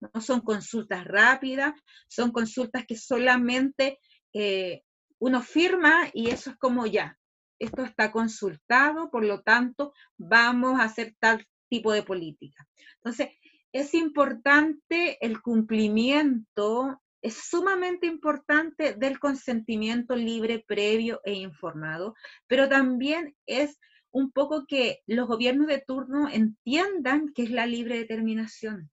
[0.00, 1.74] No son consultas rápidas,
[2.08, 3.98] son consultas que solamente
[4.32, 4.82] eh,
[5.18, 7.18] uno firma y eso es como ya,
[7.58, 12.66] esto está consultado, por lo tanto, vamos a hacer tal tipo de política.
[12.96, 13.30] Entonces,
[13.78, 22.14] es importante el cumplimiento, es sumamente importante del consentimiento libre, previo e informado,
[22.46, 23.78] pero también es
[24.10, 28.90] un poco que los gobiernos de turno entiendan qué es la libre determinación.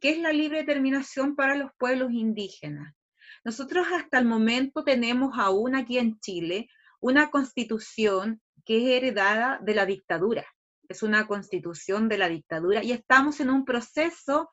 [0.00, 2.96] ¿Qué es la libre determinación para los pueblos indígenas?
[3.44, 6.68] Nosotros hasta el momento tenemos aún aquí en Chile
[6.98, 10.44] una constitución que es heredada de la dictadura
[10.88, 14.52] es una constitución de la dictadura y estamos en un proceso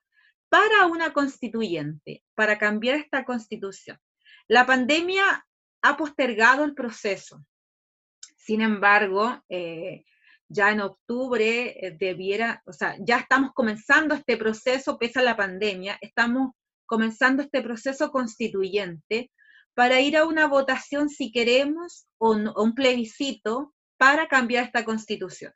[0.49, 3.97] para una constituyente, para cambiar esta constitución.
[4.47, 5.45] La pandemia
[5.81, 7.45] ha postergado el proceso.
[8.37, 10.03] Sin embargo, eh,
[10.49, 15.37] ya en octubre eh, debiera, o sea, ya estamos comenzando este proceso, pese a la
[15.37, 16.51] pandemia, estamos
[16.85, 19.31] comenzando este proceso constituyente
[19.73, 25.53] para ir a una votación si queremos o un plebiscito para cambiar esta constitución.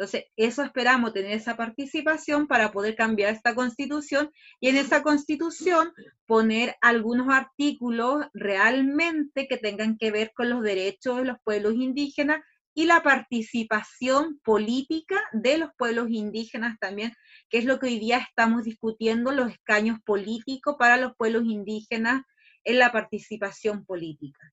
[0.00, 5.92] Entonces, eso esperamos, tener esa participación para poder cambiar esta constitución y en esa constitución
[6.24, 12.40] poner algunos artículos realmente que tengan que ver con los derechos de los pueblos indígenas
[12.72, 17.12] y la participación política de los pueblos indígenas también,
[17.50, 22.22] que es lo que hoy día estamos discutiendo, los escaños políticos para los pueblos indígenas
[22.64, 24.50] en la participación política.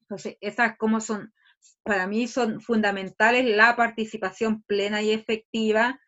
[0.00, 1.32] Entonces, esas como son
[1.82, 6.00] para mí son fundamentales la participación plena y efectiva,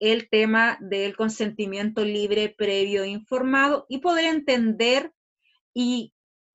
[0.00, 5.12] el tema del consentimiento libre, previo, informado y poder entender
[5.74, 6.12] y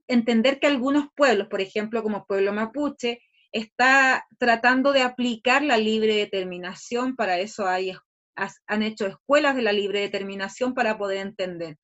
[0.08, 3.20] entender que algunos pueblos, por ejemplo, como pueblo mapuche,
[3.52, 7.94] está tratando de aplicar la libre determinación, para eso hay,
[8.36, 11.78] han hecho escuelas de la libre determinación para poder entender.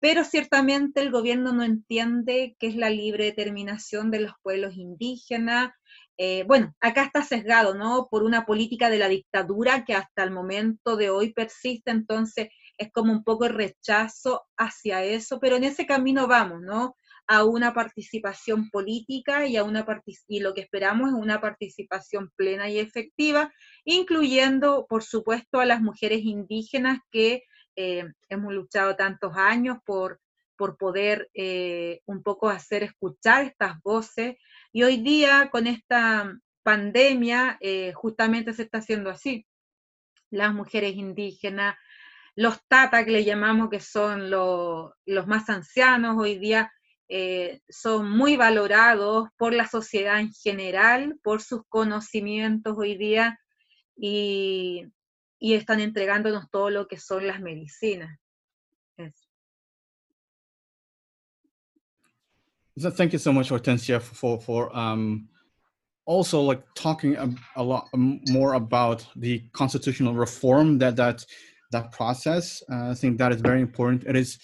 [0.00, 5.72] Pero ciertamente el gobierno no entiende qué es la libre determinación de los pueblos indígenas.
[6.18, 8.08] Eh, bueno, acá está sesgado, ¿no?
[8.10, 12.48] Por una política de la dictadura que hasta el momento de hoy persiste, entonces
[12.78, 16.96] es como un poco el rechazo hacia eso, pero en ese camino vamos, ¿no?
[17.26, 19.86] A una participación política y, a una
[20.28, 23.52] y lo que esperamos es una participación plena y efectiva,
[23.84, 27.44] incluyendo, por supuesto, a las mujeres indígenas que
[27.76, 30.20] eh, hemos luchado tantos años por,
[30.56, 34.36] por poder eh, un poco hacer escuchar estas voces
[34.72, 39.46] y hoy día con esta pandemia eh, justamente se está haciendo así.
[40.30, 41.76] Las mujeres indígenas,
[42.34, 44.92] los tata que le llamamos que son los,
[45.26, 46.72] más ancianos hoy día,
[47.08, 53.38] eh, son muy valorados por la sociedad en general, por sus conocimientos hoy día
[53.96, 54.86] y,
[55.38, 58.18] están entregándonos todo lo que son las medicinas.
[62.78, 65.28] Thank you so much, Hortencia, for for um,
[66.06, 71.24] also like talking a, a lot more about the constitutional reform that that
[71.70, 72.62] that process.
[72.70, 74.04] Uh, I think that is very important.
[74.06, 74.38] It is,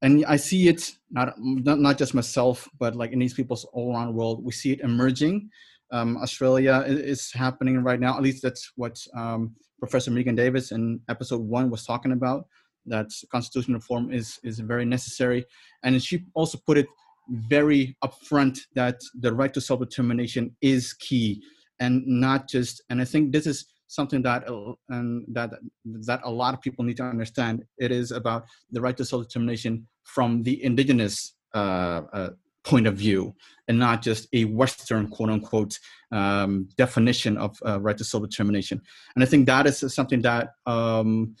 [0.00, 3.94] and I see it not, not not just myself, but like in these people's all
[3.94, 5.50] around the world, we see it emerging.
[5.90, 8.16] Um, Australia is, happening right now.
[8.16, 12.46] At least that's what um, Professor Megan Davis in episode one was talking about.
[12.86, 15.44] That constitutional reform is is very necessary,
[15.82, 16.86] and she also put it
[17.28, 21.42] very upfront that the right to self determination is key,
[21.80, 22.82] and not just.
[22.90, 25.50] And I think this is something that uh, and that
[25.84, 27.64] that a lot of people need to understand.
[27.78, 32.30] It is about the right to self-determination from the indigenous uh, uh,
[32.64, 33.34] point of view,
[33.68, 35.78] and not just a Western quote unquote
[36.12, 38.80] um, definition of uh, right to self-determination.
[39.14, 40.50] And I think that is something that.
[40.66, 41.36] Um,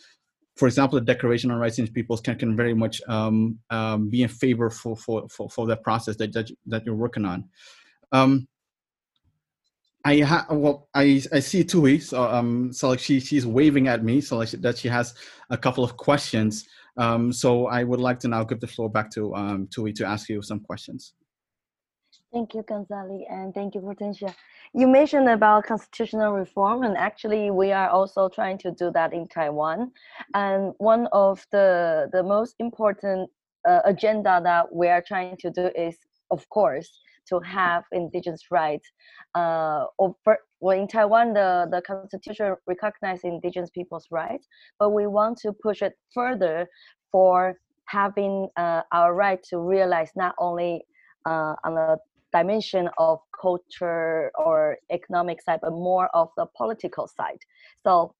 [0.56, 4.22] for example, the Declaration on Rights of Peoples can, can very much um, um, be
[4.22, 7.48] in favor for, for, for, for that process that, that, that you're working on.
[8.12, 8.46] Um,
[10.04, 14.04] I ha- well, I I see Tui, so um, so like she she's waving at
[14.04, 15.14] me, so like she, that she has
[15.48, 16.66] a couple of questions.
[16.98, 20.04] Um, so I would like to now give the floor back to um Tui to
[20.04, 21.14] ask you some questions.
[22.34, 24.34] Thank you, Ghazali, and thank you, Hortencia.
[24.72, 29.28] You mentioned about constitutional reform, and actually, we are also trying to do that in
[29.28, 29.92] Taiwan.
[30.34, 33.30] And one of the the most important
[33.68, 35.96] uh, agenda that we are trying to do is,
[36.32, 36.90] of course,
[37.28, 38.88] to have indigenous rights.
[39.36, 44.48] Uh, over, well, in Taiwan, the, the constitution recognizes indigenous people's rights,
[44.80, 46.66] but we want to push it further
[47.12, 47.54] for
[47.84, 50.84] having uh, our right to realize not only
[51.26, 51.96] uh, on the
[52.34, 57.38] dimension of culture or economic side, but more of the political side.
[57.82, 58.14] So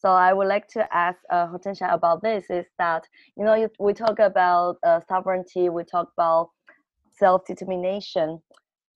[0.00, 3.02] so I would like to ask uh, Hortencia about this is that,
[3.36, 6.50] you know, we talk about uh, sovereignty, we talk about
[7.18, 8.40] self-determination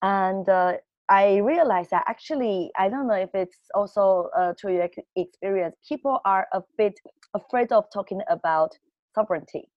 [0.03, 0.75] and uh,
[1.09, 6.21] i realized that actually i don't know if it's also uh, to your experience people
[6.25, 6.95] are a bit
[7.35, 8.71] afraid of talking about
[9.15, 9.69] sovereignty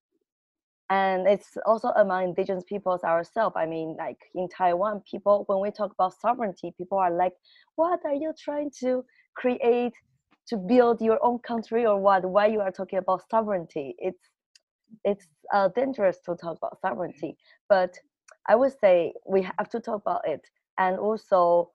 [0.90, 5.72] and it's also among indigenous peoples ourselves i mean like in taiwan people when we
[5.72, 7.34] talk about sovereignty people are like
[7.76, 9.04] what are you trying to
[9.36, 9.94] create
[10.48, 12.26] to build your own country or what?
[12.26, 13.96] Why you are talking about sovereignty?
[13.98, 14.30] It's
[15.04, 17.38] it's uh, dangerous to talk about sovereignty.
[17.68, 17.98] But
[18.48, 20.42] I would say we have to talk about it.
[20.78, 21.72] And also,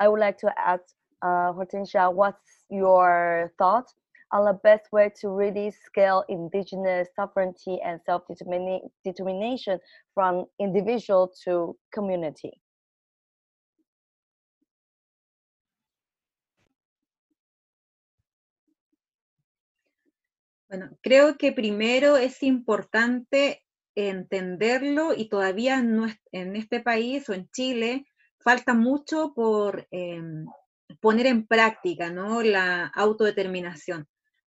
[0.00, 0.82] I would like to ask
[1.22, 3.92] uh, Hortencia, what's your thought
[4.34, 9.78] on the best way to really scale indigenous sovereignty and self-determination
[10.12, 12.60] from individual to community?
[20.68, 23.62] Bueno, creo que primero es importante
[23.94, 28.06] entenderlo y todavía en este país o en Chile
[28.40, 30.46] falta mucho por em,
[31.00, 32.42] poner en práctica ¿no?
[32.42, 34.08] la autodeterminación.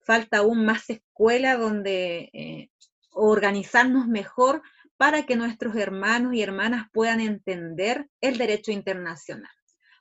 [0.09, 2.71] Falta aún más escuela donde eh,
[3.11, 4.63] organizarnos mejor
[4.97, 9.53] para que nuestros hermanos y hermanas puedan entender el derecho internacional.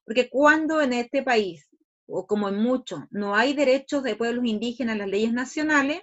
[0.03, 1.69] Porque cuando en este país,
[2.07, 6.01] o como en muchos, no hay derechos de pueblos indígenas en las leyes nacionales,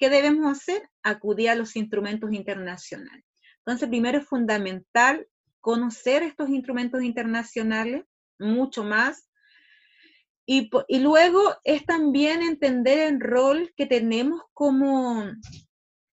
[0.00, 0.88] ¿Qué debemos hacer?
[1.02, 3.22] Acudir a los instrumentos internacionales.
[3.58, 5.28] Entonces, primero es fundamental
[5.60, 8.06] conocer estos instrumentos internacionales
[8.38, 9.28] mucho más.
[10.52, 15.30] Y, luego es también entender el rol que tenemos como,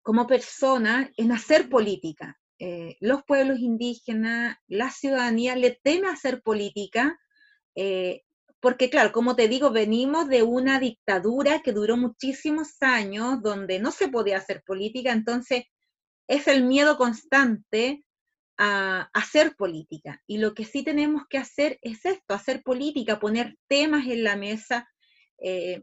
[0.03, 2.39] como personas en hacer política.
[2.59, 7.19] eh, los pueblos indígenas, la ciudadanía le teme hacer política,
[7.77, 8.25] eh,
[8.61, 13.91] porque claro, como te digo, venimos de una dictadura que duró muchísimos años, donde no
[13.91, 15.65] se podía hacer política, entonces
[16.29, 18.06] es el miedo constante
[18.59, 20.23] a hacer política.
[20.27, 24.37] Y lo que sí tenemos que hacer es esto, hacer política, poner temas en la
[24.37, 24.89] mesa,
[25.39, 25.83] eh,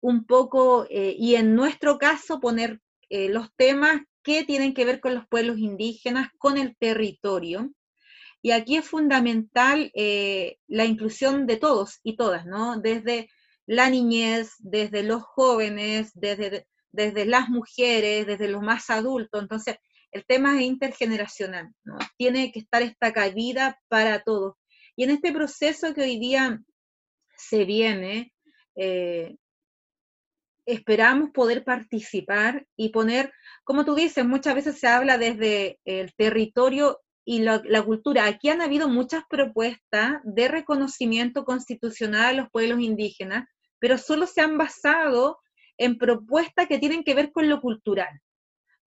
[0.00, 5.00] un poco, eh, y en nuestro caso poner eh, los temas que tienen que ver
[5.00, 7.72] con los pueblos indígenas, con el territorio.
[8.42, 12.80] Y aquí es fundamental la inclusión de todos y todas, ¿no?
[12.80, 13.28] Desde
[13.66, 19.42] la niñez, desde los jóvenes, desde, desde las mujeres, desde los más adultos.
[19.42, 19.76] Entonces,
[20.12, 21.72] el tema es intergeneracional.
[22.16, 24.54] Tiene que estar esta cabida para todos.
[24.96, 26.60] Y en este proceso que hoy día
[27.36, 28.32] se viene,
[28.76, 29.36] eh,
[30.66, 33.32] esperamos poder participar y poner,
[33.64, 38.26] como tú dices, muchas veces se habla desde el territorio y la, la, cultura.
[38.26, 44.40] Aquí han habido muchas propuestas de reconocimiento constitucional a los pueblos indígenas, pero solo se
[44.40, 45.38] han basado
[45.78, 48.20] en propuestas que tienen que ver con lo cultural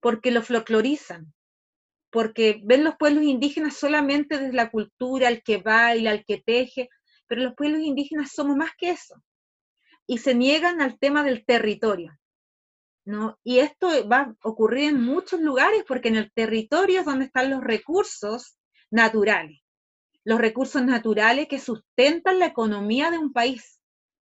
[0.03, 1.33] porque lo folclorizan,
[2.11, 6.89] porque ven los pueblos indígenas solamente desde la cultura, el que baila, el que teje,
[7.25, 9.15] pero los pueblos indígenas somos más que eso.
[10.05, 12.11] Y se niegan al tema del territorio.
[13.05, 13.39] ¿no?
[13.45, 17.49] Y esto va a ocurrir en muchos lugares porque en el territorio es donde están
[17.49, 18.57] los recursos
[18.91, 19.61] naturales,
[20.25, 23.79] los recursos naturales que sustentan la economía de un país.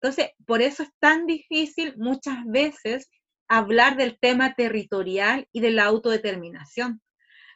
[0.00, 3.10] Entonces, por eso es tan difícil muchas veces
[3.48, 7.02] hablar del tema territorial y de la autodeterminación,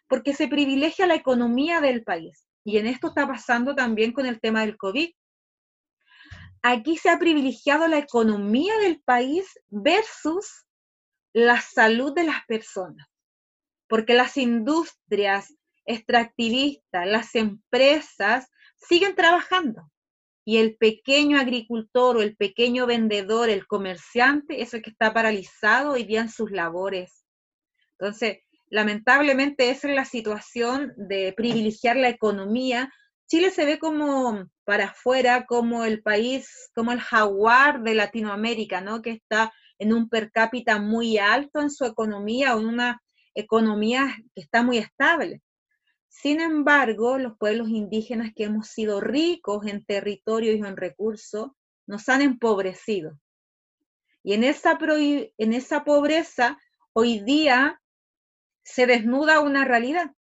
[0.08, 2.46] porque se privilegia la economía del país.
[2.64, 5.10] Y en esto está pasando también con el tema del COVID.
[6.62, 10.66] Aquí se ha privilegiado la economía del país versus
[11.32, 13.06] la salud de las personas,
[13.86, 15.54] porque las industrias
[15.84, 19.90] extractivistas, las empresas siguen trabajando,
[20.48, 26.04] y el pequeño agricultor o el pequeño vendedor, el comerciante, es que está paralizado hoy
[26.04, 27.26] día en sus labores.
[27.98, 28.38] Entonces,
[28.70, 32.90] lamentablemente esa es la situación de privilegiar la economía.
[33.26, 39.02] Chile se ve como para afuera, como el país, como el jaguar de Latinoamérica, ¿no?
[39.02, 43.02] Que está en un per cápita muy alto en su economía o en una
[43.34, 45.42] economía que está muy estable.
[46.08, 51.50] Sin embargo, los pueblos indígenas que hemos sido ricos en territorio y en recursos,
[51.86, 53.18] nos han empobrecido.
[54.22, 56.58] Y en esa, en esa pobreza,
[56.92, 57.80] hoy día
[58.62, 60.12] se desnuda una realidad,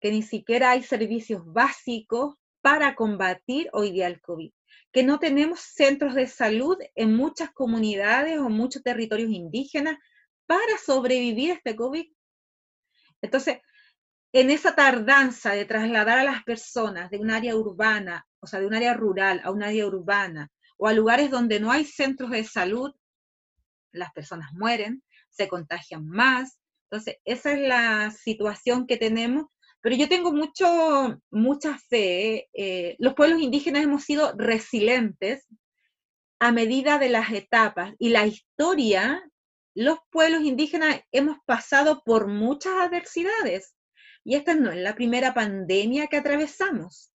[0.00, 4.50] que ni siquiera hay servicios básicos para combatir hoy día el COVID,
[4.90, 9.98] que no tenemos centros de salud en muchas comunidades o muchos territorios indígenas
[10.46, 12.10] para sobrevivir a este COVID.
[13.22, 13.58] Entonces,
[14.40, 18.66] en esa tardanza de trasladar a las personas de un área urbana, o sea, de
[18.66, 22.44] un área rural a un área urbana, o a lugares donde no hay centros de
[22.44, 22.92] salud,
[23.92, 26.58] las personas mueren, se contagian más.
[26.90, 29.46] Entonces, esa es la situación que tenemos.
[29.80, 32.50] Pero yo tengo mucho, mucha fe.
[32.52, 35.46] Eh, los pueblos indígenas hemos sido resilientes
[36.40, 39.22] a medida de las etapas y la historia,
[39.74, 43.75] los pueblos indígenas hemos pasado por muchas adversidades
[44.26, 47.12] y esta no es la primera pandemia que atravesamos.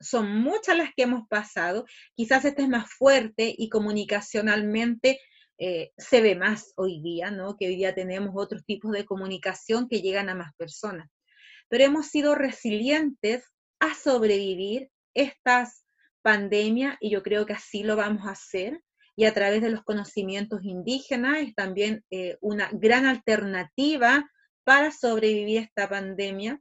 [0.00, 1.84] Son muchas las que hemos pasado.
[2.14, 5.20] Quizás esta es más fuerte y comunicacionalmente
[5.58, 7.58] eh, se ve más hoy día, ¿no?
[7.58, 11.10] Que hoy día tenemos otros tipos de comunicación que llegan a más personas.
[11.68, 13.44] Pero hemos sido resilientes
[13.78, 15.84] a sobrevivir estas
[16.22, 18.80] pandemias y yo creo que así lo vamos a hacer
[19.14, 24.26] y a través de los conocimientos indígenas es también eh, una gran alternativa
[24.64, 26.60] para sobrevivir esta pandemia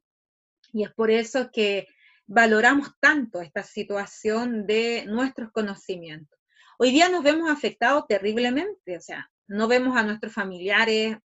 [0.72, 1.88] y es por eso que
[2.28, 6.40] valoramos tanto esta situación de nuestros conocimientos.
[6.78, 11.18] Hoy día nos vemos afectados terriblemente, o sea, no vemos a nuestros familiares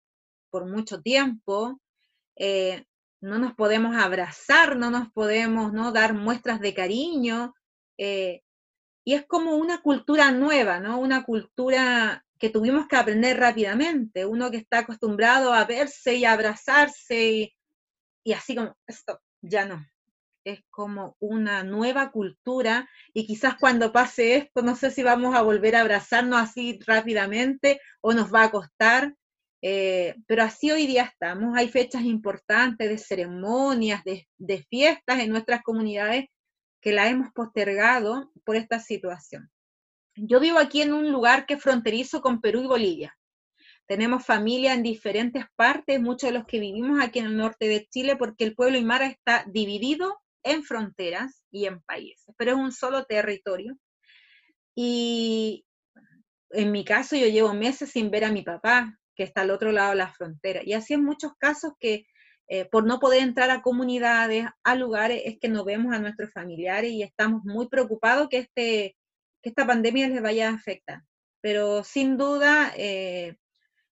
[0.50, 1.80] por mucho tiempo,
[2.36, 2.84] eh,
[3.20, 5.92] no nos podemos abrazar, no nos podemos ¿no?
[5.92, 7.54] dar muestras de cariño,
[7.98, 8.42] eh,
[9.04, 10.98] y es como una cultura nueva, ¿no?
[10.98, 14.26] Una cultura que tuvimos que aprender rápidamente.
[14.26, 17.54] Uno que está acostumbrado a verse y abrazarse
[18.24, 19.86] y, así como, esto ya no.
[20.44, 25.42] Es como una nueva cultura y quizás cuando pase esto, no sé si vamos a
[25.42, 29.14] volver a abrazarnos así rápidamente o nos va a costar,
[29.62, 31.56] eh, pero así hoy día estamos.
[31.56, 36.26] Hay fechas importantes de ceremonias, de, de fiestas en nuestras comunidades
[36.82, 39.50] que la hemos postergado por esta situación.
[40.16, 43.16] Yo vivo aquí en un lugar que es fronterizo con Perú y Bolivia,
[43.86, 47.86] tenemos familia en diferentes partes, muchos de los que vivimos aquí en el norte de
[47.86, 52.72] Chile, porque el pueblo aymara está dividido en fronteras y en países, pero es un
[52.72, 53.76] solo territorio.
[54.74, 55.66] Y
[56.50, 59.70] en mi caso yo llevo meses sin ver a mi papá, que está al otro
[59.70, 60.62] lado de la frontera.
[60.64, 62.06] Y así en muchos casos que
[62.48, 66.32] eh, por no poder entrar a comunidades, a lugares, es que no vemos a nuestros
[66.32, 68.96] familiares y estamos muy preocupados que, este,
[69.44, 71.02] que esta pandemia les vaya a afectar.
[71.42, 73.36] Pero sin duda, eh,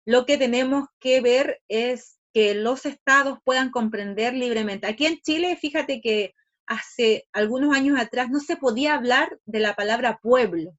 [0.07, 4.87] lo que tenemos que ver es que los estados puedan comprender libremente.
[4.87, 6.35] Aquí en Chile, fíjate que
[6.67, 10.73] hace algunos años atrás no se podía hablar de la palabra pueblo.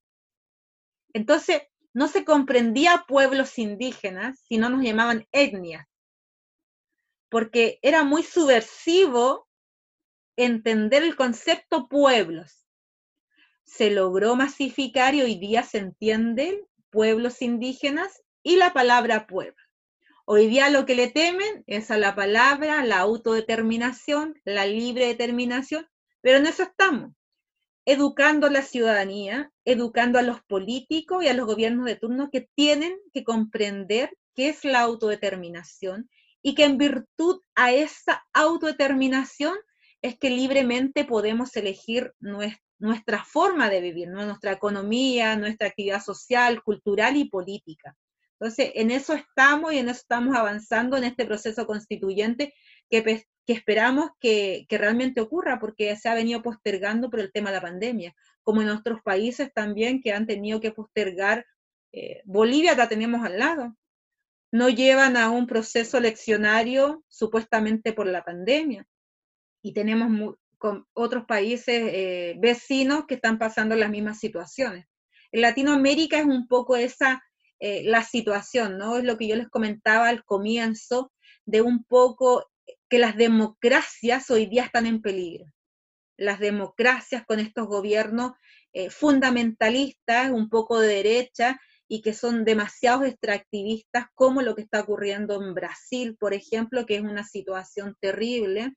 [1.13, 1.61] Entonces,
[1.93, 5.85] no se comprendía pueblos indígenas, si no nos llamaban etnias,
[7.29, 9.47] porque era muy subversivo
[10.35, 12.62] entender el concepto pueblos.
[13.75, 19.57] Se logró masificar y hoy día se entienden pueblos indígenas y la palabra pueblo.
[20.25, 25.87] Hoy día lo que le temen es a la palabra, la autodeterminación, la libre determinación,
[26.21, 27.15] pero en eso estamos,
[27.83, 32.47] educando a la ciudadanía, educando a los políticos y a los gobiernos de turno que
[32.53, 36.11] tienen que comprender qué es la autodeterminación
[36.43, 39.55] y que en virtud a esa autodeterminación
[40.03, 47.15] es que libremente podemos elegir nuestra, forma de vivir, nuestra economía, nuestra actividad social, cultural
[47.15, 47.95] y política.
[48.33, 52.53] Entonces, en eso estamos y en eso estamos avanzando en este proceso constituyente
[52.89, 57.61] que, esperamos que, realmente ocurra, porque se ha venido postergando por el tema de la
[57.61, 61.45] pandemia, como en otros países también que han tenido que postergar.
[61.93, 63.77] Eh, Bolivia la tenemos al lado.
[64.51, 68.85] No llevan a un proceso eleccionario supuestamente por la pandemia.
[69.63, 74.85] Y tenemos con otros países eh, vecinos que están pasando las mismas situaciones.
[75.31, 77.23] En Latinoamérica es un poco esa
[77.65, 78.97] eh, la situación, ¿no?
[78.97, 81.13] Es lo que yo les comentaba al comienzo,
[81.45, 82.51] de un poco
[82.89, 85.45] que las democracias hoy día están en peligro.
[86.17, 88.33] Las democracias con estos gobiernos
[88.73, 91.57] eh, fundamentalistas, un poco de derecha,
[91.87, 96.97] y que son demasiado extractivistas, como lo que está ocurriendo en Brasil, por ejemplo, que
[96.97, 98.73] es una situación terrible,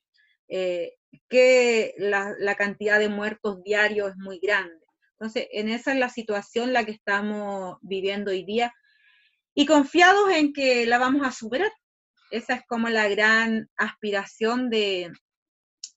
[0.49, 0.95] eh,
[1.29, 4.85] que la, la, cantidad de muertos diarios es muy grande.
[5.13, 8.73] Entonces, en esa es la situación la que estamos viviendo hoy día
[9.55, 11.73] y confiados en que la vamos a superar.
[12.31, 15.11] Esa es como la gran aspiración de,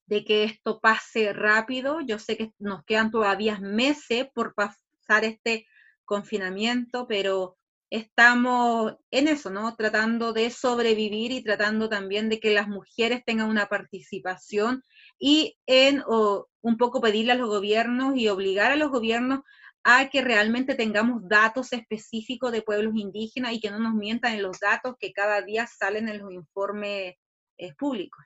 [0.06, 2.00] de que esto pase rápido.
[2.02, 5.68] Yo sé que nos quedan todavía meses por pasar este
[6.06, 7.58] confinamiento, pero
[7.90, 9.76] estamos en eso, ¿no?
[9.76, 14.84] Tratando de sobrevivir y tratando también de que las mujeres tengan una participación
[15.20, 19.42] y en un poco pedirle a los gobiernos y obligar a los gobiernos
[19.84, 24.44] a que realmente tengamos datos específicos de pueblos indígenas y que no nos mientan en
[24.44, 27.16] los datos que cada día salen en los informes
[27.58, 28.24] eh, públicos.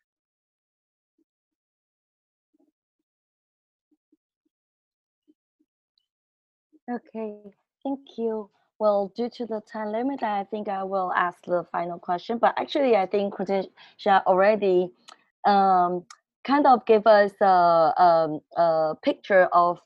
[6.85, 8.49] Okay, thank you.
[8.83, 12.37] Well, due to the time limit, I think I will ask the final question.
[12.37, 14.89] But actually, I think Khadija already
[15.47, 16.03] um,
[16.43, 19.79] kind of gave us a, a, a picture of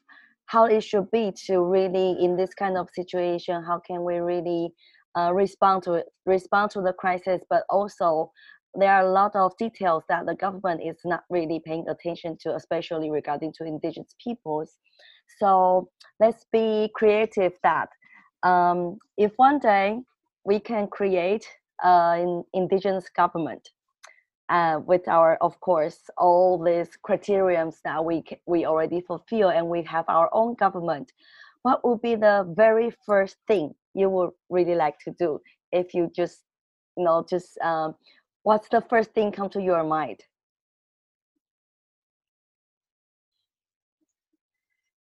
[0.48, 4.70] how it should be to really in this kind of situation how can we really
[5.16, 8.32] uh, respond to it respond to the crisis but also
[8.74, 12.56] there are a lot of details that the government is not really paying attention to
[12.56, 14.80] especially regarding to indigenous peoples
[15.38, 17.90] so let's be creative that
[18.44, 20.00] um, if one day
[20.44, 21.46] we can create
[21.84, 23.70] uh, an indigenous government
[24.50, 29.84] uh, with our, of course, all these criterions that we we already fulfill, and we
[29.84, 31.12] have our own government.
[31.64, 35.42] What would be the very first thing you would really like to do
[35.72, 36.44] if you just,
[36.96, 37.96] you know, just um,
[38.44, 40.20] what's the first thing come to your mind?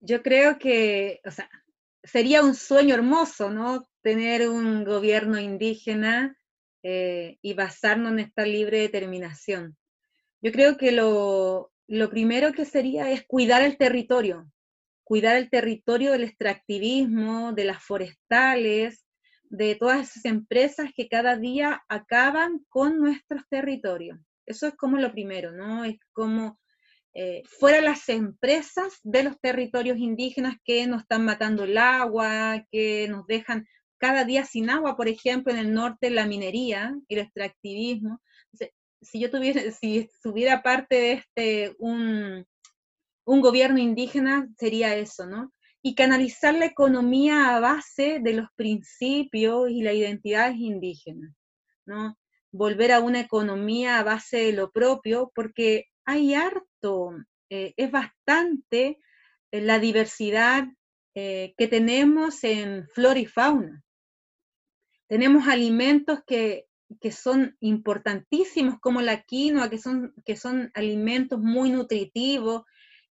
[0.01, 1.45] Yo creo que, o sea,
[2.03, 3.89] sería un sueño hermoso, ¿no?
[4.01, 6.35] Tener un gobierno indígena
[6.81, 9.76] Eh, y basarnos en esta libre determinación.
[10.41, 14.49] Yo creo que lo, lo primero que sería es cuidar el territorio,
[15.03, 19.05] cuidar el territorio del extractivismo, de las forestales,
[19.49, 24.17] de todas esas empresas que cada día acaban con nuestros territorios.
[24.45, 25.84] Eso es como lo primero, ¿no?
[25.84, 26.59] Es como
[27.14, 33.07] eh, fuera las empresas de los territorios indígenas que nos están matando el agua, que
[33.10, 33.65] nos dejan
[33.98, 38.22] cada día sin agua, por ejemplo, en el norte la minería el extractivismo.
[39.02, 42.45] si yo tuviera, si estuviera parte de este, un,
[43.26, 45.52] un gobierno indígena, sería eso, ¿no?
[45.81, 51.34] y canalizar la economía a base de los principios y las identidades indígenas,
[51.86, 52.18] ¿no?
[52.52, 56.68] Volver a una economía a base de lo propio, porque hay harto,
[57.49, 58.99] eh, es bastante
[59.51, 60.68] eh, la diversidad
[61.15, 63.84] eh, que tenemos en flora y fauna.
[65.07, 66.68] Tenemos alimentos que,
[67.01, 72.64] que, son importantísimos como la quinoa, que son, que son alimentos muy nutritivos,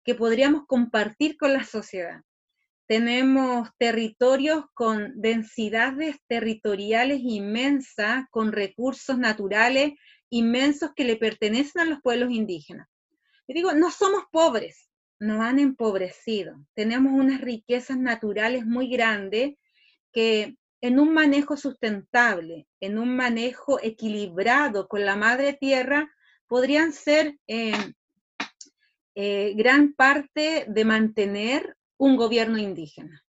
[0.05, 2.21] que podríamos compartir con la sociedad.
[2.87, 9.95] Tenemos territorios con densidades territoriales inmensas, con recursos naturales
[10.31, 12.87] inmensos que le pertenecen a los pueblos indígenas.
[13.47, 16.57] Y digo, no somos pobres, nos han empobrecido.
[16.75, 19.55] Tenemos unas riquezas naturales muy grandes
[20.13, 26.11] que en un manejo sustentable, en un manejo equilibrado con la madre tierra,
[26.47, 27.73] podrían ser eh,
[29.15, 33.26] eh, gran parte de mantener un gobierno indígena.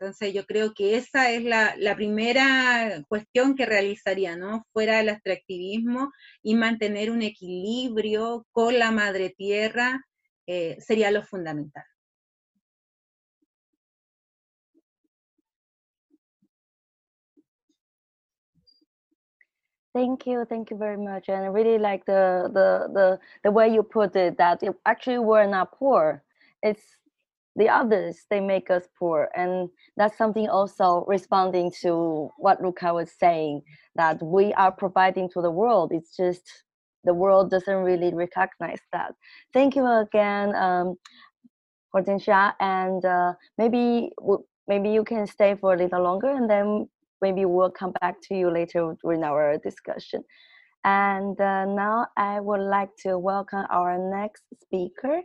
[0.00, 4.64] Entonces yo creo que esa es la, primera cuestión que realizaría, ¿no?
[4.72, 6.10] Fuera del extractivismo
[6.42, 10.00] y mantener un equilibrio con la madre tierra
[10.46, 11.84] eh, sería lo fundamental.
[19.92, 23.68] Thank you, thank you very much, and I really like the the the the way
[23.68, 24.38] you put it.
[24.38, 26.22] That actually we're not poor.
[26.62, 26.99] It's
[27.60, 29.28] the others they make us poor.
[29.36, 33.62] And that's something also responding to what Rukka was saying
[33.96, 35.92] that we are providing to the world.
[35.92, 36.42] It's just
[37.04, 39.14] the world doesn't really recognize that.
[39.52, 40.96] Thank you again um,
[41.94, 44.10] Hortencia and uh, maybe
[44.66, 46.88] maybe you can stay for a little longer and then
[47.20, 50.24] maybe we'll come back to you later during our discussion.
[50.84, 55.20] And uh, now I would like to welcome our next speaker.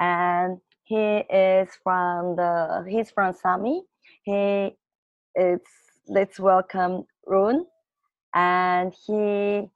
[0.00, 0.96] And he
[1.30, 3.82] is from the he's from Sami.
[4.24, 4.76] He
[5.36, 5.60] is
[6.08, 7.66] let's welcome Rune,
[8.34, 9.68] and he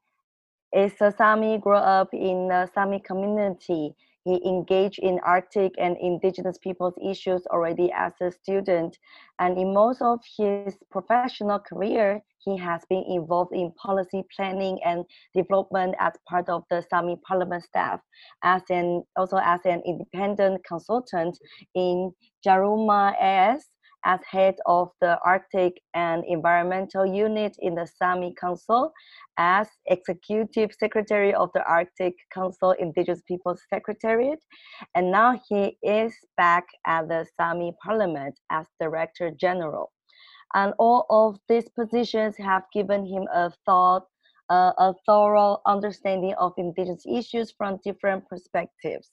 [0.72, 1.58] is a Sami.
[1.58, 3.94] Grew up in the Sami community.
[4.26, 8.98] He engaged in Arctic and indigenous peoples issues already as a student,
[9.38, 15.04] and in most of his professional career, he has been involved in policy planning and
[15.32, 18.00] development as part of the Sami Parliament staff,
[18.42, 21.38] as an also as an independent consultant
[21.76, 22.10] in
[22.44, 23.64] Jaruma AS
[24.06, 28.92] as head of the Arctic and Environmental Unit in the Sami Council,
[29.36, 34.38] as Executive Secretary of the Arctic Council Indigenous Peoples Secretariat,
[34.94, 39.90] and now he is back at the Sami Parliament as Director General.
[40.54, 44.06] And all of these positions have given him a thought,
[44.48, 49.10] uh, a thorough understanding of indigenous issues from different perspectives.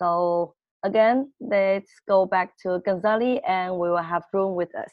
[0.00, 4.90] So again, let's go back to Ghazali and we will have Rune with us.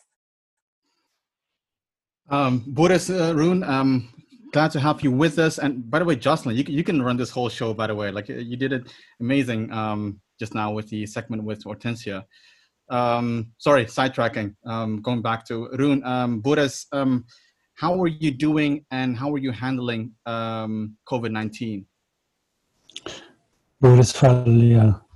[2.30, 4.10] Um, Bures uh, Rune, um,
[4.52, 5.60] glad to have you with us.
[5.60, 8.12] And by the way, Jocelyn, you, you can run this whole show, by the way.
[8.12, 12.24] Like you did it amazing um, just now with the segment with Hortencia.
[12.90, 14.56] Um, sorry, sidetracking.
[14.66, 17.26] Um, going back to Rune, um, Bures, um,
[17.76, 21.86] how are you doing and how are you handling um, COVID-19?
[23.82, 25.07] Bures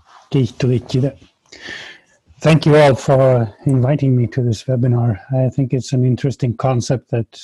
[2.40, 5.20] Thank you all for inviting me to this webinar.
[5.34, 7.40] I think it's an interesting concept that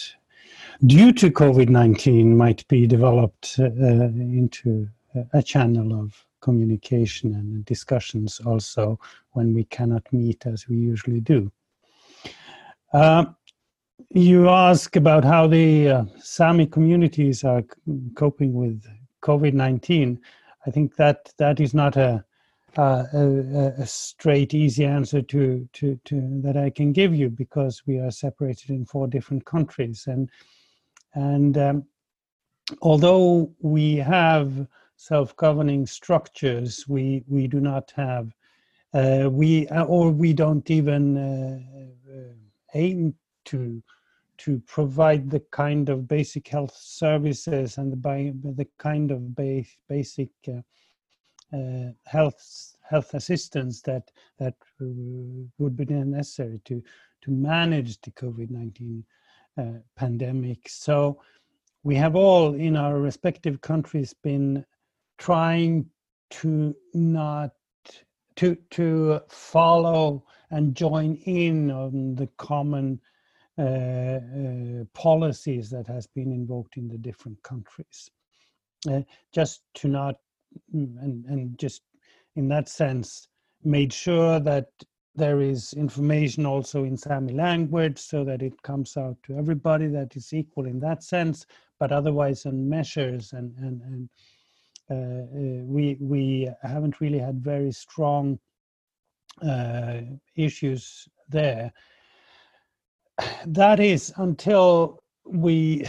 [0.86, 4.88] due to COVID-19 might be developed uh, into
[5.34, 8.98] a channel of communication and discussions also
[9.32, 11.52] when we cannot meet as we usually do.
[12.94, 13.26] Uh,
[14.12, 17.64] you ask about how the uh, Sami communities are
[18.16, 18.82] coping with
[19.24, 20.20] COVID-19.
[20.66, 22.24] I think that that is not a
[22.78, 27.82] uh, a, a, straight, easy answer to, to, to, that I can give you because
[27.88, 30.06] we are separated in four different countries.
[30.08, 30.30] And,
[31.16, 31.86] and um,
[32.82, 38.32] although we have self-governing structures, we, we do not have,
[38.94, 41.60] uh, we, or we don't even uh,
[42.12, 42.34] uh
[42.74, 43.82] aim to
[44.38, 49.36] to provide the kind of basic health services and the, the kind of
[49.88, 50.30] basic
[51.54, 54.56] uh, uh, health health assistance that that
[55.58, 56.84] would be necessary to
[57.22, 59.04] to manage the COVID nineteen
[59.58, 60.70] uh, pandemic.
[60.70, 61.22] So
[61.84, 64.66] we have all in our respective countries been
[65.18, 65.90] trying
[66.30, 67.52] to not
[68.36, 73.00] to to follow and join in on the common
[73.58, 78.10] uh, uh, policies that has been invoked in the different countries.
[78.90, 79.02] Uh,
[79.34, 80.18] just to not
[80.74, 81.82] and, and just
[82.36, 83.28] in that sense
[83.64, 84.68] made sure that
[85.16, 90.16] there is information also in Sami language so that it comes out to everybody that
[90.16, 91.46] is equal in that sense,
[91.80, 94.10] but otherwise on measures and, and, and
[94.90, 98.40] uh, uh, we, we haven't really had very strong
[99.46, 100.02] uh,
[100.36, 101.72] issues there.
[103.48, 105.86] That is until we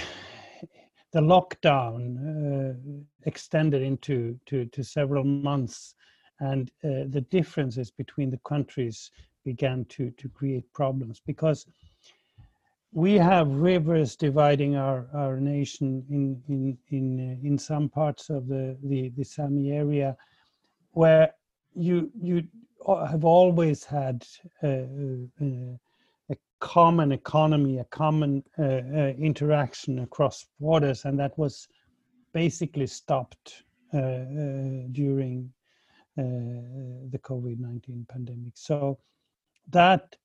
[1.18, 2.74] the lockdown uh,
[3.26, 5.96] extended into to, to several months
[6.38, 9.10] and uh, the differences between the countries
[9.44, 11.66] began to to create problems because
[12.92, 18.46] we have rivers dividing our, our nation in in in uh, in some parts of
[18.46, 20.16] the, the the Sami area
[20.92, 21.34] where
[21.74, 22.44] you you
[23.10, 24.24] have always had
[24.62, 24.86] uh,
[25.42, 25.74] uh,
[26.60, 31.68] common economy, a common uh, uh, interaction across borders, and that was
[32.32, 33.64] basically stopped
[34.92, 35.50] during
[36.16, 38.52] the COVID nineteen pandemic.
[38.54, 38.98] So
[39.70, 40.16] that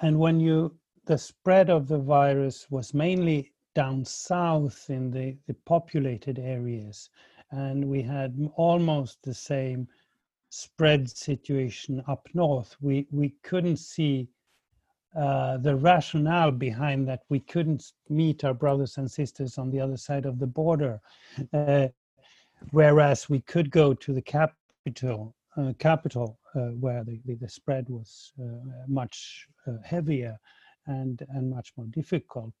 [0.00, 5.54] and when you the spread of the virus was mainly down south in the, the
[5.66, 7.10] populated areas
[7.50, 9.86] and we had almost the same
[10.50, 12.76] spread situation up north.
[12.80, 14.28] We we couldn't see
[15.14, 17.22] uh, the rationale behind that.
[17.28, 21.00] We couldn't meet our brothers and sisters on the other side of the border,
[21.52, 21.88] uh,
[22.72, 28.32] whereas we could go to the capital, uh, capital uh, where the, the, spread was
[28.42, 28.44] uh,
[28.88, 29.46] much
[29.84, 30.36] heavier
[30.86, 32.52] and and much more difficult.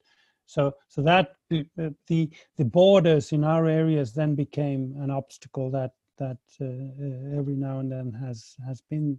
[0.46, 1.66] So so that the
[2.06, 8.12] the borders in our areas then became an obstacle that that every now and then
[8.12, 9.18] has has been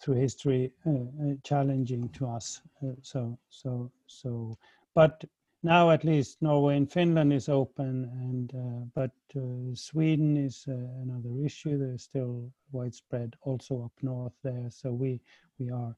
[0.00, 2.60] through history uh, challenging to us.
[3.02, 4.56] so so so,
[4.94, 5.24] but
[5.62, 10.74] now at least Norway and Finland is open, and uh, but uh, Sweden is uh,
[11.02, 11.78] another issue.
[11.78, 15.20] There's still widespread also up north there, so we
[15.58, 15.96] we are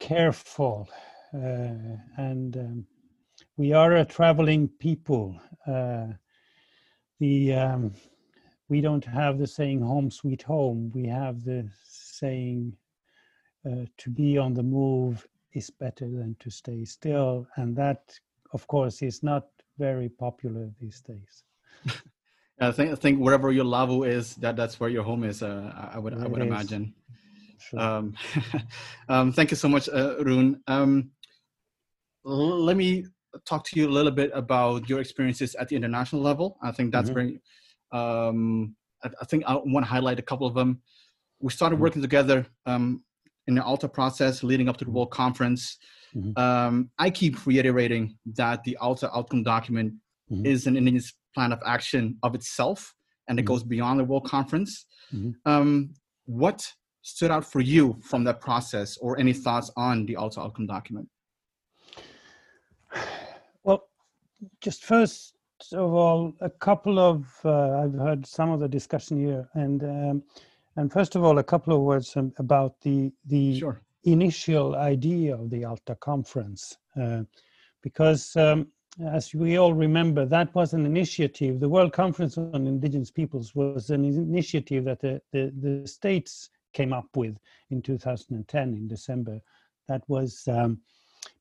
[0.00, 0.88] careful,
[1.32, 2.86] and um,
[3.56, 5.38] we are a traveling people.
[5.66, 7.92] the um,
[8.68, 12.76] we don't have the saying home sweet home we have the saying
[13.66, 18.18] uh, to be on the move is better than to stay still and that
[18.52, 19.46] of course is not
[19.78, 21.44] very popular these days
[22.60, 25.90] i think i think wherever your lavvu is that that's where your home is uh,
[25.92, 26.46] i would it i would is.
[26.46, 26.94] imagine
[27.58, 27.80] sure.
[27.80, 28.14] um,
[29.08, 31.10] um, thank you so much uh, rune um,
[32.24, 33.06] let me
[33.44, 36.92] talk to you a little bit about your experiences at the international level i think
[36.92, 37.14] that's mm-hmm.
[37.14, 37.40] very
[37.90, 40.80] um, I, I, think I want to highlight a couple of them.
[41.40, 41.82] We started mm-hmm.
[41.82, 43.02] working together um,
[43.48, 45.78] in the Alta process leading up to the World Conference.
[46.14, 46.38] Mm-hmm.
[46.40, 49.94] Um, I keep reiterating that the Alta outcome document
[50.30, 50.46] mm-hmm.
[50.46, 52.94] is an indigenous plan of action of itself,
[53.26, 53.48] and it mm-hmm.
[53.54, 54.86] goes beyond the World Conference.
[55.12, 55.30] Mm-hmm.
[55.50, 55.94] Um,
[56.26, 56.70] what
[57.02, 61.08] stood out for you from that process, or any thoughts on the Alta outcome document?
[63.64, 63.88] Well,
[64.62, 65.34] just first
[65.72, 70.22] of all, a couple of uh, I've heard some of the discussion here, and um,
[70.78, 73.82] and first of all, a couple of words about the the sure.
[74.04, 77.22] initial idea of the Alta conference, uh,
[77.82, 78.68] because um,
[79.06, 81.60] as we all remember, that was an initiative.
[81.60, 86.92] The World Conference on Indigenous Peoples was an initiative that the, the, the states came
[86.92, 87.36] up with
[87.70, 89.40] in 2010 in December.
[89.88, 90.80] That was um,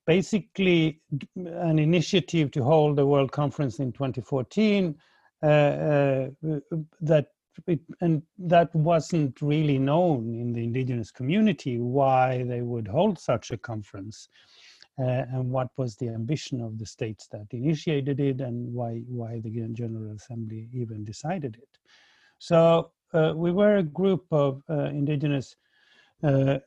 [0.05, 1.01] basically
[1.35, 4.95] an initiative to hold the world conference in 2014
[5.41, 6.29] uh, uh,
[7.01, 7.27] that
[7.65, 13.51] it, and that wasn't really known in the indigenous community why they would hold such
[13.51, 14.29] a conference
[14.99, 19.39] uh, and what was the ambition of the states that initiated it and why why
[19.39, 21.77] the general assembly even decided it
[22.39, 25.55] so uh, we were a group of uh, indigenous
[26.23, 26.57] uh,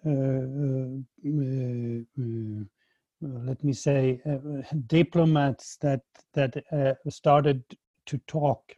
[3.22, 6.00] let me say, uh, diplomats that
[6.32, 7.62] that uh, started
[8.06, 8.76] to talk.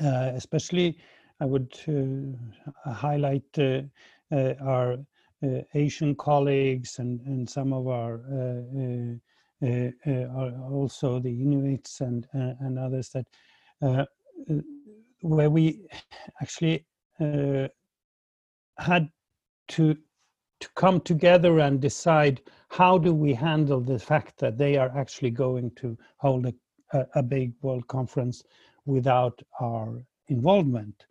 [0.00, 0.98] Uh, especially,
[1.40, 3.82] I would uh, highlight uh,
[4.30, 4.96] uh our
[5.44, 8.20] uh, Asian colleagues and and some of our.
[8.32, 9.16] Uh,
[10.72, 13.26] also the Inuits and and others that
[15.20, 15.86] where we
[16.40, 16.84] actually
[18.78, 19.08] had
[19.68, 19.96] to
[20.62, 22.40] to come together and decide
[22.70, 26.54] how do we handle the fact that they are actually going to hold a,
[26.92, 28.42] a, a big world conference
[28.86, 31.06] without our involvement.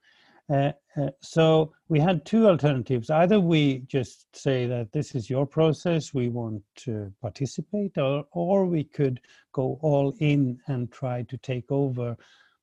[0.50, 3.10] Uh, uh, so we had two alternatives.
[3.10, 8.66] Either we just say that this is your process, we want to participate, or, or
[8.66, 9.22] we could
[9.54, 12.18] go all in and try to take over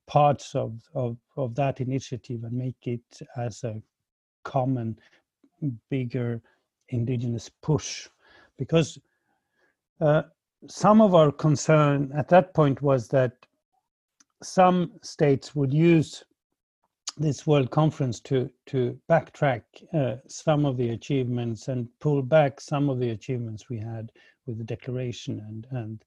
[0.07, 3.81] parts of, of, of that initiative and make it as a
[4.45, 4.99] common
[5.91, 6.43] bigger
[6.91, 8.09] indigenous push
[8.57, 8.99] because
[10.01, 10.23] uh,
[10.67, 13.33] some of our concern at that point was that
[14.43, 16.24] some states would use
[17.16, 19.62] this World Conference to to backtrack
[19.93, 24.12] uh, some of the achievements and pull back some of the achievements we had
[24.47, 26.05] with the Declaration and and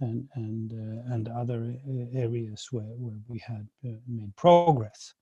[0.00, 5.14] and and uh, and other uh, areas where where we had uh, made progress.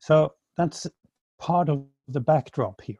[0.00, 0.86] So that's
[1.38, 2.96] part of the backdrop here.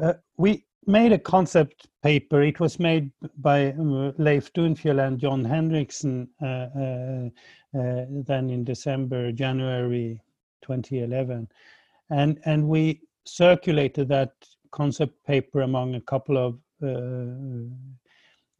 [0.00, 2.42] Uh, we made a concept paper.
[2.42, 6.28] It was made by um, Leif Dunfjell and John Henriksen
[7.74, 10.20] uh, uh, uh, then in December, January
[10.62, 11.48] 2011.
[12.10, 14.32] And, and we circulated that
[14.72, 16.86] concept paper among a couple of uh,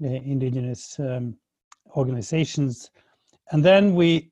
[0.05, 1.37] uh, indigenous um,
[1.97, 2.91] organizations.
[3.53, 4.31] And then we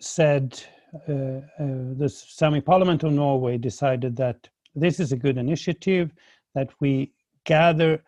[0.00, 0.62] said,
[1.06, 6.12] the Sami Parliament of Norway decided that this is a good initiative
[6.54, 7.12] that we
[7.44, 8.02] gather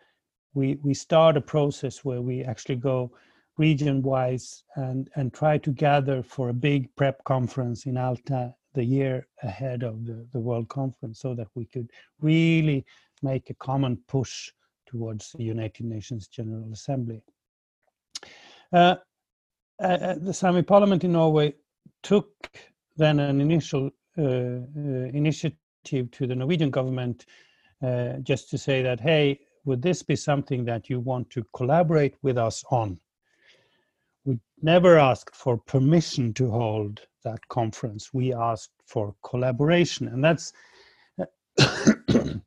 [0.53, 3.11] we we start a process where we actually go
[3.67, 8.41] region wise and and try to gather for a big prep conference in alta
[8.73, 11.89] the year ahead of the, the world conference so that we could
[12.21, 12.85] really
[13.21, 14.51] make a common push
[14.85, 17.21] towards the united nations general assembly
[18.73, 18.95] uh,
[19.83, 21.53] uh, uh the sami parliament in norway
[22.03, 22.29] took
[22.97, 25.57] then an initial uh, uh initiative
[26.11, 27.25] to the Norwegian government
[27.81, 32.15] uh, just to say that, hey, would this be something that you want to collaborate
[32.21, 32.99] with us on?
[34.25, 38.13] We never asked for permission to hold that conference.
[38.13, 40.07] We asked for collaboration.
[40.07, 40.53] And that's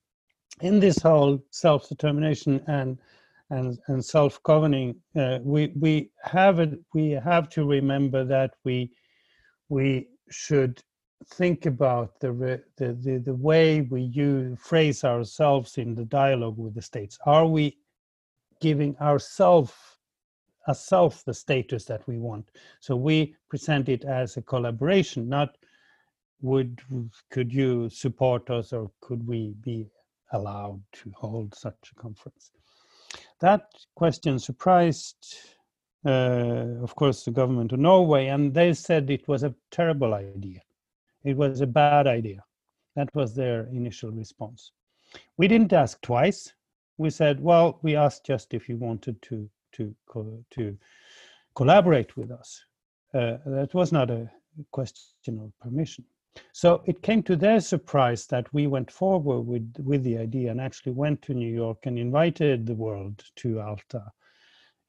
[0.60, 2.98] in this whole self determination and
[3.50, 8.90] and, and self governing, uh, we, we, have it, we have to remember that we,
[9.68, 10.80] we should
[11.34, 16.74] think about the, the, the, the way we use, phrase ourselves in the dialogue with
[16.74, 17.18] the states.
[17.26, 17.78] Are we
[18.60, 19.72] giving ourselves
[20.72, 22.50] self the status that we want?
[22.80, 25.56] So we present it as a collaboration, not
[26.40, 26.80] would
[27.30, 29.86] could you support us or could we be
[30.32, 32.52] allowed to hold such a conference?
[33.40, 35.36] That question surprised,
[36.06, 40.60] uh, of course, the government of Norway, and they said it was a terrible idea
[41.24, 42.44] it was a bad idea.
[42.96, 44.70] That was their initial response.
[45.36, 46.52] We didn't ask twice.
[46.98, 49.94] We said, well, we asked just if you wanted to to
[50.50, 50.76] to
[51.54, 52.64] collaborate with us.
[53.12, 54.28] Uh, that was not a
[54.72, 56.04] question of permission.
[56.52, 60.60] So it came to their surprise that we went forward with, with the idea and
[60.60, 64.10] actually went to New York and invited the world to Alta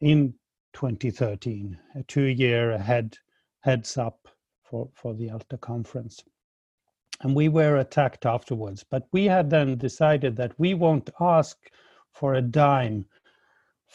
[0.02, 0.34] in
[0.74, 3.18] 2013, a two year ahead
[3.62, 4.28] heads up
[4.64, 6.24] for, for the Alta conference.
[7.22, 8.84] And we were attacked afterwards.
[8.84, 11.58] But we had then decided that we won't ask
[12.12, 13.06] for a dime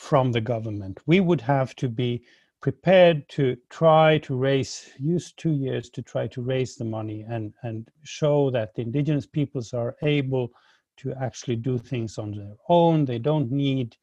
[0.01, 0.99] from the government.
[1.07, 2.23] We would have to be
[2.63, 7.53] prepared to try to raise, use two years to try to raise the money and,
[7.65, 10.53] and show that the indigenous peoples are able
[10.97, 13.05] to actually do things on their own.
[13.05, 13.95] They don't need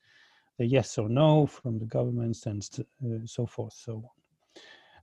[0.59, 2.61] the yes or no from the governments and
[3.03, 4.11] uh, so forth, so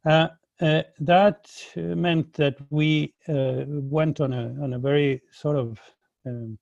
[0.04, 0.12] on.
[0.12, 0.28] Uh,
[0.60, 5.80] uh, that meant that we uh, went on a on a very sort of
[6.24, 6.56] um,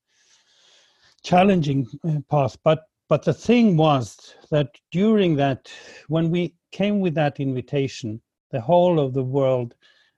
[1.21, 2.57] challenging uh, path.
[2.63, 5.71] But but the thing was that during that,
[6.07, 8.19] when we came with that invitation,
[8.49, 9.75] the whole of the world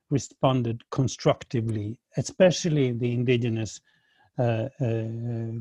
[0.10, 3.82] responded constructively, especially the indigenous
[4.40, 5.04] uh, uh,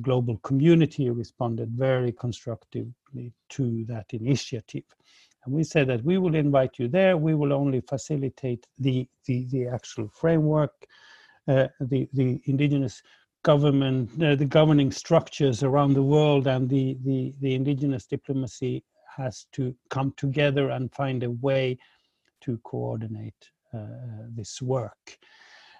[0.01, 4.85] global community responded very constructively to that initiative.
[5.45, 7.17] And we said that we will invite you there.
[7.17, 10.87] We will only facilitate the, the, the actual framework,
[11.49, 13.03] uh, the, the indigenous
[13.45, 18.83] government, uh, the governing structures around the world and the, the, the indigenous diplomacy
[19.17, 21.79] has to come together and find a way
[22.41, 23.87] to coordinate uh,
[24.35, 25.19] this work.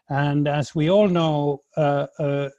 [0.09, 2.51] And as we all know, uh, uh,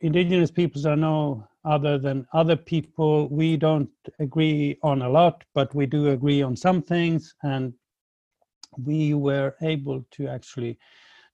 [0.00, 3.28] indigenous peoples are no other than other people.
[3.28, 7.34] We don't agree on a lot, but we do agree on some things.
[7.42, 7.72] And
[8.76, 10.78] we were able to actually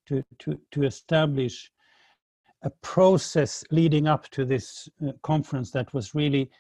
[0.07, 1.70] to, to, to establish
[2.62, 6.51] a process leading up to this uh, conference that was really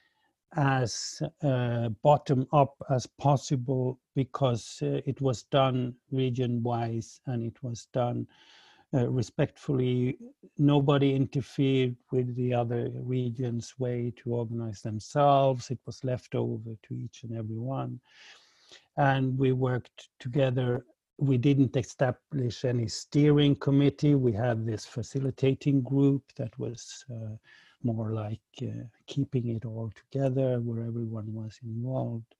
[0.56, 7.62] as uh, bottom up as possible because uh, it was done region wise and it
[7.62, 8.26] was done
[8.94, 10.16] uh, respectfully.
[10.56, 15.70] Nobody interfered with the other regions' way to organize themselves.
[15.70, 18.00] It was left over to each and every one.
[18.96, 20.84] And we worked together
[21.18, 24.14] we didn't establish any steering committee.
[24.14, 27.36] We had this facilitating group that was uh,
[27.82, 32.34] more like uh, keeping it all together, where everyone was involved.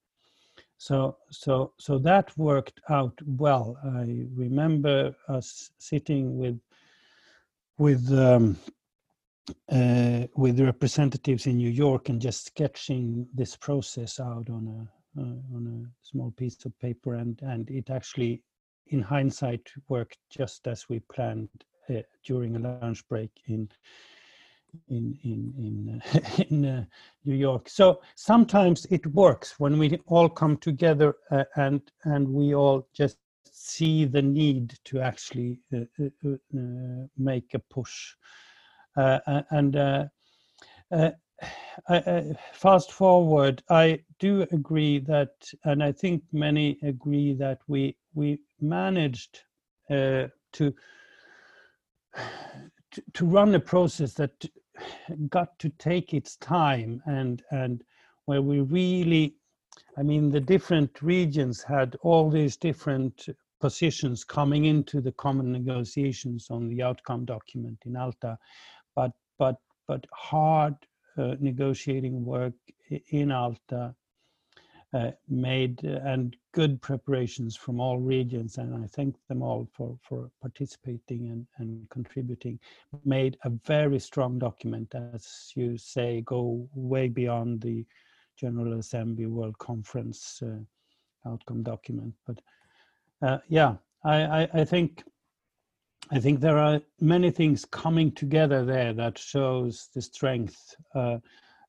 [0.78, 3.76] So, so, so that worked out well.
[3.84, 6.60] I remember us sitting with
[7.78, 8.56] with um,
[9.70, 15.56] uh, with representatives in New York and just sketching this process out on a uh,
[15.56, 18.42] on a small piece of paper, and and it actually,
[18.88, 21.48] in hindsight, worked just as we planned
[21.90, 23.68] uh, during a lunch break in
[24.88, 26.84] in in in, uh, in uh,
[27.24, 27.68] New York.
[27.68, 33.18] So sometimes it works when we all come together uh, and and we all just
[33.50, 38.14] see the need to actually uh, uh, uh, make a push.
[38.96, 39.76] and
[42.52, 49.44] fast forward, I do agree that, and I think many agree that we we managed
[49.88, 50.30] to
[52.92, 54.44] to, to run a process that
[55.28, 57.82] got to take its time and and
[58.26, 59.34] where we really
[59.96, 63.28] i mean the different regions had all these different
[63.60, 68.38] positions coming into the common negotiations on the outcome document in alta
[68.94, 69.56] but but
[69.86, 70.87] but hard uh,
[71.40, 72.54] negotiating work
[73.10, 73.94] in alta
[74.94, 79.98] uh, made uh, and good preparations from all regions, and I thank them all for,
[80.02, 82.58] for participating and, and contributing,
[83.04, 87.84] made a very strong document, as you say, go way beyond the
[88.38, 92.14] General Assembly World Conference uh, outcome document.
[92.26, 92.40] But
[93.20, 93.74] uh, yeah,
[94.04, 95.04] I, I, I think
[96.10, 101.18] I think there are many things coming together there that shows the strength uh,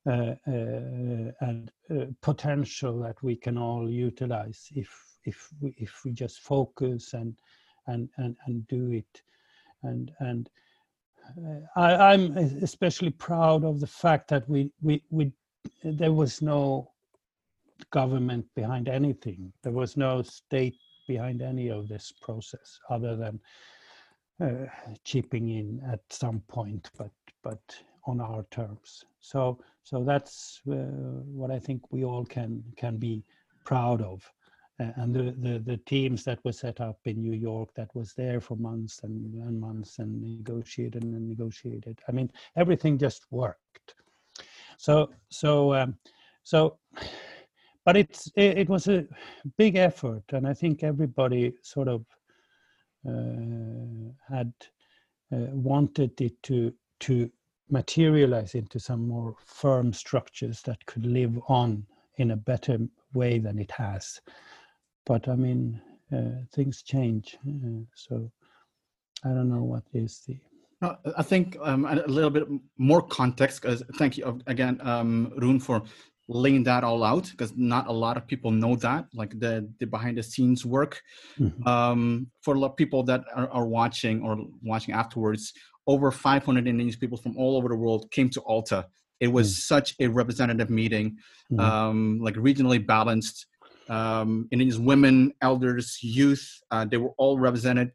[0.06, 4.88] uh, uh, and uh, potential that we can all utilize if
[5.24, 7.36] if we, if we just focus and
[7.86, 9.22] and and, and do it.
[9.82, 10.48] And and
[11.76, 15.32] I, am especially proud of the fact that we we we
[15.84, 16.92] there was no
[17.90, 19.52] government behind anything.
[19.62, 20.76] There was no state
[21.06, 23.38] behind any of this process other than
[24.40, 24.66] uh,
[25.04, 27.10] chipping in at some point but
[27.42, 27.60] but
[28.06, 29.04] on our terms.
[29.20, 33.24] So so that's uh, what I think we all can can be
[33.64, 34.30] proud of.
[34.80, 38.14] Uh, and the, the, the teams that were set up in New York that was
[38.14, 41.98] there for months and, and months and negotiated and negotiated.
[42.08, 43.94] I mean, everything just worked.
[44.78, 45.98] So so um,
[46.42, 46.78] so,
[47.84, 49.06] but it's it, it, was a
[49.58, 52.04] big effort, and I think everybody sort of
[53.04, 54.52] had
[55.32, 57.30] uh, wanted it to to
[57.70, 61.86] materialize into some more firm structures that could live on
[62.16, 62.78] in a better
[63.14, 64.20] way than it has.
[65.06, 65.80] But I mean,
[66.12, 67.38] uh, things change.
[67.46, 68.30] Uh, so
[69.24, 70.36] I don't know what is the.
[70.82, 72.48] No, I think um, a little bit
[72.78, 73.64] more context.
[73.98, 75.82] Thank you again, um, Rune, for
[76.30, 77.30] laying that all out.
[77.30, 81.02] Because not a lot of people know that, like the the behind the scenes work.
[81.38, 81.66] Mm-hmm.
[81.68, 85.52] Um, for a lot of people that are, are watching or watching afterwards,
[85.86, 88.86] over 500 indigenous people from all over the world came to alta
[89.20, 89.58] it was mm.
[89.58, 91.16] such a representative meeting
[91.52, 91.60] mm.
[91.60, 93.46] um, like regionally balanced
[93.88, 97.92] um, indigenous women elders youth uh, they were all represented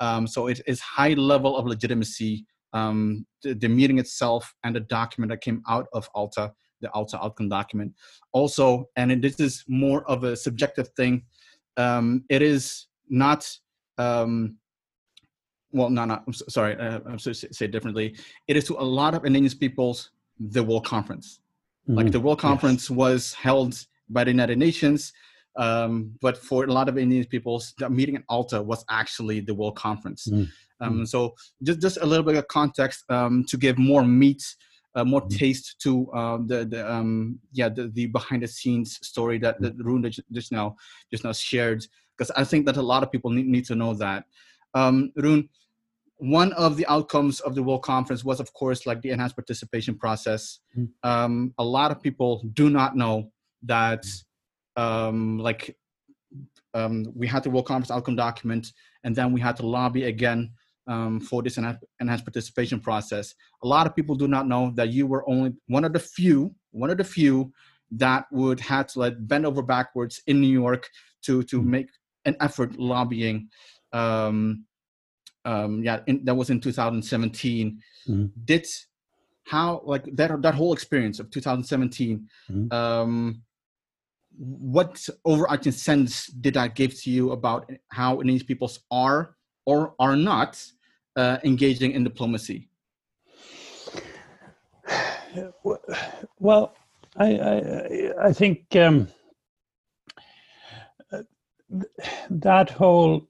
[0.00, 4.80] um, so it is high level of legitimacy um, the, the, meeting itself and the
[4.80, 7.92] document that came out of alta the alta outcome document
[8.32, 11.22] also and this is more of a subjective thing
[11.76, 13.48] um, it is not
[13.98, 14.56] um,
[15.72, 18.16] well, no, no, I'm sorry, uh, I'm sorry, say it differently.
[18.46, 21.40] It is to a lot of indigenous peoples the World Conference.
[21.88, 21.96] Mm-hmm.
[21.96, 22.96] Like the World Conference yes.
[22.96, 25.12] was held by the United Nations,
[25.56, 29.54] um, but for a lot of indigenous peoples, the meeting in Alta was actually the
[29.54, 30.26] World Conference.
[30.30, 30.44] Mm-hmm.
[30.80, 34.42] Um, so just just a little bit of context um, to give more meat,
[34.98, 35.38] uh, more mm-hmm.
[35.38, 39.76] taste to uh, the the um, yeah the, the behind the scenes story that that
[39.78, 40.76] Rune just now
[41.10, 43.94] just now shared because I think that a lot of people need, need to know
[43.94, 44.24] that.
[44.74, 45.48] Um, Rune,
[46.16, 49.94] one of the outcomes of the World Conference was, of course, like the enhanced participation
[49.94, 50.58] process.
[50.76, 50.88] Mm.
[51.04, 53.30] Um, a lot of people do not know
[53.62, 54.04] that,
[54.76, 55.76] um, like,
[56.74, 58.72] um, we had the World Conference outcome document,
[59.04, 60.50] and then we had to lobby again
[60.88, 63.34] um, for this enhanced participation process.
[63.62, 66.54] A lot of people do not know that you were only one of the few,
[66.72, 67.52] one of the few
[67.92, 70.88] that would have to like bend over backwards in New York
[71.22, 71.66] to to mm.
[71.66, 71.88] make
[72.24, 73.48] an effort lobbying
[73.92, 74.64] um,
[75.44, 77.80] um, yeah, in, that was in 2017.
[78.08, 78.26] Mm-hmm.
[78.44, 78.66] Did
[79.44, 82.70] how like that that whole experience of 2017 mm-hmm.
[82.70, 83.40] um,
[84.36, 89.34] what overarching sense did that give to you about how Indigenous peoples are
[89.64, 90.62] or are not
[91.18, 92.68] uh, engaging in diplomacy?
[96.38, 96.74] Well,
[97.16, 99.08] I I, I think um,
[102.30, 103.28] that whole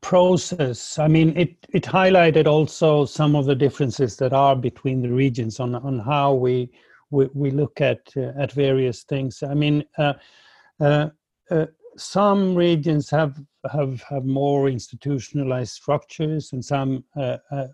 [0.00, 5.08] process i mean it it highlighted also some of the differences that are between the
[5.08, 6.68] regions on on how we
[7.10, 10.14] we, we look at uh, at various things i mean uh,
[10.80, 11.08] uh,
[11.50, 11.66] uh
[11.96, 13.40] some regions have
[13.70, 17.66] have have more institutionalized structures and some uh, uh,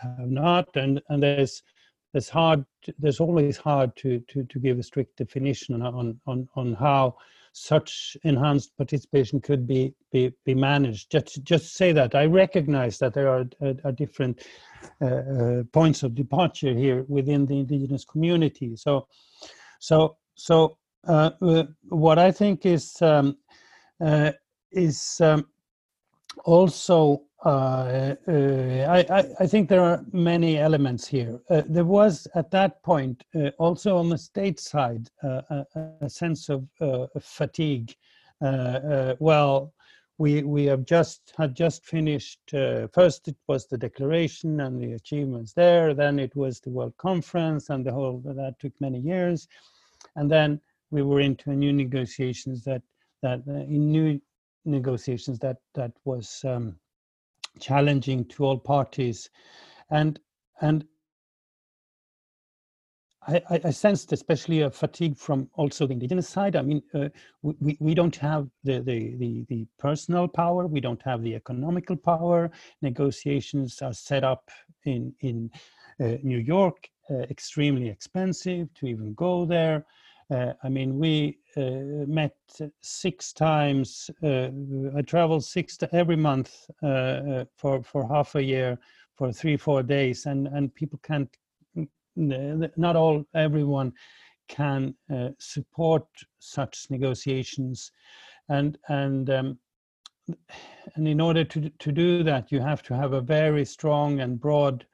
[0.00, 1.62] have not and and there's
[2.12, 2.64] there's hard
[2.98, 7.14] there's always hard to to to give a strict definition on on on how
[7.52, 11.10] such enhanced participation could be be, be managed.
[11.10, 14.46] Just just say that I recognize that there are, are, are different
[15.00, 18.76] uh, uh, points of departure here within the indigenous community.
[18.76, 19.08] So
[19.78, 23.36] so so uh, uh what I think is um,
[24.00, 24.32] uh,
[24.72, 25.46] is um,
[26.44, 31.40] also uh, uh, I, I, think there are many elements here.
[31.48, 35.66] Uh, there was at that point uh, also on the state side uh, a,
[36.02, 37.94] a, sense of uh, fatigue.
[38.40, 39.72] well,
[40.18, 42.40] we we have just had just finished.
[42.92, 45.94] first, it was the declaration and the achievements there.
[45.94, 49.48] Then it was the World Conference and the whole that took many years,
[50.16, 50.60] and then
[50.90, 52.82] we were into new negotiations that
[53.22, 54.20] that in new
[54.64, 56.44] negotiations that that was.
[56.44, 56.76] Um,
[57.58, 59.28] challenging to all parties
[59.90, 60.20] and
[60.60, 60.84] and
[63.26, 66.56] I, I, sensed especially a fatigue from also the indigenous side.
[66.56, 67.10] I mean, uh,
[67.42, 71.96] we, we don't have the, the, the, the, personal power, we don't have the economical
[71.96, 72.50] power.
[72.80, 74.50] Negotiations are set up
[74.84, 75.50] in, in
[76.00, 79.84] uh, New York, uh, extremely expensive to even go there.
[80.30, 82.36] Uh, I mean, we uh, met
[82.80, 84.10] six times.
[84.22, 84.48] Uh,
[84.96, 88.78] I traveled six to every month for for half a year
[89.16, 91.28] for three four days, and and people can't.
[92.16, 93.92] Not all everyone
[94.48, 94.94] can
[95.38, 96.04] support
[96.38, 97.92] such negotiations,
[98.48, 99.30] and and.
[99.30, 99.58] Um,
[100.94, 104.40] and in order to, to do that, you have to have a very strong and
[104.40, 104.86] broad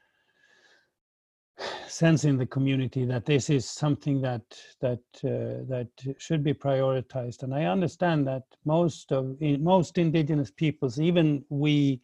[1.97, 4.45] sense in the community that this is something that
[4.81, 7.43] that uh, that should be prioritized.
[7.43, 12.01] And i understand that most of most indigenous peoples even we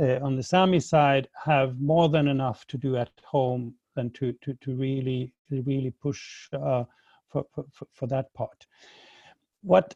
[0.00, 4.32] uh, on the sami side have more than enough to do at home than to
[4.42, 6.84] to, to really really push uh,
[7.28, 8.66] for, for for that part.
[9.62, 9.94] What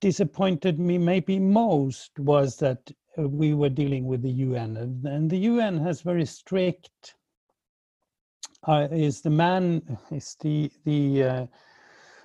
[0.00, 5.38] disappointed me maybe most was that uh, we were dealing with the un and the
[5.38, 7.14] un has very strict
[8.66, 11.46] uh, is the man is the the uh,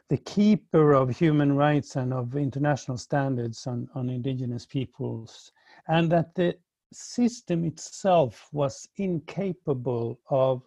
[0.10, 5.52] the keeper of human rights and of international standards on, on indigenous peoples,
[5.88, 6.56] and that the
[6.92, 10.62] system itself was incapable of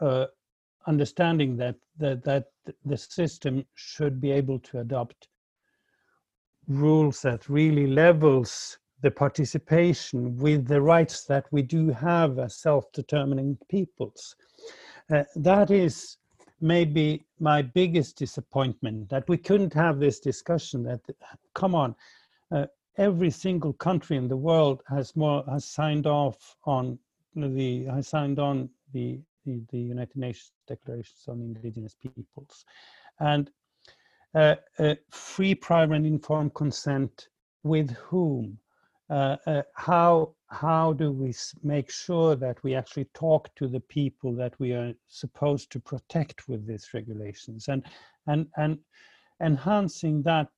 [0.00, 0.26] uh,
[0.86, 2.46] understanding that, that that
[2.84, 5.28] the system should be able to adopt
[6.68, 13.58] rules that really levels the participation with the rights that we do have as self-determining
[13.68, 14.36] peoples
[15.10, 16.18] uh, that is
[16.60, 21.00] maybe my biggest disappointment that we couldn't have this discussion that
[21.54, 21.94] come on
[22.52, 22.66] uh,
[22.98, 26.98] every single country in the world has more has signed off on
[27.34, 32.64] the has signed on the the, the united nations declarations on indigenous peoples.
[33.20, 33.50] And
[34.34, 37.28] uh, uh free prior and informed consent
[37.62, 38.58] with whom?
[39.10, 44.34] Uh, uh, how how do we make sure that we actually talk to the people
[44.34, 47.82] that we are supposed to protect with these regulations and
[48.26, 48.78] and and
[49.40, 50.50] enhancing that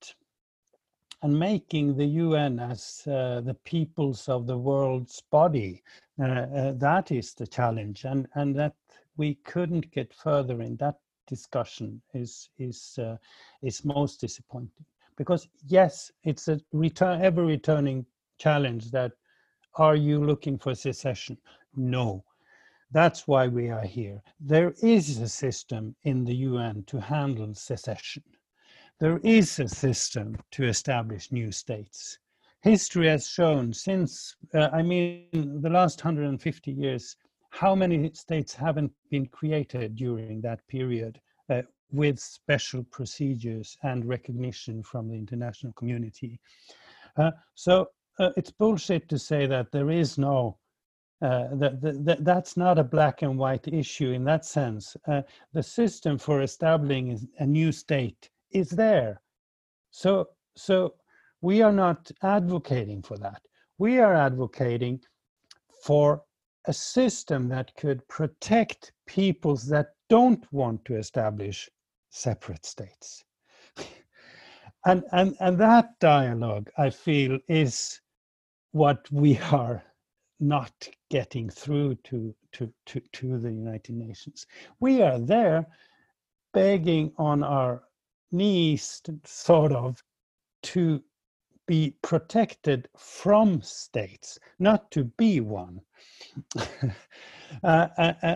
[1.22, 5.82] and making the UN as uh, the peoples of the world's body.
[6.20, 8.74] Uh, uh, that is the challenge and and that
[9.16, 10.96] we couldn't get further in that
[11.28, 13.16] discussion is is uh,
[13.62, 14.84] is most disappointing.
[15.16, 18.04] Because yes it's a return ever returning
[18.38, 19.12] challenge that
[19.76, 21.36] are you looking for secession?
[21.76, 22.24] No.
[22.92, 24.22] That's why we are here.
[24.38, 28.22] There is a system in the UN to handle secession.
[29.00, 32.18] There is a system to establish new states.
[32.62, 37.16] History has shown since, uh, I mean, the last 150 years,
[37.50, 41.20] how many states haven't been created during that period
[41.50, 46.40] uh, with special procedures and recognition from the international community.
[47.16, 47.88] Uh, so
[48.18, 50.58] uh, it's bullshit to say that there is no
[51.22, 54.94] uh, that, that, that's not a black and white issue in that sense.
[55.08, 55.22] Uh,
[55.54, 59.22] the system for establishing a new state is there.
[59.90, 60.96] So, so
[61.40, 63.40] we are not advocating for that.
[63.78, 65.00] We are advocating
[65.82, 66.22] for
[66.66, 71.70] a system that could protect peoples that don't want to establish
[72.10, 73.24] separate states.
[74.86, 78.00] and, and, and that dialogue, I feel, is
[78.74, 79.82] what we are
[80.40, 84.46] not getting through to, to, to, to the United Nations.
[84.80, 85.66] We are there
[86.52, 87.84] begging on our
[88.32, 90.02] knees, sort of,
[90.64, 91.02] to
[91.66, 95.80] be protected from states, not to be one.
[97.64, 97.88] uh,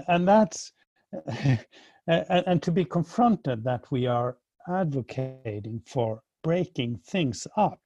[0.07, 0.73] and that's
[2.07, 4.39] and to be confronted that we are
[4.69, 7.81] advocating for breaking things up.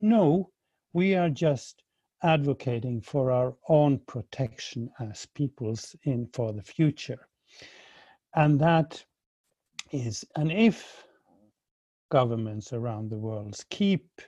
[0.00, 0.50] No,
[0.92, 1.82] we are just
[2.22, 7.26] advocating for our own protection as peoples in for the future.
[8.34, 9.04] And that
[9.90, 11.04] is, and if
[12.10, 14.20] governments around the world keep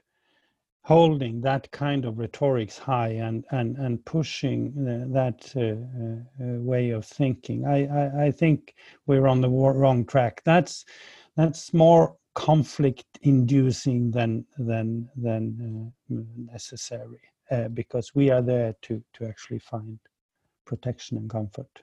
[0.84, 6.90] holding that kind of rhetorics high and and and pushing uh, that uh, uh, way
[6.90, 8.74] of thinking I, I, I think
[9.06, 10.84] we're on the wrong track that's
[11.36, 16.14] that's more conflict inducing than than than uh,
[16.52, 17.20] necessary
[17.54, 19.98] uh, because we are there to to actually find
[20.64, 21.82] protection and comfort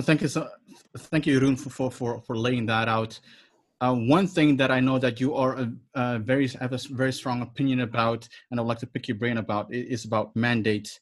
[0.00, 0.48] thank you so
[1.10, 3.18] thank you Rune, for for for laying that out
[3.80, 7.12] uh, one thing that I know that you are a, a, very have a very
[7.12, 10.98] strong opinion about, and I'd like to pick your brain about, is about mandate.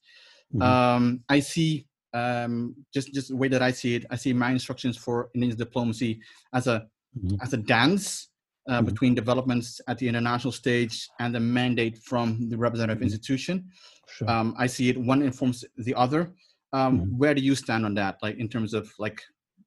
[0.52, 0.62] Mm-hmm.
[0.62, 4.06] Um, I see um, just just the way that I see it.
[4.10, 6.20] I see my instructions for Indian diplomacy
[6.52, 7.36] as a mm-hmm.
[7.40, 8.28] as a dance
[8.68, 8.86] uh, mm-hmm.
[8.86, 13.04] between developments at the international stage and the mandate from the representative mm-hmm.
[13.04, 13.70] institution.
[14.08, 14.30] Sure.
[14.30, 16.32] Um, I see it one informs the other.
[16.72, 17.18] Um, mm-hmm.
[17.18, 19.20] Where do you stand on that, like in terms of like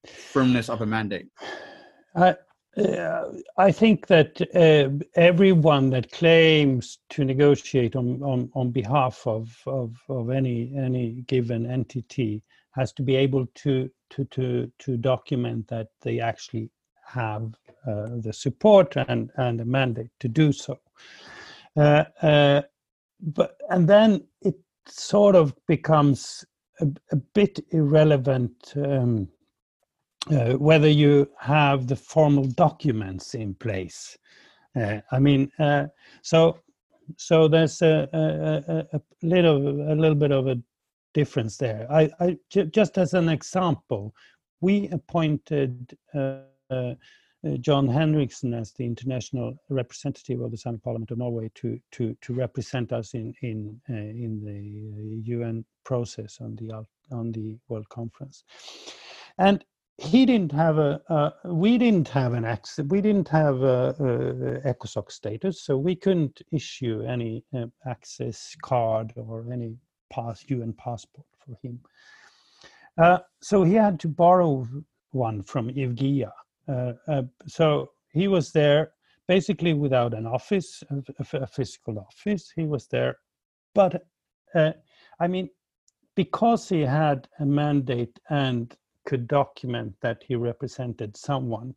[0.06, 1.28] firmness of a mandate?
[2.16, 2.36] I
[2.78, 9.58] uh, I think that uh, everyone that claims to negotiate on, on, on behalf of,
[9.66, 12.44] of, of any any given entity
[12.74, 16.70] has to be able to to to, to document that they actually
[17.04, 17.56] have
[17.86, 20.80] the support and, and the mandate to do so.
[21.76, 22.62] Uh, uh,
[23.22, 24.56] but and then it
[24.88, 26.46] sort of becomes
[26.82, 28.74] a, a bit irrelevant.
[28.76, 29.28] Um,
[30.32, 34.18] uh, whether you have the formal documents in place.
[34.76, 35.86] Uh, I mean, uh,
[36.22, 36.60] so
[37.16, 40.58] so there's a, a, a, little a little bit of a
[41.14, 41.88] difference there.
[41.90, 44.14] I, just as an example,
[44.60, 46.40] we appointed uh,
[46.70, 46.96] uh,
[47.60, 52.34] John Henriksen as the international representative of the Sami Parliament of Norway to to to
[52.34, 58.44] represent us in in uh, in the UN process on the on the World Conference,
[59.38, 59.64] and
[59.98, 63.96] he didn't have a, uh, we didn't have an access, we didn't have a,
[64.64, 69.76] a, ECOSOC status, so we couldn't issue any uh, access card or any
[70.12, 71.80] pass, UN passport for him.
[72.98, 74.68] Uh, so he had to borrow
[75.12, 76.32] one from IWGIA.
[76.68, 78.92] Uh, uh, so he was there
[79.28, 82.52] basically without an office, a, a physical office.
[82.56, 83.18] He was there,
[83.74, 84.06] but
[84.56, 84.72] uh,
[85.20, 85.50] I mean,
[86.16, 88.76] because he had a mandate and
[89.06, 91.76] could document that he represented someone.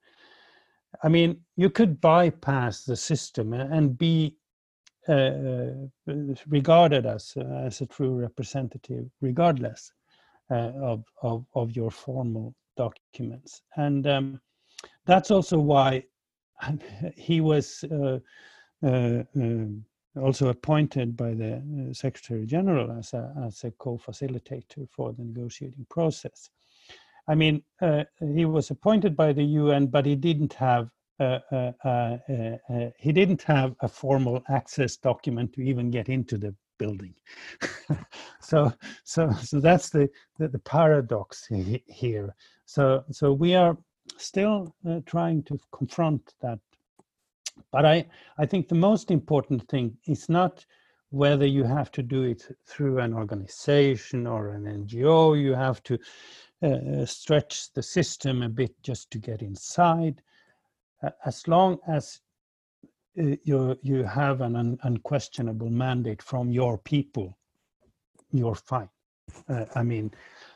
[1.04, 4.36] I mean, you could bypass the system and be
[5.08, 5.70] uh,
[6.46, 7.34] regarded as
[7.64, 9.92] as a true representative, regardless
[10.50, 14.40] uh, of, of of your formal documents, and um,
[15.06, 16.04] that's also why
[17.16, 18.18] he was uh,
[18.84, 19.84] uh um,
[20.20, 25.86] also appointed by the uh, Secretary General as a as a co-facilitator for the negotiating
[25.88, 26.50] process.
[27.28, 28.04] I mean, uh,
[28.34, 30.88] he was appointed by the UN, but he didn't have
[31.20, 36.38] uh, uh, uh, uh, he didn't have a formal access document to even get into
[36.38, 37.14] the building.
[38.40, 38.72] so,
[39.04, 40.08] so, so that's the
[40.38, 42.34] the, the paradox he, here.
[42.64, 43.76] So, so we are
[44.20, 46.58] still uh, trying to confront that.
[47.72, 48.06] But I,
[48.38, 50.64] I think the most important thing is not
[51.10, 55.40] whether you have to do it through an organization or an NGO.
[55.40, 55.98] You have to
[56.62, 60.22] uh, stretch the system a bit just to get inside.
[61.02, 62.20] Uh, as long as
[63.18, 67.36] uh, you you have an un unquestionable mandate from your people,
[68.30, 68.88] you're fine.
[69.48, 70.12] Uh, I mean,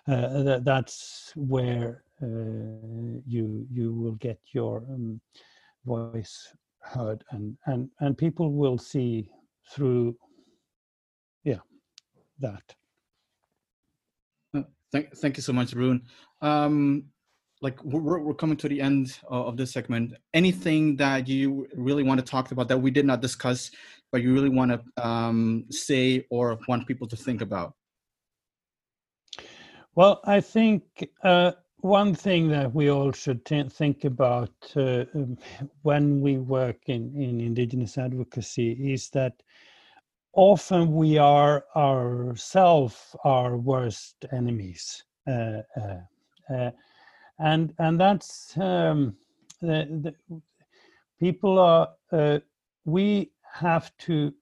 [0.07, 5.21] uh, th that's where uh, you you will get your um,
[5.85, 9.31] voice heard, and and and people will see
[9.71, 10.17] through,
[11.45, 11.61] yeah,
[12.41, 12.75] that.
[14.93, 16.03] Thank, thank you so much, Rune.
[16.41, 17.07] Um,
[17.65, 22.21] like we're, we're coming to the end of this segment anything that you really want
[22.21, 23.71] to talk about that we did not discuss
[24.13, 27.75] but you really want to um, say or want people to think about
[29.95, 30.83] well i think
[31.23, 31.53] uh,
[31.85, 35.37] one thing that we all should t- think about uh, um,
[35.83, 39.35] when we work in, in indigenous advocacy is that
[40.33, 46.01] often we are ourselves our worst enemies uh, uh,
[46.51, 46.71] uh
[47.39, 49.15] and and that's um,
[49.61, 50.41] the, the,
[51.21, 52.39] people are uh,
[52.87, 54.33] we have to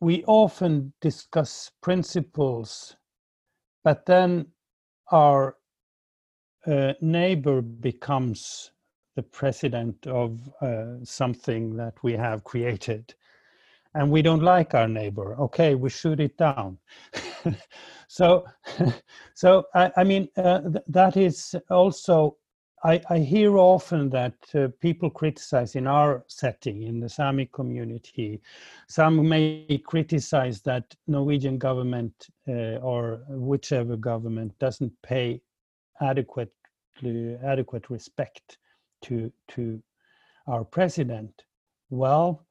[0.00, 2.96] we often discuss principles
[3.84, 4.46] but then
[5.12, 5.55] our
[6.66, 8.70] uh, neighbor becomes
[9.14, 13.14] the president of uh, something that we have created
[13.94, 16.78] and we don't like our neighbor okay we shoot it down
[18.08, 18.44] so
[19.34, 22.36] so i, I mean uh, th- that is also
[22.84, 28.40] I, I hear often that uh, people criticize in our setting in the Sami community.
[28.86, 35.40] Some may criticize that Norwegian government uh, or whichever government doesn't pay
[36.00, 38.58] adequately adequate respect
[39.02, 39.82] to to
[40.46, 41.44] our president.
[41.90, 42.46] Well,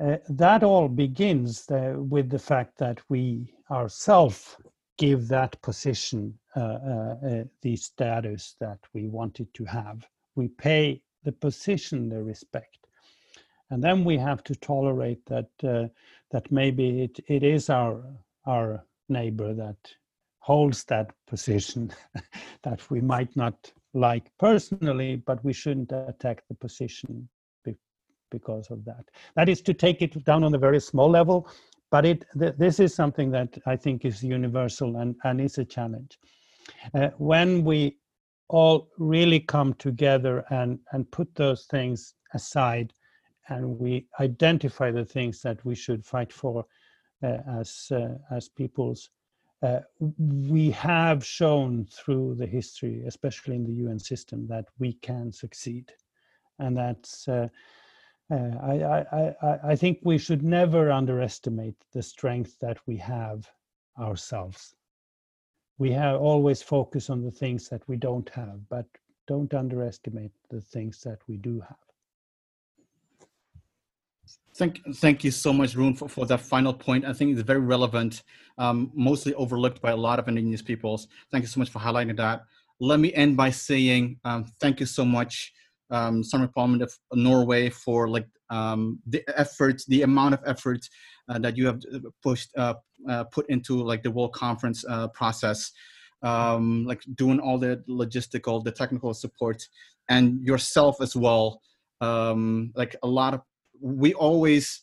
[0.00, 4.56] uh, that all begins uh, with the fact that we ourselves
[4.96, 10.06] give that position uh, uh, uh, the status that we wanted to have.
[10.36, 12.78] We pay the position the respect.
[13.70, 15.88] And then we have to tolerate that uh,
[16.30, 18.04] that maybe it, it is our
[18.46, 19.76] our neighbor that
[20.44, 21.90] holds that position
[22.62, 27.26] that we might not like personally, but we shouldn't attack the position
[28.30, 29.04] because of that.
[29.36, 31.48] That is to take it down on a very small level,
[31.90, 35.64] but it th- this is something that I think is universal and, and is a
[35.64, 36.18] challenge.
[36.94, 37.96] Uh, when we
[38.48, 42.92] all really come together and, and put those things aside
[43.48, 46.66] and we identify the things that we should fight for
[47.22, 49.10] uh, as, uh, as peoples,
[49.64, 49.80] uh,
[50.18, 55.90] we have shown through the history, especially in the UN system, that we can succeed.
[56.58, 57.48] And that's uh,
[58.30, 63.50] uh, I, I, I, think we should never underestimate the strength that we have
[63.98, 64.74] ourselves.
[65.78, 68.86] We have always focus on the things that we don't have, but
[69.26, 71.83] don't underestimate the things that we do have.
[74.56, 77.04] Thank, thank you so much, Rune, for, for that final point.
[77.04, 78.22] I think it's very relevant,
[78.56, 81.08] um, mostly overlooked by a lot of indigenous peoples.
[81.32, 82.44] Thank you so much for highlighting that.
[82.78, 85.52] Let me end by saying um, thank you so much
[85.90, 90.88] um, Sami Parliament of Norway for like um, the efforts, the amount of effort
[91.28, 91.82] uh, that you have
[92.22, 92.74] pushed, uh,
[93.08, 95.72] uh, put into like the World Conference uh, process,
[96.22, 99.66] um, like doing all the logistical, the technical support,
[100.08, 101.60] and yourself as well.
[102.00, 103.40] Um, like a lot of,
[103.80, 104.80] we always,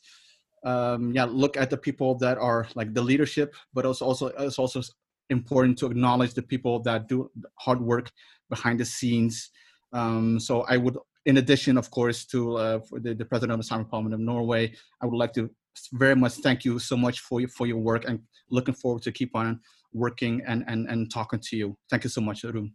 [0.65, 4.59] um, yeah, look at the people that are like the leadership, but also also it's
[4.59, 4.81] also
[5.29, 8.11] important to acknowledge the people that do hard work
[8.49, 9.51] behind the scenes
[9.93, 13.63] um, so I would, in addition, of course, to uh, the, the, president of the
[13.63, 15.49] Sami Parliament of Norway, I would like to
[15.93, 19.11] very much thank you so much for your, for your work and looking forward to
[19.11, 19.59] keep on
[19.93, 21.77] working and, and, and talking to you.
[21.89, 22.73] Thank you so much, Rune.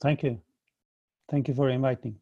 [0.00, 0.40] Thank you.
[1.30, 2.16] Thank you for inviting.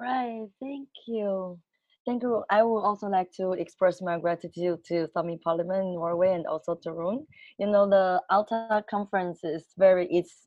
[0.00, 1.58] Right, thank you.
[2.06, 2.42] Thank you.
[2.48, 6.74] I would also like to express my gratitude to Sami Parliament in Norway and also
[6.82, 7.26] to Rune.
[7.58, 10.46] You know, the Alta conference is very, it's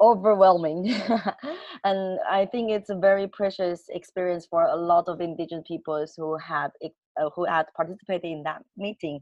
[0.00, 0.88] overwhelming.
[1.84, 6.36] and I think it's a very precious experience for a lot of indigenous peoples who
[6.38, 9.20] had, uh, who had participated in that meeting.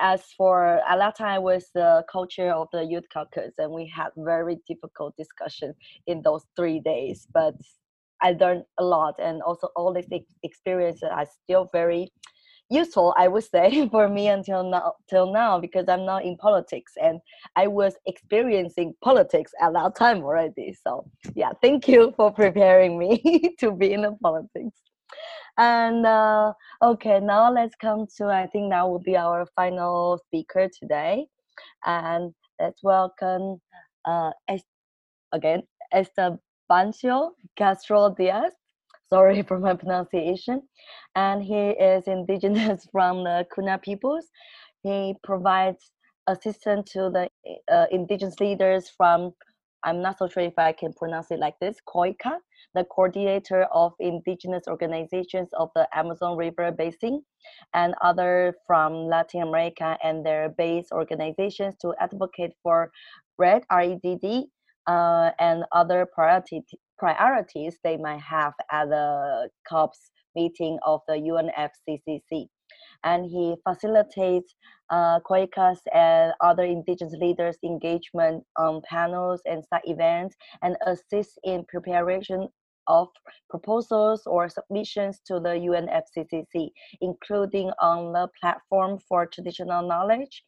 [0.00, 0.80] As for
[1.16, 5.74] time, I was the co-chair of the youth caucus, and we had very difficult discussion
[6.06, 7.28] in those three days.
[7.32, 7.54] But
[8.22, 10.08] I learned a lot, and also all these
[10.42, 12.10] experiences are still very
[12.70, 14.94] useful, I would say, for me until now.
[15.08, 17.20] Till now, because I'm not in politics, and
[17.56, 20.74] I was experiencing politics at that time already.
[20.86, 24.80] So yeah, thank you for preparing me to be in the politics.
[25.58, 30.68] And uh, okay, now let's come to I think that will be our final speaker
[30.80, 31.26] today,
[31.84, 33.60] and let's welcome
[34.06, 34.30] uh,
[35.32, 36.38] again Esther
[36.72, 38.52] Pancho Castro Diaz.
[39.10, 40.62] Sorry for my pronunciation.
[41.14, 44.30] And he is indigenous from the Kuna peoples.
[44.82, 45.92] He provides
[46.26, 47.28] assistance to the
[47.70, 49.32] uh, indigenous leaders from
[49.84, 52.38] I'm not so sure if I can pronounce it like this, COICA,
[52.72, 57.24] the coordinator of indigenous organizations of the Amazon River Basin,
[57.74, 62.92] and other from Latin America and their base organizations to advocate for
[63.38, 64.44] RED, REDD,
[64.86, 66.62] uh, and other priority,
[66.98, 72.48] priorities they might have at the COP's meeting of the UNFCCC
[73.04, 74.54] and he facilitates
[74.90, 75.20] uh,
[75.92, 82.48] and other indigenous leaders engagement on panels and side events and assists in preparation
[82.88, 83.08] of
[83.48, 86.70] proposals or submissions to the UNFCCC,
[87.00, 90.44] including on the platform for traditional knowledge.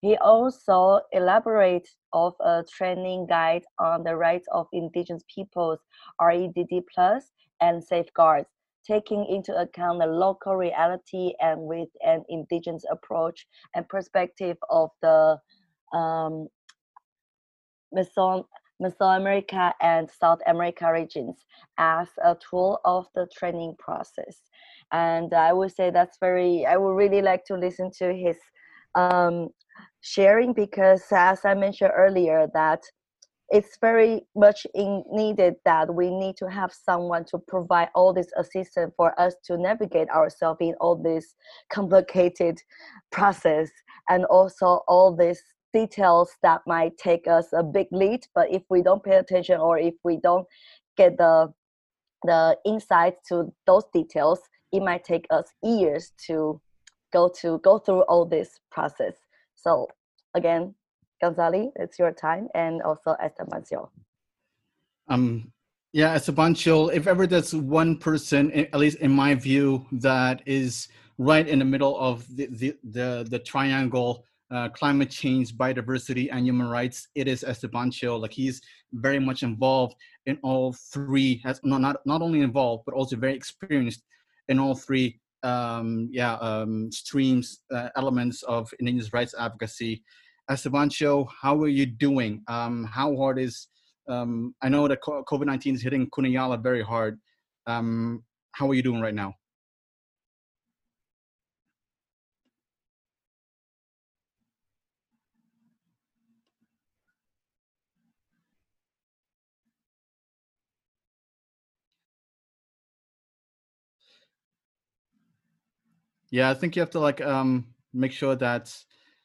[0.00, 5.80] He also elaborates of a training guide on the rights of indigenous peoples,
[6.20, 8.48] REDD plus, and safeguards
[8.86, 15.38] taking into account the local reality and with an indigenous approach and perspective of the
[15.92, 16.48] um,
[17.94, 18.46] Meso-
[18.80, 21.44] Mesoamerica and South America regions
[21.78, 24.42] as a tool of the training process.
[24.92, 28.36] And I would say that's very, I would really like to listen to his
[28.94, 29.48] um,
[30.00, 32.82] sharing because as I mentioned earlier that
[33.50, 38.28] it's very much in needed that we need to have someone to provide all this
[38.36, 41.34] assistance for us to navigate ourselves in all this
[41.70, 42.58] complicated
[43.10, 43.70] process
[44.10, 48.82] and also all these details that might take us a big lead but if we
[48.82, 50.46] don't pay attention or if we don't
[50.96, 51.52] get the
[52.24, 54.40] the insights to those details
[54.72, 56.60] it might take us years to
[57.12, 59.14] go to go through all this process
[59.60, 59.88] so
[60.34, 60.74] again
[61.22, 63.88] Ghazali, it's your time, and also Estebancio.
[65.08, 65.52] Um,
[65.92, 71.46] yeah, Estebancio, if ever there's one person, at least in my view, that is right
[71.46, 76.68] in the middle of the, the, the, the triangle, uh, climate change, biodiversity, and human
[76.68, 78.20] rights, it is Estebancio.
[78.20, 78.60] Like he's
[78.92, 79.96] very much involved
[80.26, 84.02] in all three, has, no, not, not only involved, but also very experienced
[84.48, 90.02] in all three um, yeah, um, streams, uh, elements of indigenous rights advocacy.
[90.50, 92.42] Estebancio, how are you doing?
[92.48, 93.68] Um, how hard is,
[94.08, 97.18] um, I know that COVID-19 is hitting Kuna Yala very hard.
[97.66, 99.34] Um, how are you doing right now?
[116.30, 118.74] Yeah, I think you have to like um, make sure that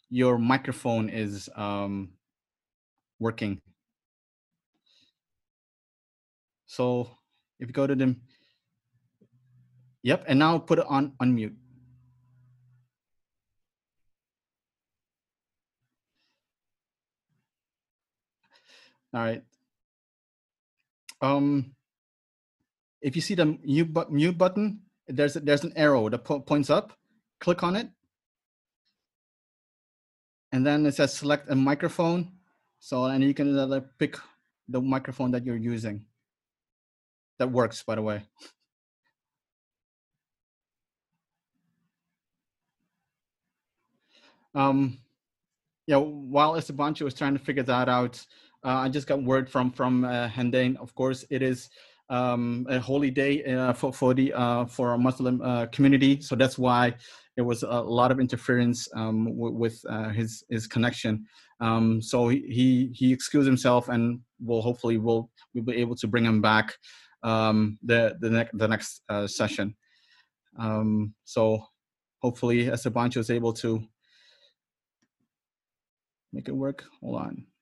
[0.10, 2.14] your microphone is um,
[3.20, 3.62] working.
[6.66, 7.10] So
[7.60, 8.22] if you go to them,
[10.02, 11.56] yep, and now put it on unmute.
[19.14, 19.44] All right.
[21.22, 21.76] Um,
[23.02, 26.94] if you see the mute, mute button, there's there's an arrow that po points up.
[27.40, 27.90] Click on it,
[30.52, 32.32] and then it says select a microphone.
[32.80, 34.18] So, and you can uh, pick
[34.68, 36.06] the microphone that you're using.
[37.40, 38.24] That works, by the way.
[44.56, 45.00] Um,
[45.88, 48.26] yeah, while Estebancio was trying to figure that out,
[48.64, 50.78] uh, I just got word from from uh, Handaine.
[50.78, 51.70] Of course, it is
[52.14, 56.36] um, a holy day uh, for for the uh, for our Muslim uh, community, so
[56.36, 56.94] that's why
[57.36, 61.26] there was a lot of interference um, with uh, his his connection.
[61.60, 66.26] Um, so he he excused himself, and we'll hopefully we'll we'll be able to bring
[66.26, 66.76] him back
[67.24, 69.76] um, the the next the next uh, session.
[70.60, 71.66] Um, so
[72.22, 73.84] hopefully Estebancio is able to
[76.32, 76.84] make it work.
[77.02, 77.53] Hold on.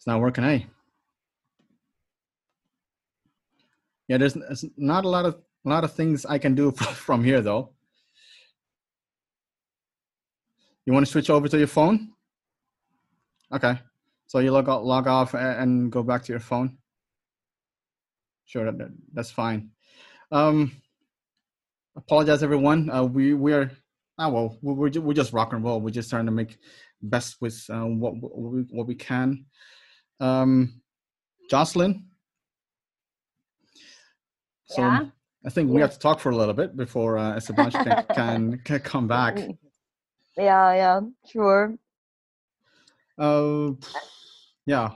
[0.00, 0.66] It's not working, hey.
[4.10, 6.72] yeah, there's, not a lot of a lot of things I can do
[7.06, 7.70] from here though.
[10.84, 12.10] You want to switch over to your phone?
[13.54, 13.78] Okay,
[14.26, 16.76] so you log out, log off, and go back to your phone.
[18.46, 19.70] Sure, that, that's fine.
[20.32, 20.72] Um,
[21.94, 22.90] apologize, everyone.
[22.90, 23.70] Uh, we we are
[24.18, 25.80] ah well, we're we're just rock and roll.
[25.80, 26.58] We're just trying to make
[27.00, 29.44] best with uh, what what we, what we can.
[30.20, 30.82] Um,
[31.48, 32.04] Jocelyn,
[34.70, 35.06] so yeah.
[35.44, 38.60] I think we have to talk for a little bit before uh, Esteban can, can,
[38.64, 39.38] can come back.
[40.36, 41.74] Yeah, yeah, sure.
[43.18, 43.72] Uh,
[44.64, 44.90] yeah.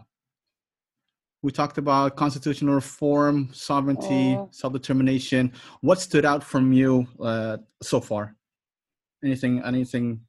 [1.42, 4.48] We talked about constitutional reform, sovereignty, oh.
[4.52, 5.52] self-determination.
[5.80, 8.36] What stood out from you uh, so far?
[9.24, 9.60] Anything?
[9.64, 10.20] Anything?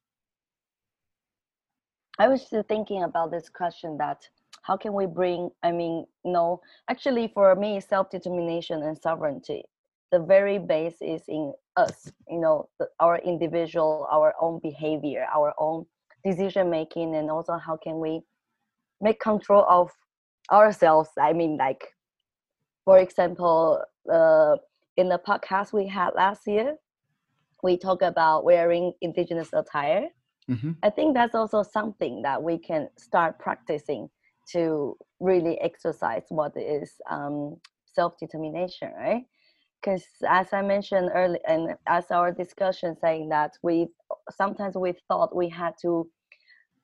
[2.18, 4.28] I was thinking about this question that
[4.66, 9.64] how can we bring, I mean, no, actually for me, self-determination and sovereignty,
[10.12, 15.54] the very base is in us, you know, the, our individual, our own behavior, our
[15.60, 15.86] own
[16.24, 18.22] decision making, and also how can we
[19.02, 19.92] make control of
[20.52, 21.10] ourselves.
[21.20, 21.94] I mean, like,
[22.86, 24.56] for example, uh,
[24.98, 26.76] in the podcast we had last year,
[27.62, 30.08] we talk about wearing indigenous attire.
[30.50, 30.72] Mm-hmm.
[30.82, 34.10] I think that's also something that we can start practicing
[34.54, 37.58] to really exercise what is um,
[37.94, 39.24] self-determination, right?
[39.82, 43.88] Because as I mentioned earlier, and as our discussion saying that we
[44.32, 46.10] sometimes we thought we had to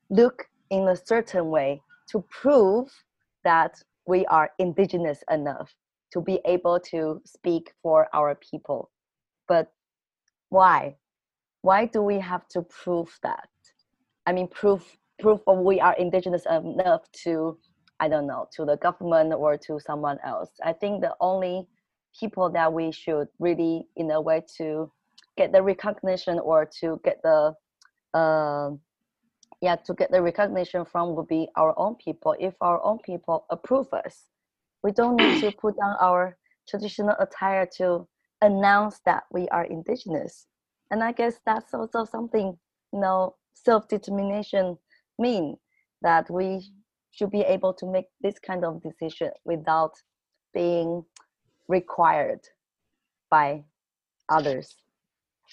[0.10, 1.82] look in a certain way
[2.12, 2.90] to prove
[3.44, 5.74] that we are indigenous enough
[6.14, 8.92] to be able to speak for our people.
[9.48, 9.72] But
[10.50, 10.98] why?
[11.62, 13.50] Why do we have to prove that?
[14.26, 17.58] I mean, proof proof of we are indigenous enough to,
[18.00, 20.50] I don't know, to the government or to someone else.
[20.64, 21.68] I think the only
[22.20, 24.92] people that we should really, in a way, to
[25.38, 27.54] get the recognition or to get the,
[28.14, 28.72] uh,
[29.62, 32.36] yeah, to get the recognition from would be our own people.
[32.40, 34.26] If our own people approve us,
[34.84, 36.36] we don't need to put on our
[36.68, 38.08] traditional attire to
[38.42, 40.48] announce that we are indigenous.
[40.90, 42.58] And I guess that's also something,
[42.92, 44.78] you know, self-determination
[45.22, 45.56] mean
[46.02, 46.74] that we
[47.12, 49.94] should be able to make this kind of decision without
[50.54, 51.04] being
[51.68, 52.42] required
[53.30, 53.64] by
[54.30, 54.76] others.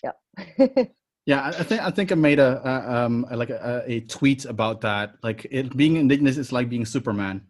[0.05, 0.85] Yeah.
[1.27, 4.81] Yeah, I think I think I made a, a um like a, a tweet about
[4.81, 5.17] that.
[5.23, 7.43] Like it being indigenous is like being Superman.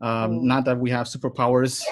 [0.00, 0.42] Um, Mm.
[0.42, 1.82] Not that we have superpowers,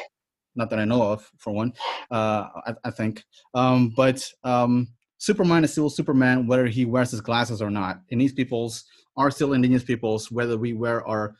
[0.55, 1.73] not that I know of, for one.
[2.11, 7.23] Uh, I, I think, um, but um, Superman is still Superman whether he wears his
[7.23, 8.01] glasses or not.
[8.11, 8.85] And these peoples
[9.17, 11.37] are still indigenous peoples whether we wear our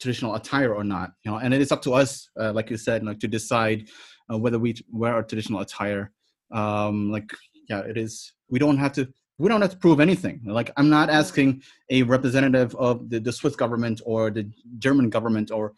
[0.00, 1.12] traditional attire or not.
[1.24, 3.88] You know, and it is up to us, uh, like you said, like to decide
[4.32, 6.12] uh, whether we wear our traditional attire.
[6.52, 7.30] Um, like
[7.68, 8.32] yeah, it is.
[8.48, 9.08] We don't have to.
[9.38, 10.40] We don't have to prove anything.
[10.44, 15.50] Like I'm not asking a representative of the, the Swiss government or the German government
[15.50, 15.72] or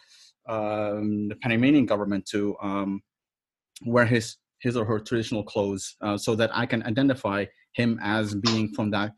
[0.49, 3.03] um, the Panamanian government to um,
[3.85, 8.35] wear his his or her traditional clothes uh, so that I can identify him as
[8.35, 9.13] being from that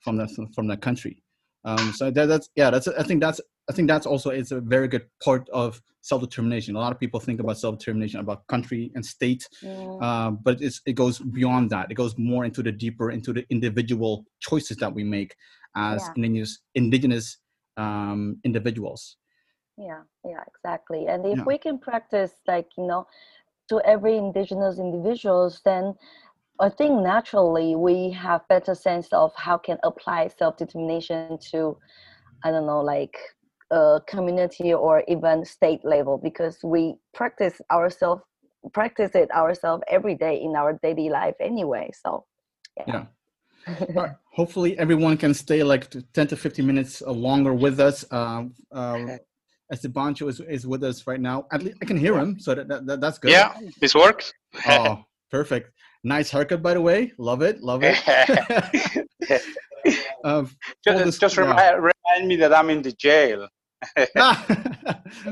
[0.00, 1.22] from that from that country.
[1.64, 4.60] Um, so that, that's yeah, that's I think that's I think that's also it's a
[4.60, 6.76] very good part of self determination.
[6.76, 10.60] A lot of people think about self determination about country and state, Mm, uh, but
[10.60, 11.90] it's, it goes beyond that.
[11.90, 15.34] It goes more into the deeper, into the individual choices that we make
[15.76, 16.14] as Yeah.
[16.16, 17.38] indigenous, indigenous
[17.76, 19.16] um, individuals.
[19.76, 21.06] yeah, yeah, exactly.
[21.06, 21.44] And if Yeah.
[21.46, 23.06] we can practice like, you know,
[23.68, 25.94] to every indigenous individuals, then
[26.60, 31.76] I think naturally we have better sense of how can apply self-determination to,
[32.44, 33.16] I don't know, like
[33.70, 38.22] uh, community or even state level because we practice ourselves
[38.74, 41.90] practice it ourselves every day in our daily life anyway.
[42.02, 42.26] So
[42.86, 43.06] Yeah.
[43.68, 44.12] All right.
[44.32, 48.04] Hopefully, everyone can stay like 10 to 15 minutes uh, longer with us.
[48.10, 49.16] Um, uh,
[49.72, 51.46] Estebancio is, is with us right now.
[51.52, 53.30] At least I can hear him, so that, that, that- that's good.
[53.30, 54.32] Yeah, this works.
[54.66, 55.70] Oh, perfect.
[56.02, 57.12] Nice haircut, by the way.
[57.18, 57.62] Love it.
[57.62, 57.98] Love it.
[60.24, 61.42] uh, dis- just just yeah.
[61.42, 63.48] remind, remind me that I'm in the jail.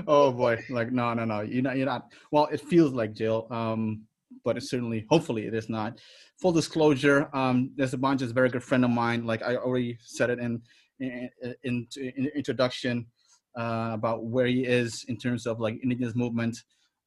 [0.06, 3.46] oh boy like no no no you're not you're not well it feels like jail
[3.50, 4.02] um
[4.42, 6.00] but it's certainly hopefully it is not
[6.40, 10.30] full disclosure um Estebancio is a very good friend of mine like i already said
[10.30, 10.62] it in
[10.98, 11.28] in,
[11.64, 13.04] in, in introduction
[13.58, 16.56] uh, about where he is in terms of like indigenous movement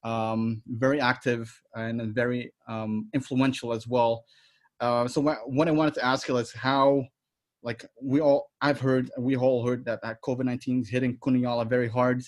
[0.04, 4.24] um very active and very um influential as well.
[4.80, 7.04] Uh so what, what i wanted to ask you is how
[7.64, 11.70] like we all i've heard we all heard that, that covid-19 is hitting Kuna Yala
[11.70, 12.24] very hard.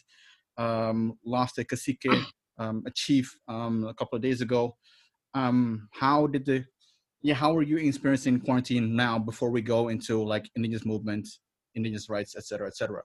[0.57, 2.05] Um lost a cacique
[2.59, 4.75] um a chief um a couple of days ago.
[5.33, 6.65] Um how did the
[7.23, 11.27] yeah how are you experiencing quarantine now before we go into like indigenous movement
[11.73, 13.03] indigenous rights etc cetera, etc cetera?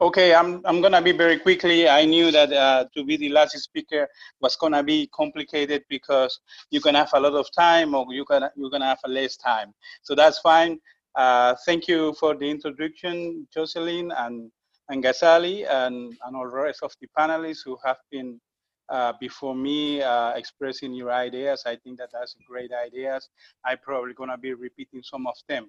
[0.00, 1.86] Okay, I'm I'm gonna be very quickly.
[1.86, 4.08] I knew that uh, to be the last speaker
[4.40, 8.48] was gonna be complicated because you can have a lot of time or you can
[8.56, 9.74] you're gonna have a less time.
[10.02, 10.78] So that's fine.
[11.16, 14.50] Uh, thank you for the introduction, Jocelyn and
[14.88, 18.40] and Ghazali and and all the rest of the panelists who have been
[18.88, 21.64] uh, before me uh, expressing your ideas.
[21.66, 23.28] I think that that's great ideas.
[23.66, 25.68] I'm probably gonna be repeating some of them.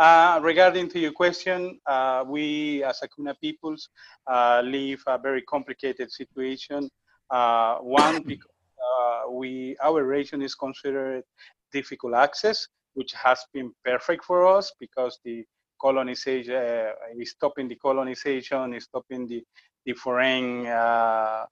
[0.00, 3.90] Uh, regarding to your question, uh, we as Akuna peoples
[4.26, 6.88] uh, live a very complicated situation.
[7.30, 11.22] Uh, one, because uh, we our region is considered
[11.70, 15.44] difficult access, which has been perfect for us because the
[15.78, 16.92] colonization, uh,
[17.24, 19.44] stopping the colonization, is stopping the
[19.84, 21.44] the foreign, uh,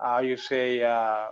[0.00, 1.26] how you say, uh,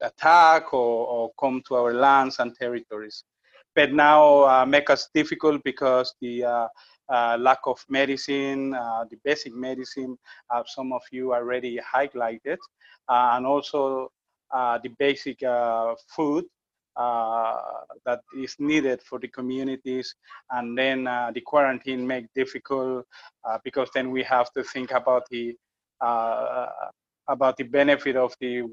[0.00, 3.24] attack or, or, come to our lands and territories.
[3.74, 6.68] But now uh, make us difficult because the uh,
[7.08, 10.16] uh, lack of medicine, uh, the basic medicine,
[10.66, 12.58] some of you already highlighted,
[13.08, 14.10] and also
[14.52, 15.40] the basic
[16.08, 16.44] food
[16.96, 17.56] uh,
[18.04, 20.14] that is needed for the communities.
[20.50, 23.06] And then uh, the quarantine make difficult
[23.44, 25.56] uh, because then we have to think about the
[27.28, 28.64] about the benefit of the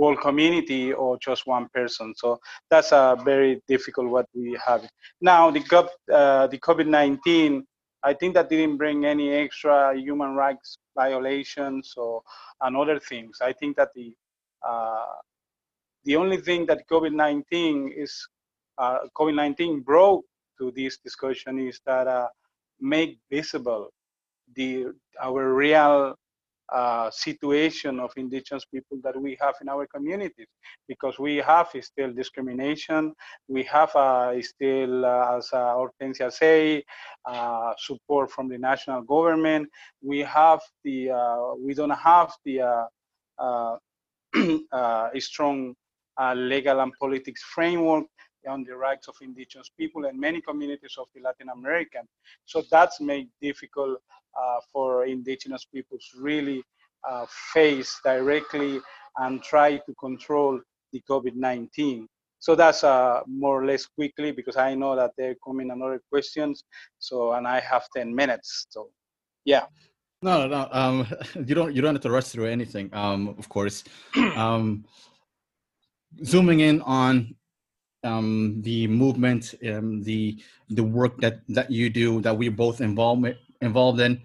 [0.00, 2.14] whole community or just one person.
[2.16, 4.82] So that's a very difficult what we have.
[5.20, 5.62] Now the
[6.12, 7.62] uh, the COVID-19,
[8.02, 12.22] I think that didn't bring any extra human rights violations or
[12.62, 13.38] and other things.
[13.40, 14.08] I think that the
[14.66, 15.14] uh,
[16.04, 18.12] the only thing that COVID-19 is
[18.78, 20.24] uh, COVID-19 brought
[20.58, 22.28] to this discussion is that uh,
[22.80, 23.90] make visible
[24.56, 24.86] the
[25.22, 26.14] our real
[27.10, 30.46] situation of indigenous people that we have in our communities
[30.88, 33.12] because we have still discrimination
[33.48, 36.84] we have uh, still uh, as uh, Hortencia say
[37.26, 39.68] uh, support from the national government.
[40.02, 42.86] We have the uh, we don't have the
[45.18, 45.74] strong
[46.36, 48.04] legal and politics framework
[48.48, 52.02] on the rights of indigenous people and many communities of the Latin American.
[52.44, 53.98] So that's made difficult
[54.40, 56.62] uh, for indigenous peoples really
[57.08, 58.80] uh, face directly
[59.18, 60.60] and try to control
[60.92, 62.06] the COVID-19.
[62.38, 66.00] So that's uh, more or less quickly because I know that there are coming another
[66.10, 66.64] questions.
[66.98, 68.66] So and I have 10 minutes.
[68.70, 68.88] So
[69.44, 69.66] yeah.
[70.22, 70.68] No, no, no.
[70.72, 71.06] Um,
[71.46, 72.90] you don't you don't have to rush through anything.
[72.92, 73.84] Um, of course.
[74.36, 74.84] Um,
[76.24, 77.34] zooming in on
[78.04, 83.26] um, the movement, um, the the work that that you do, that we're both involved
[83.60, 84.22] involved in.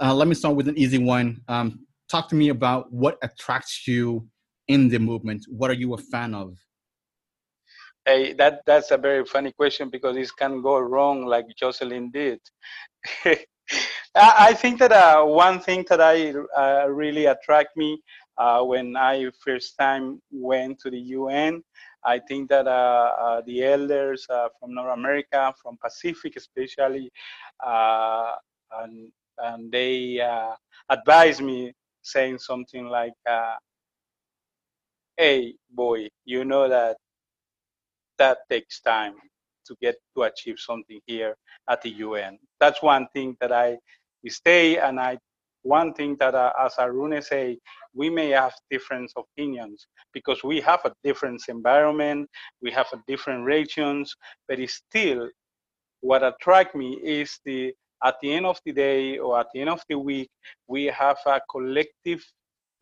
[0.00, 1.40] Uh, let me start with an easy one.
[1.48, 4.26] Um, talk to me about what attracts you
[4.68, 5.46] in the movement.
[5.48, 6.56] What are you a fan of?
[8.04, 12.40] Hey, that that's a very funny question because this can go wrong, like Jocelyn did.
[14.14, 18.00] I think that uh, one thing that I uh, really attract me
[18.38, 21.62] uh, when I first time went to the UN.
[22.08, 27.10] I think that uh, uh, the elders uh, from North America, from Pacific especially,
[27.60, 30.18] and, and they
[30.88, 33.12] advised me saying something like,
[35.18, 36.96] hey boy, you know that
[38.16, 39.14] that takes time
[39.66, 41.36] to get to achieve something here
[41.68, 42.38] at the UN.
[42.58, 43.76] That's one thing that I
[44.26, 45.18] stay and I
[45.68, 47.58] one thing that uh, as Arune say,
[47.94, 52.28] we may have different opinions because we have a different environment,
[52.62, 54.14] we have a different regions,
[54.48, 55.28] but still
[56.00, 57.74] what attract me is the
[58.04, 60.30] at the end of the day or at the end of the week,
[60.68, 62.24] we have a collective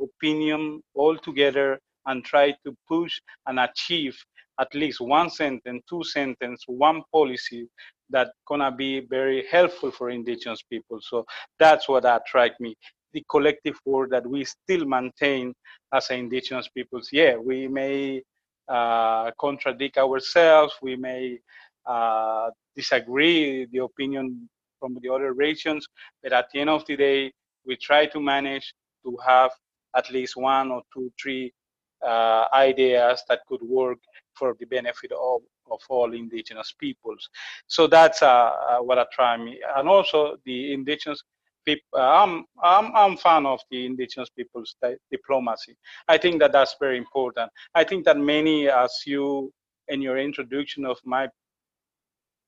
[0.00, 4.16] opinion all together and try to push and achieve
[4.60, 7.66] at least one sentence, two sentence, one policy
[8.10, 10.99] that gonna be very helpful for indigenous people.
[11.01, 11.25] So
[11.59, 12.76] that's what attract me.
[13.12, 15.55] The collective work that we still maintain
[15.93, 17.09] as indigenous peoples.
[17.12, 18.23] Yeah, we may
[18.68, 20.75] uh, contradict ourselves.
[20.83, 21.39] We may
[21.86, 25.86] uh, disagree the opinion from the other regions,
[26.23, 27.33] but at the end of the day,
[27.65, 29.51] we try to manage to have
[29.97, 31.52] at least one or two, three
[32.07, 33.99] uh, ideas that could work
[34.35, 37.28] for the benefit of, of all indigenous peoples.
[37.66, 39.60] So that's uh, uh what try me.
[39.76, 41.22] And also the indigenous
[41.64, 44.76] people, uh, I'm, I'm, I'm fan of the indigenous people's
[45.10, 45.76] diplomacy.
[46.08, 47.50] I think that that's very important.
[47.74, 49.52] I think that many, as you
[49.88, 51.28] in your introduction of my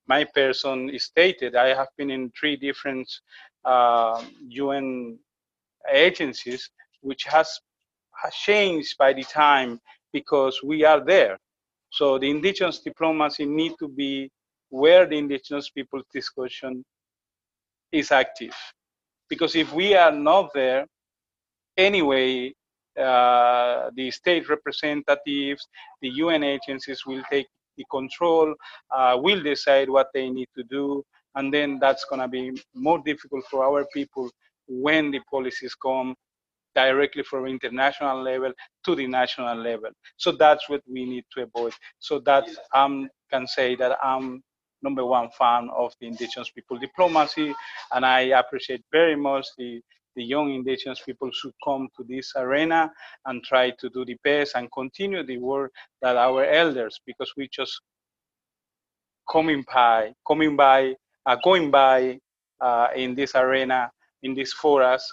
[0.08, 3.08] my person stated, I have been in three different
[3.64, 5.18] uh, UN
[5.92, 6.70] agencies,
[7.02, 7.60] which has,
[8.22, 9.78] has changed by the time
[10.12, 11.38] because we are there.
[11.91, 14.31] So the indigenous diplomacy need to be
[14.70, 16.84] where the indigenous people's discussion
[17.92, 18.55] is active.
[19.28, 20.86] Because if we are not there,
[21.76, 22.52] anyway,
[22.99, 25.67] uh, the state representatives,
[26.02, 28.55] the UN agencies will take the control,
[28.91, 31.05] uh, will decide what they need to do,
[31.36, 34.28] and then that's going to be more difficult for our people
[34.67, 36.15] when the policies come
[36.82, 38.52] directly from international level
[38.84, 39.90] to the national level.
[40.16, 41.73] So that's what we need to avoid.
[41.98, 42.94] So that I um,
[43.32, 44.26] can say that I'm
[44.86, 47.48] number one fan of the indigenous people diplomacy,
[47.92, 49.81] and I appreciate very much the
[50.16, 52.81] the young indigenous people should come to this arena
[53.26, 55.70] and try to do the best and continue the work
[56.02, 57.74] that our elders, because we just
[59.34, 60.94] coming by, coming by
[61.28, 62.18] uh, going by
[62.66, 63.81] uh, in this arena,
[64.23, 65.07] in this forest,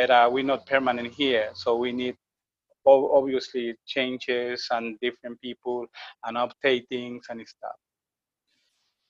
[0.00, 1.50] but uh, we're not permanent here.
[1.54, 2.16] So we need
[2.86, 5.86] obviously changes and different people
[6.24, 7.78] and updatings and stuff.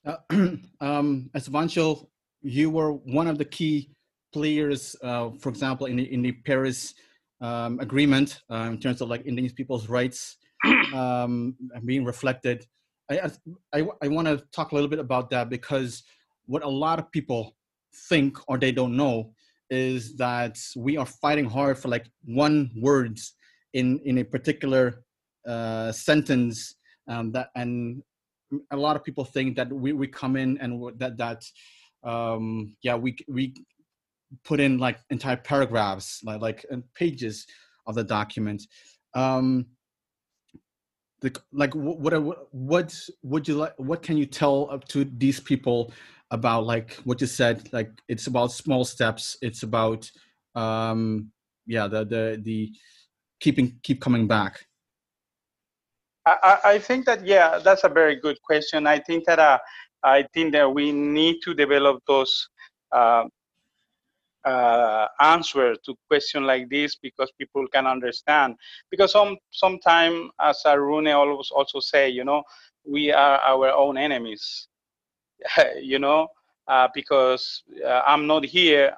[0.05, 2.09] Uh, um, as Vanchal,
[2.43, 3.91] you were one of the key
[4.33, 6.95] players, uh, for example, in the, in the Paris
[7.41, 10.39] um, Agreement uh, in terms of like indigenous people's rights
[10.95, 11.55] um,
[11.85, 12.67] being reflected.
[13.09, 13.31] I,
[13.73, 16.03] I, I want to talk a little bit about that because
[16.47, 17.55] what a lot of people
[18.09, 19.33] think or they don't know
[19.71, 23.35] is that we are fighting hard for like one words
[23.73, 25.05] in in a particular
[25.47, 26.75] uh, sentence
[27.09, 28.03] um, that and
[28.73, 31.45] a lot of people think that we, we come in and that that
[32.03, 33.55] um, yeah we we
[34.45, 37.47] put in like entire paragraphs like like pages
[37.87, 38.63] of the document.
[39.15, 39.67] Um,
[41.21, 42.15] the, like what
[42.53, 45.93] what would you like what can you tell up to these people
[46.31, 49.37] about like what you said like it's about small steps.
[49.43, 50.11] It's about
[50.55, 51.31] um
[51.67, 52.73] yeah the the the
[53.41, 54.67] keeping keep coming back.
[56.27, 58.87] I i think that yeah that's a very good question.
[58.87, 59.59] I think that uh,
[60.03, 62.49] i think that we need to develop those
[62.93, 63.25] uh,
[64.45, 68.57] uh, answer to question like this because people can understand.
[68.91, 72.43] Because some sometime as arune always also say you know
[72.85, 74.69] we are our own enemies
[75.81, 76.29] you know
[76.69, 78.95] uh, because uh, i'm not here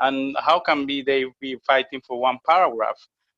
[0.00, 2.96] and how can be they be fighting for one paragraph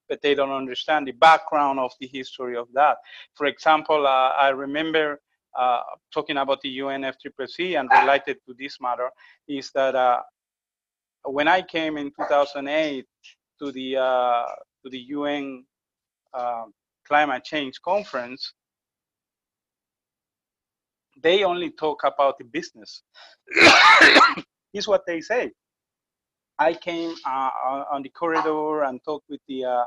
[0.09, 2.97] but they don't understand the background of the history of that.
[3.35, 5.21] For example uh, i remember
[5.57, 5.81] uh,
[6.13, 9.09] talking about the UNFCCC and related to this matter
[9.49, 10.21] is that uh,
[11.25, 13.07] when I came in 2008
[13.61, 14.45] to the uh,
[14.85, 15.65] to the UN
[17.09, 18.53] climate change conference,
[21.23, 23.03] they only talk about the business.
[24.75, 25.51] is what they say.
[26.59, 29.85] I came uh, on the corridor and talked with the uh,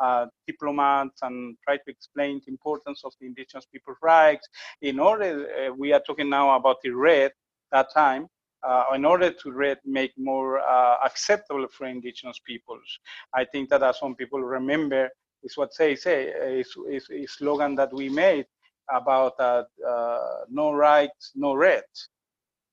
[0.00, 4.48] uh, diplomats and tried to explain the importance of the indigenous people's rights.
[4.82, 7.32] In order, uh, we are talking now about the REDD
[7.72, 8.26] that time,
[8.66, 12.98] uh, in order to read, make more uh, acceptable for indigenous peoples.
[13.34, 15.10] I think that as some people remember,
[15.44, 18.46] is what they say, is, is, is slogan that we made
[18.90, 21.84] about uh, uh no rights, no REDD,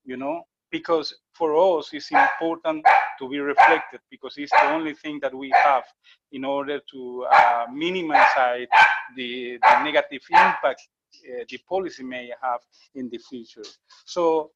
[0.06, 2.86] you know, because for us it's important
[3.20, 5.84] to be reflected because it's the only thing that we have
[6.32, 8.68] in order to uh, minimize
[9.16, 10.82] the, the negative impact
[11.26, 12.60] uh, the policy may have
[12.94, 13.64] in the future.
[14.06, 14.52] So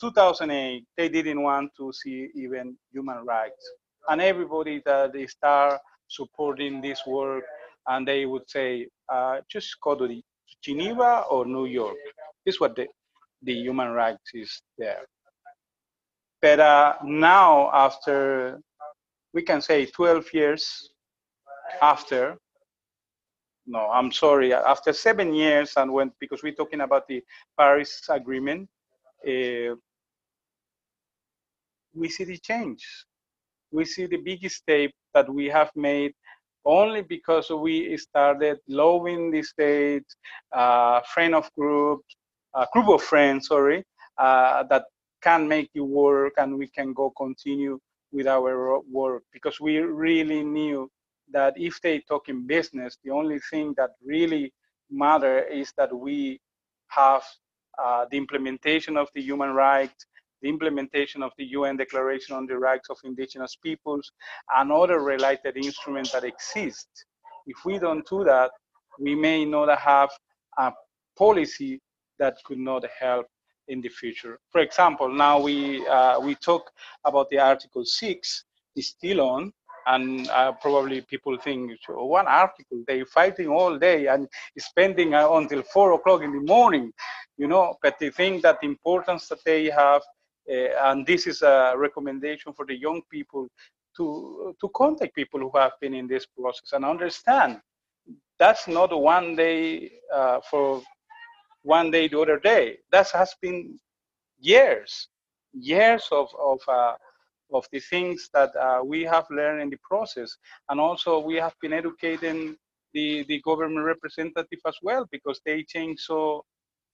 [0.00, 3.64] 2008, they didn't want to see even human rights.
[4.08, 7.44] And everybody that they start supporting this work,
[7.86, 10.22] and they would say, uh, just go to, the,
[10.62, 11.96] Geneva or New York.
[12.44, 12.86] This is what the,
[13.42, 15.04] the human rights is there.
[16.40, 18.60] But uh, now, after,
[19.32, 20.90] we can say 12 years
[21.80, 22.36] after,
[23.66, 27.22] no, I'm sorry, after seven years, and when, because we're talking about the
[27.56, 28.68] Paris Agreement,
[29.26, 29.76] uh,
[31.94, 32.84] we see the change.
[33.70, 36.12] We see the biggest step that we have made
[36.64, 40.04] only because we started loving the state,
[40.52, 42.02] uh, friend of group,
[42.54, 43.84] a group of friends, sorry,
[44.18, 44.84] uh, that
[45.22, 47.78] can make it work and we can go continue
[48.12, 49.22] with our work.
[49.32, 50.90] Because we really knew
[51.32, 54.52] that if they talk in business, the only thing that really
[54.90, 56.40] matter is that we
[56.88, 57.22] have
[57.82, 60.06] uh, the implementation of the human rights
[60.42, 64.10] the implementation of the UN Declaration on the Rights of Indigenous Peoples,
[64.56, 66.88] and other related instruments that exist.
[67.46, 68.50] If we don't do that,
[68.98, 70.10] we may not have
[70.58, 70.72] a
[71.16, 71.80] policy
[72.18, 73.26] that could not help
[73.68, 74.38] in the future.
[74.50, 76.70] For example, now we uh, we talk
[77.04, 78.44] about the Article 6
[78.76, 79.52] is still on,
[79.86, 85.62] and uh, probably people think one article they're fighting all day and spending uh, until
[85.62, 86.92] four o'clock in the morning
[87.36, 90.02] you know but they think that the importance that they have
[90.48, 93.48] and this is a recommendation for the young people
[93.96, 97.60] to, to contact people who have been in this process and understand
[98.38, 100.82] that's not one day uh, for
[101.62, 102.78] one day the other day.
[102.90, 103.78] That has been
[104.40, 105.08] years,
[105.52, 106.94] years of, of, uh,
[107.52, 110.36] of the things that uh, we have learned in the process.
[110.68, 112.56] And also we have been educating
[112.94, 116.44] the, the government representative as well because they change so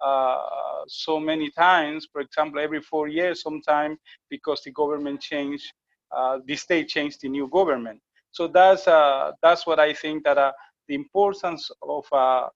[0.04, 3.98] uh, so many times, for example, every four years sometime
[4.30, 5.72] because the government changed,
[6.16, 8.00] uh, the state changed the new government.
[8.30, 10.52] So that's, uh, that's what I think that uh,
[10.86, 12.48] the importance of, uh,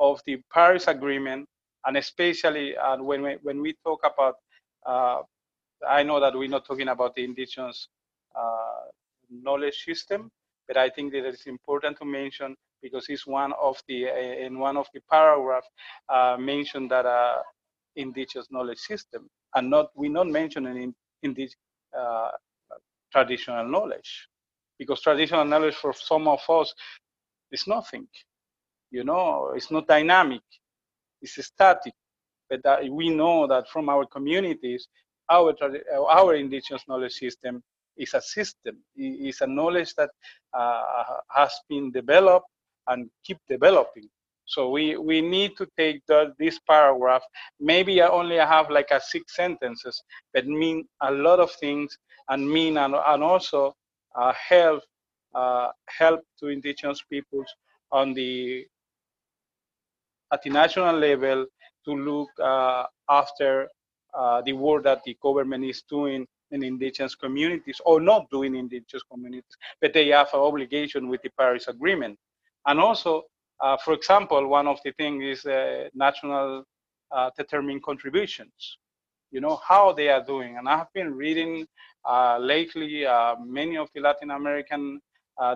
[0.00, 1.46] of the Paris Agreement,
[1.86, 4.36] and especially when, we, when we talk about
[4.86, 5.22] uh,
[5.88, 7.88] I know that we're not talking about the indigenous
[9.30, 10.30] knowledge system,
[10.66, 14.06] but I think that it's important to mention because it's one of the
[14.44, 15.64] in one of the paragraph
[16.08, 17.38] uh, mentioned that uh,
[17.96, 21.54] indigenous knowledge system, and not we not mentioning in, in this
[21.98, 22.30] uh,
[23.12, 24.28] traditional knowledge,
[24.78, 26.74] because traditional knowledge for some of us
[27.50, 28.06] is nothing.
[28.90, 30.42] You know, it's not dynamic,
[31.20, 31.92] it's static.
[32.48, 34.88] But we know that from our communities,
[35.30, 35.54] our
[36.10, 37.62] our indigenous knowledge system
[37.98, 40.10] is a system, is a knowledge that
[40.54, 42.46] uh, has been developed
[42.88, 44.08] and keep developing.
[44.46, 47.22] So we, we need to take the, this paragraph.
[47.60, 50.02] Maybe I only have like a six sentences,
[50.32, 51.96] but mean a lot of things
[52.30, 53.74] and mean and, and also
[54.14, 54.82] uh, help
[55.34, 57.46] uh, help to indigenous peoples
[57.92, 58.66] on the
[60.32, 61.46] at the national level
[61.84, 63.68] to look uh, after
[64.14, 69.02] uh, the work that the government is doing in indigenous communities or not doing indigenous
[69.10, 72.18] communities, but they have an obligation with the Paris Agreement.
[72.66, 73.24] And also,
[73.60, 76.64] uh, for example, one of the things is uh, national
[77.10, 78.78] uh, determined contributions.
[79.30, 81.66] You know how they are doing, and I have been reading
[82.40, 83.04] lately
[83.44, 85.00] many of the Latin American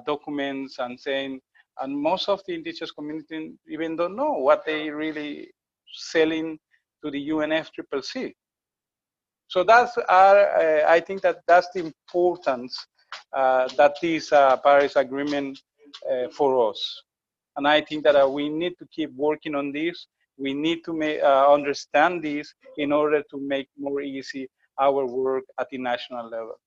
[0.04, 1.40] documents and saying,
[1.80, 5.50] and most of the indigenous community even don't know what they really
[5.90, 6.58] selling
[7.02, 8.34] to the UNFCCC.
[9.48, 12.86] So that's uh, I think that that's the importance
[13.34, 15.60] uh, that this uh, Paris Agreement
[16.10, 17.02] uh, for us.
[17.56, 20.06] And I think that uh, we need to keep working on this.
[20.38, 24.48] We need to make, uh, understand this in order to make more easy
[24.80, 26.58] our work at the national level.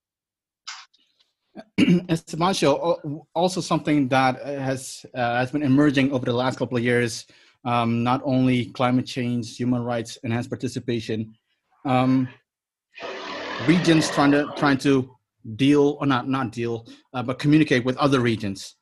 [1.80, 7.26] Estebancio, also something that has uh, has been emerging over the last couple of years,
[7.64, 11.34] um, not only climate change, human rights, enhanced participation,
[11.86, 12.28] um,
[13.68, 15.10] regions trying to trying to
[15.56, 18.76] deal or not not deal, uh, but communicate with other regions,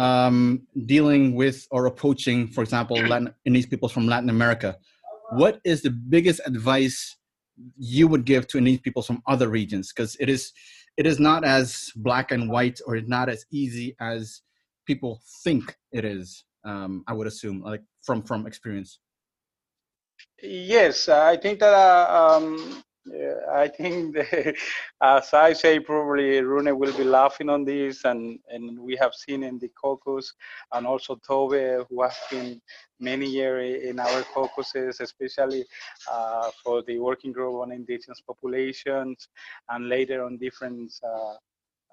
[0.00, 4.78] um, dealing with or approaching, for example, Latin, these people from Latin America.
[5.32, 7.16] What is the biggest advice
[7.76, 9.92] you would give to these people from other regions?
[9.92, 10.52] Because it is
[10.96, 14.40] it is not as black and white or not as easy as
[14.86, 16.44] people think it is.
[16.64, 18.98] Um, I would assume, like from from experience.
[20.42, 24.54] Yes, I think that uh, um, yeah, I think, the,
[25.02, 29.42] as I say, probably Rune will be laughing on this, and, and we have seen
[29.42, 30.34] in the caucus,
[30.72, 32.60] and also Tove, who has been
[32.98, 35.64] many years in our caucuses, especially
[36.10, 39.28] uh, for the working group on indigenous populations,
[39.70, 41.34] and later on different uh,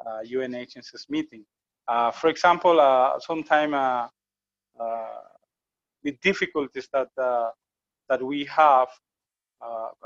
[0.06, 1.44] uh, UN agencies meeting.
[1.88, 4.08] Uh, for example, uh, sometime uh,
[6.04, 7.08] the difficulties that
[8.10, 9.07] that we have uh,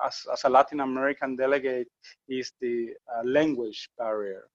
[0.05, 1.87] as, as a Latin American delegate
[2.27, 4.47] is the uh, language barrier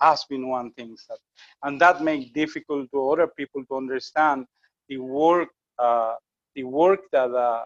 [0.00, 1.18] has been one thing that,
[1.62, 4.46] and that makes difficult to other people to understand
[4.88, 5.48] the work
[5.78, 6.14] uh,
[6.54, 7.64] the work that uh,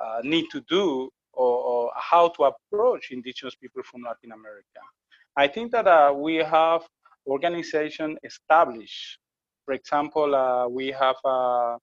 [0.00, 4.82] uh, need to do or, or, how to approach indigenous people from Latin America.
[5.36, 6.82] I think that uh, we have
[7.26, 9.18] organization established.
[9.64, 11.76] For example, we have uh,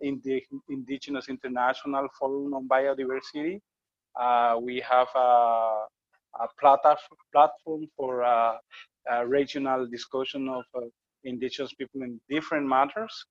[0.00, 3.60] in the Indigenous International Forum on Biodiversity.
[4.18, 5.86] Uh, we have a,
[6.40, 6.48] a
[7.32, 8.56] platform for uh,
[9.26, 10.64] regional discussion of
[11.24, 13.24] indigenous people in different matters.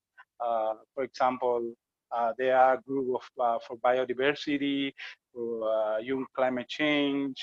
[0.96, 1.74] for example,
[2.12, 4.92] uh, there are a group of, uh, for biodiversity,
[5.32, 7.38] for uh, young climate change,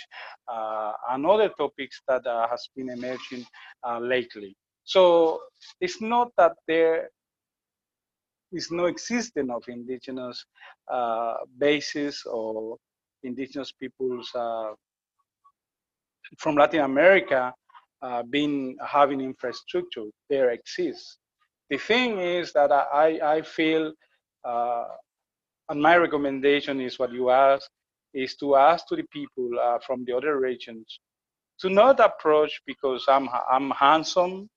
[1.11, 3.45] and other topics that has been emerging
[4.01, 4.57] lately.
[4.85, 5.41] So
[5.81, 7.11] it's not that there
[8.53, 10.45] is no existence of indigenous
[10.91, 12.77] uh, bases or
[13.23, 14.71] indigenous peoples uh,
[16.39, 17.53] from Latin America
[18.03, 20.05] uh, being having infrastructure.
[20.31, 21.19] There exists.
[21.71, 23.93] The thing is that I, I feel,
[24.45, 24.85] uh,
[25.69, 27.69] and my recommendation is what you ask,
[28.15, 31.01] is to ask to the people uh, from the other regions
[31.61, 34.49] to not approach because I'm, I'm handsome,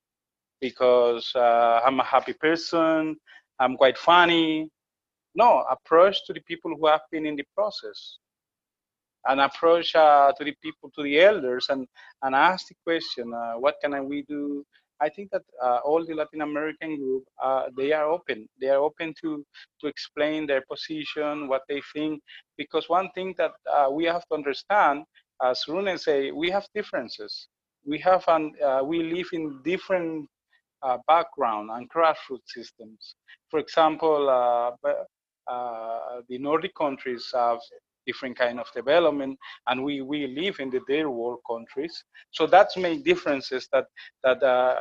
[0.61, 3.15] because uh, I'm a happy person,
[3.59, 4.69] I'm quite funny.
[5.35, 8.17] No, approach to the people who have been in the process
[9.27, 11.87] and approach uh, to the people, to the elders, and,
[12.23, 14.65] and ask the question, uh, what can we do?
[15.01, 18.47] I think that uh, all the Latin American group, uh, they are open.
[18.59, 19.45] They are open to,
[19.81, 22.21] to explain their position, what they think,
[22.57, 25.03] because one thing that uh, we have to understand,
[25.41, 27.47] as Rune say, we have differences.
[27.85, 30.27] We have, an, uh, we live in different
[30.81, 33.15] uh, background and grassroots systems.
[33.49, 34.71] For example, uh,
[35.49, 37.59] uh, the Nordic countries have
[38.05, 42.03] different kind of development, and we, we live in the third world countries.
[42.31, 43.85] So that's made differences that
[44.23, 44.75] that uh,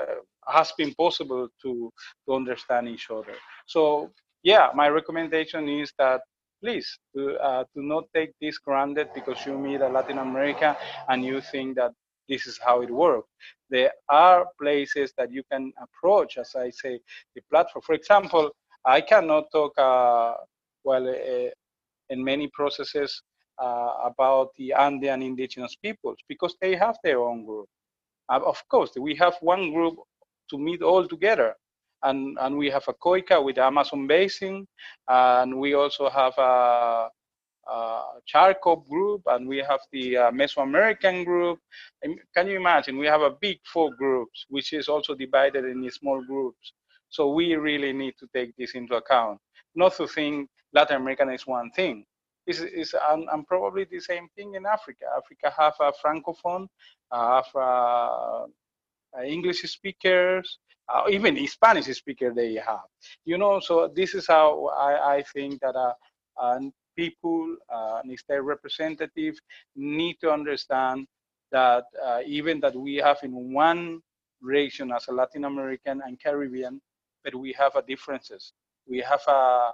[0.47, 1.91] has been possible to
[2.27, 3.35] to understand each other.
[3.67, 4.11] So
[4.43, 6.21] yeah, my recommendation is that
[6.63, 10.77] please do, uh, do not take this granted because you meet a Latin America
[11.09, 11.93] and you think that
[12.29, 13.29] this is how it works.
[13.71, 17.01] There are places that you can approach, as I say,
[17.35, 17.83] the platform.
[17.83, 18.51] For example,
[18.85, 20.35] I cannot talk, uh,
[20.85, 21.51] well, uh,
[22.11, 23.23] in many processes
[23.63, 27.67] uh, about the Andean indigenous peoples because they have their own group.
[28.29, 29.97] Uh, of course, we have one group
[30.51, 31.55] to meet all together.
[32.05, 34.69] And, and we have a COICA with the Amazon Basin,
[35.09, 37.09] and we also have a,
[37.71, 41.59] uh, group, and we have the uh, Mesoamerican group.
[42.03, 42.99] And can you imagine?
[42.99, 46.73] We have a big four groups, which is also divided in small groups.
[47.11, 49.41] So we really need to take this into account.
[49.75, 52.05] Not to think Latin American is one thing.
[52.47, 55.05] It's, it's and, and probably the same thing in Africa.
[55.17, 56.67] Africa have a francophone,
[57.11, 58.45] uh, have uh,
[59.25, 60.59] English speakers,
[60.93, 62.89] uh, even Spanish speaker they have.
[63.25, 65.93] You know, so this is how I, I think that uh,
[66.99, 69.39] people, uh, and state representatives
[69.77, 71.07] need to understand
[71.53, 73.35] that uh, even that we have in
[73.67, 74.01] one
[74.41, 76.81] region as a Latin American and Caribbean,
[77.25, 78.53] but we have differences.
[78.93, 79.71] We have uh,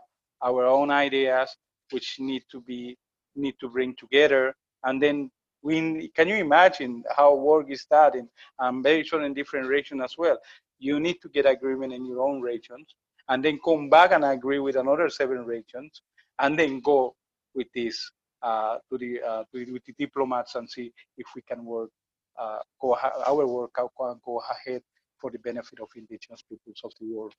[0.48, 1.48] our own ideas
[1.92, 2.96] which need to be
[3.44, 4.54] need to bring together,
[4.86, 5.16] and then
[5.62, 5.74] we
[6.16, 8.28] can you imagine how work is starting?
[8.64, 10.38] I'm very sure in different regions as well.
[10.78, 12.86] You need to get agreement in your own regions,
[13.28, 16.02] and then come back and agree with another seven regions,
[16.40, 17.14] and then go
[17.54, 18.10] with this
[18.42, 21.90] uh, to the uh, to, with the diplomats and see if we can work
[22.38, 22.96] uh, go
[23.26, 24.82] our work can go ahead
[25.18, 27.32] for the benefit of indigenous peoples of the world.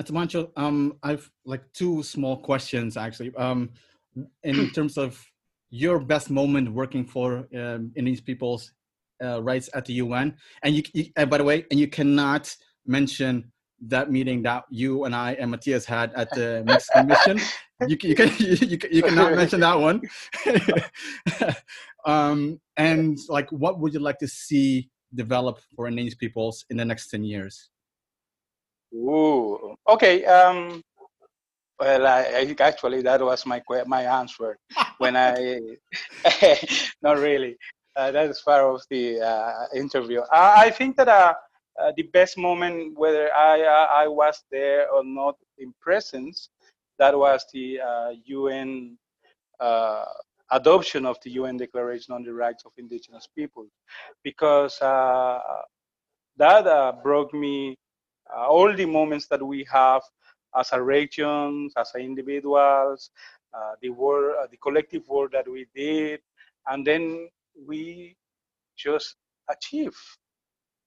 [0.00, 3.34] Atamancho, um, I've like two small questions actually.
[3.34, 3.70] Um,
[4.42, 5.24] in terms of
[5.70, 8.72] your best moment working for um, Indigenous people's
[9.24, 12.54] uh, rights at the UN, and you, you by the way, and you cannot
[12.86, 13.50] mention
[13.88, 17.40] that meeting that you and I and Matthias had at the Mexican mission.
[17.88, 20.02] You, you can you, you, you cannot mention that one.
[22.04, 26.84] um, and like, what would you like to see develop for indigenous peoples in the
[26.84, 27.70] next ten years?
[28.94, 30.24] Ooh, okay.
[30.24, 30.80] Um,
[31.80, 34.56] well, I, I, actually that was my my answer
[34.98, 35.58] when I
[37.02, 37.56] not really.
[37.96, 40.20] Uh, that is part of the uh, interview.
[40.32, 41.34] I, I think that uh,
[41.82, 46.48] uh, the best moment, whether I, uh, I was there or not in presence,
[46.98, 47.80] that was the
[48.26, 48.96] UN
[49.60, 50.04] uh,
[50.50, 53.70] adoption of the UN Declaration on the Rights of Indigenous Peoples,
[54.22, 55.42] because that
[57.02, 57.76] brought me
[58.34, 60.02] all the moments that we have
[60.56, 63.10] as a regions, as individuals,
[63.54, 66.20] uh, the work, uh, the collective work that we did,
[66.68, 67.28] and then
[67.66, 68.16] we
[68.76, 69.16] just
[69.50, 69.96] achieve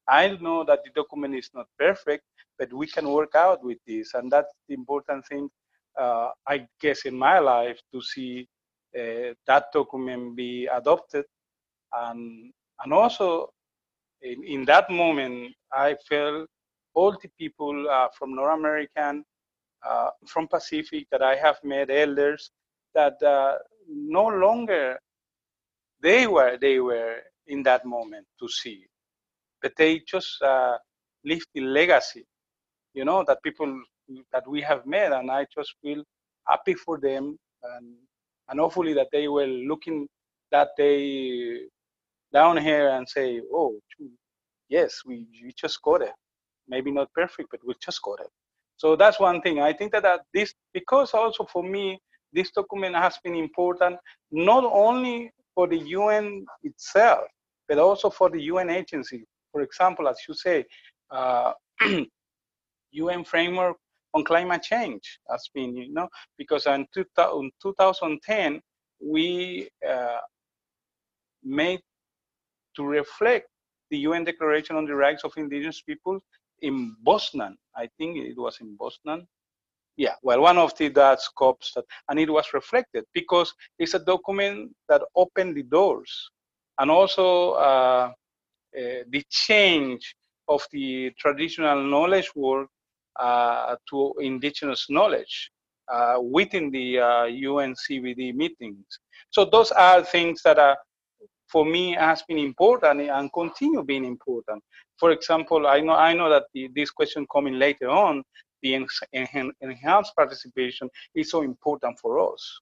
[0.08, 2.24] I know that the document is not perfect,
[2.60, 4.14] but we can work out with this.
[4.14, 5.50] And that's the important thing,
[6.00, 8.48] uh, I guess, in my life to see
[8.98, 11.26] uh, that document be adopted.
[11.94, 12.52] And,
[12.84, 13.50] and also,
[14.22, 16.48] in, in that moment, I felt
[16.94, 19.24] all the people uh, from North American,
[19.86, 22.52] uh, from Pacific that I have met, elders,
[22.94, 24.98] that uh, no longer
[26.02, 27.18] they were they were
[27.48, 28.86] in that moment to see
[29.66, 30.78] but they just uh,
[31.24, 32.24] leave the legacy,
[32.94, 33.82] you know, that people
[34.32, 36.04] that we have met, and I just feel
[36.48, 37.86] happy for them, and
[38.50, 40.08] and hopefully that they will looking
[40.52, 41.62] that day
[42.32, 43.80] down here and say, oh,
[44.70, 46.14] yes, we, we just got it.
[46.68, 48.30] Maybe not perfect, but we just got it.
[48.78, 49.62] So that's one thing.
[49.62, 51.98] I think that, that this, because also for me,
[52.34, 53.98] this document has been important
[54.32, 57.26] not only for the UN itself,
[57.68, 60.66] but also for the UN agency, for example, as you say,
[61.12, 61.54] uh,
[62.92, 63.78] UN framework
[64.14, 68.62] on climate change has been, you know, because in, 2010,
[69.02, 70.18] we uh,
[71.42, 71.80] made
[72.76, 73.48] to reflect
[73.92, 76.20] the UN Declaration on the Rights of Indigenous People
[76.62, 77.54] in Bosnia.
[77.78, 79.20] I think it was in Bosnia.
[79.96, 84.00] Yeah, well, one of the that scopes that, and it was reflected because it's a
[84.00, 86.12] document that opened the doors,
[86.78, 88.12] and also uh,
[88.76, 90.16] the change
[90.48, 92.70] of the traditional knowledge work
[93.20, 95.52] uh, to indigenous knowledge
[95.92, 98.86] uh, within the UNCBD meetings.
[99.32, 100.78] So those are things that are
[101.52, 104.64] for me has been important and continue being important.
[105.00, 108.24] For example, I know I know that the, this question coming later on,
[108.64, 108.74] the
[109.62, 112.60] enhanced participation is so important for us.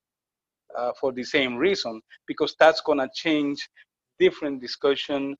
[0.77, 3.69] uh, for the same reason, because that's gonna change
[4.19, 5.35] different discussion,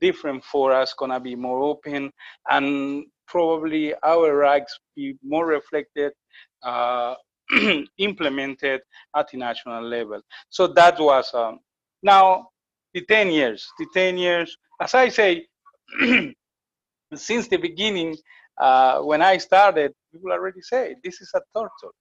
[0.00, 2.12] different for us, gonna be more open,
[2.50, 6.12] and probably our rights be more reflected,
[6.62, 7.14] uh,
[7.98, 8.80] implemented
[9.16, 10.20] at the national level.
[10.50, 11.60] So that was um,
[12.02, 12.48] now
[12.94, 13.66] the 10 years.
[13.78, 15.46] The 10 years, as I say,
[17.14, 18.16] since the beginning,
[18.60, 21.94] uh, when I started, people already say this is a torture.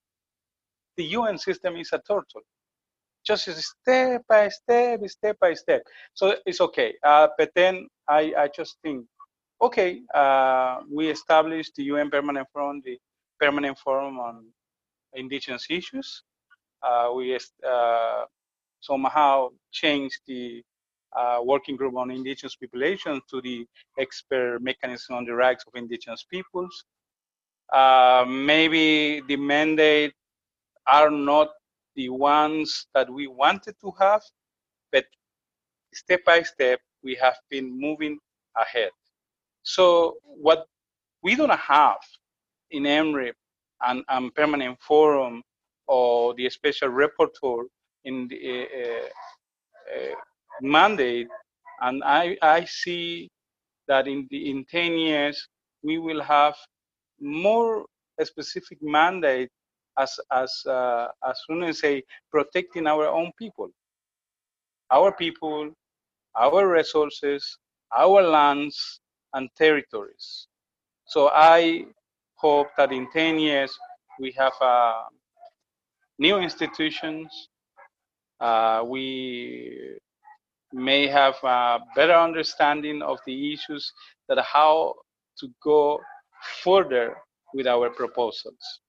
[0.97, 2.41] The UN system is a torture.
[3.27, 5.83] Just step by step, step by step.
[6.13, 6.93] So it's okay.
[7.03, 9.05] Uh, but then I, I just think,
[9.61, 12.97] okay, uh, we established the UN Permanent Forum, the
[13.37, 14.45] Permanent Forum on
[15.13, 16.23] Indigenous Issues.
[16.81, 18.23] Uh, we uh,
[18.79, 20.63] somehow changed the
[21.17, 23.65] uh, working group on indigenous populations to the
[23.99, 26.85] expert mechanism on the rights of indigenous peoples.
[27.73, 30.13] Uh, maybe the mandate
[30.87, 31.49] are not
[31.97, 34.21] the ones that we wanted to have,
[34.93, 35.05] but
[35.93, 38.17] step by step, we have been moving
[38.55, 38.91] ahead.
[39.63, 40.67] So what
[41.23, 41.97] we don't have
[42.71, 43.33] in EMRIP
[43.85, 45.41] and, and permanent forum
[45.87, 47.65] or the special rapporteur
[48.05, 49.07] in the uh,
[49.95, 50.15] uh,
[50.61, 51.27] mandate,
[51.81, 53.29] and I, I see
[53.87, 55.47] that in the in 10 years
[55.83, 56.55] we will have
[57.19, 57.85] more
[58.23, 59.49] specific mandate
[59.97, 63.69] as as uh, as soon say protecting our own people,
[64.91, 65.71] our people,
[66.35, 67.57] our resources,
[67.95, 69.01] our lands
[69.33, 70.47] and territories.
[71.05, 71.85] So I
[72.35, 73.77] hope that in 10 years
[74.19, 75.03] we have uh,
[76.19, 77.49] new institutions.
[78.39, 79.97] Uh, we
[80.73, 83.91] may have a better understanding of the issues
[84.27, 84.93] that how
[85.39, 85.99] to go
[86.63, 87.15] further
[87.53, 88.79] with our proposals.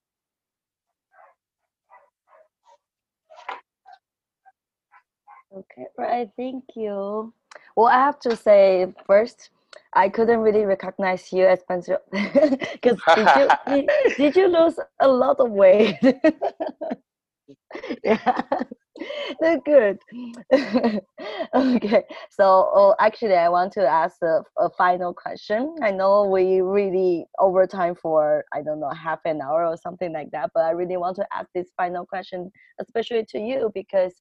[5.54, 6.30] Okay, right.
[6.36, 7.32] Thank you.
[7.76, 9.50] Well, I have to say first,
[9.94, 15.08] I couldn't really recognize you as Spencer because did you did, did you lose a
[15.08, 15.98] lot of weight?
[18.04, 18.42] yeah.
[19.40, 19.98] They're good.
[21.54, 25.74] okay, so oh, actually, I want to ask a, a, final question.
[25.82, 30.12] I know we really over time for I don't know half an hour or something
[30.12, 34.14] like that, but I really want to ask this final question, especially to you, because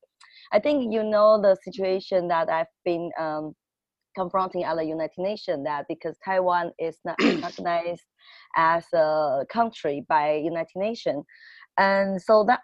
[0.51, 3.53] I think you know the situation that I've been um,
[4.15, 5.63] confronting at the United Nations.
[5.63, 8.05] That because Taiwan is not recognized
[8.55, 11.25] as a country by United Nations,
[11.77, 12.59] and so that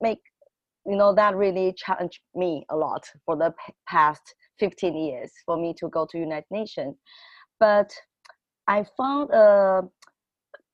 [0.00, 0.20] make
[0.86, 3.52] you know that really challenged me a lot for the
[3.88, 6.96] past 15 years for me to go to united nations.
[7.60, 7.92] But
[8.66, 9.82] i found a,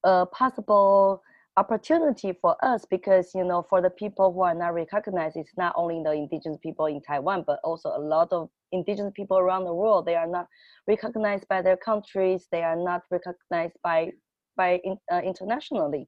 [0.04, 1.22] a possible
[1.56, 5.74] opportunity for us because you know for the people who are not recognized it's not
[5.76, 9.74] only the indigenous people in taiwan but also a lot of indigenous people around the
[9.74, 10.06] world.
[10.06, 10.46] They are not
[10.86, 12.46] recognized by their countries.
[12.50, 14.12] They are not recognized by
[14.56, 14.80] by
[15.12, 16.06] uh, internationally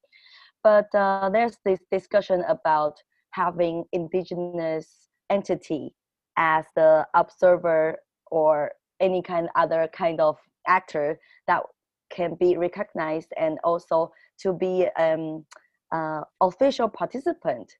[0.62, 2.94] but uh, there's this discussion about
[3.30, 5.94] having indigenous entity
[6.36, 7.96] as the observer
[8.30, 11.62] or any kind other kind of actor that
[12.10, 15.44] can be recognized and also to be um,
[15.92, 17.72] uh, official participant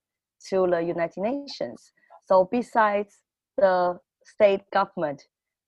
[0.49, 1.93] to the United Nations.
[2.27, 3.19] So besides
[3.57, 5.23] the state government,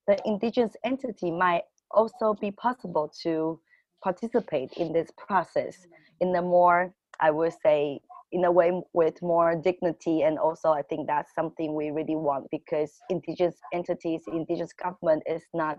[0.07, 3.61] the indigenous entity might also be possible to
[4.03, 5.87] participate in this process
[6.21, 6.93] in a more,
[7.27, 8.01] I would say,
[8.33, 12.45] in a way with more dignity and also i think that's something we really want
[12.51, 15.79] because indigenous entities indigenous government is not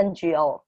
[0.00, 0.60] ngo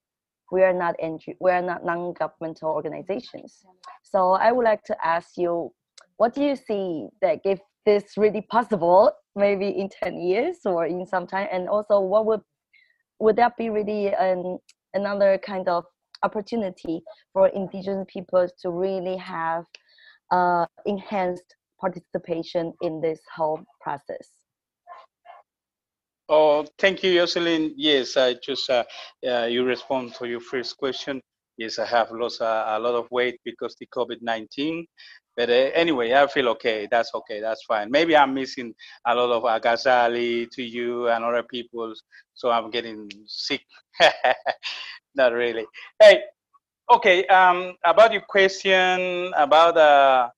[0.50, 3.64] we are not NGO, we are not non-governmental organizations.
[4.02, 5.72] So i would like to ask you
[6.16, 11.06] what do you see that if this really possible maybe in 10 years or in
[11.06, 11.48] some time?
[11.52, 12.40] And also what would
[13.20, 14.58] would that be really an
[14.94, 15.84] another kind of
[16.22, 19.64] opportunity for indigenous peoples to really have
[20.30, 24.28] uh, enhanced participation in this whole process?
[26.28, 27.72] Oh, thank you, Jocelyn.
[27.76, 28.84] Yes, I just, uh,
[29.26, 31.22] uh, you respond to your first question.
[31.56, 34.84] Yes, I have lost a, a lot of weight because the COVID-19.
[35.38, 36.86] But uh, anyway, I feel okay.
[36.90, 37.40] That's okay.
[37.40, 37.90] That's fine.
[37.90, 38.74] Maybe I'm missing
[39.06, 41.94] a lot of agazali to you and other people,
[42.34, 43.62] so I'm getting sick.
[45.14, 45.66] Not really.
[46.00, 46.22] Hey,
[46.90, 50.30] Okay, um, about your question about uh,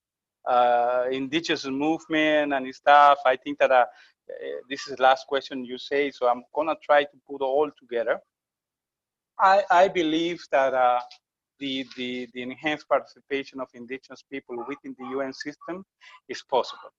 [0.51, 3.85] uh, indigenous movement and stuff, I think that uh,
[4.69, 8.19] this is the last question you say, so I'm gonna try to put all together.
[9.39, 10.99] I, I believe that uh,
[11.61, 15.85] the, the, the enhanced participation of indigenous people within the UN system
[16.29, 16.91] is possible.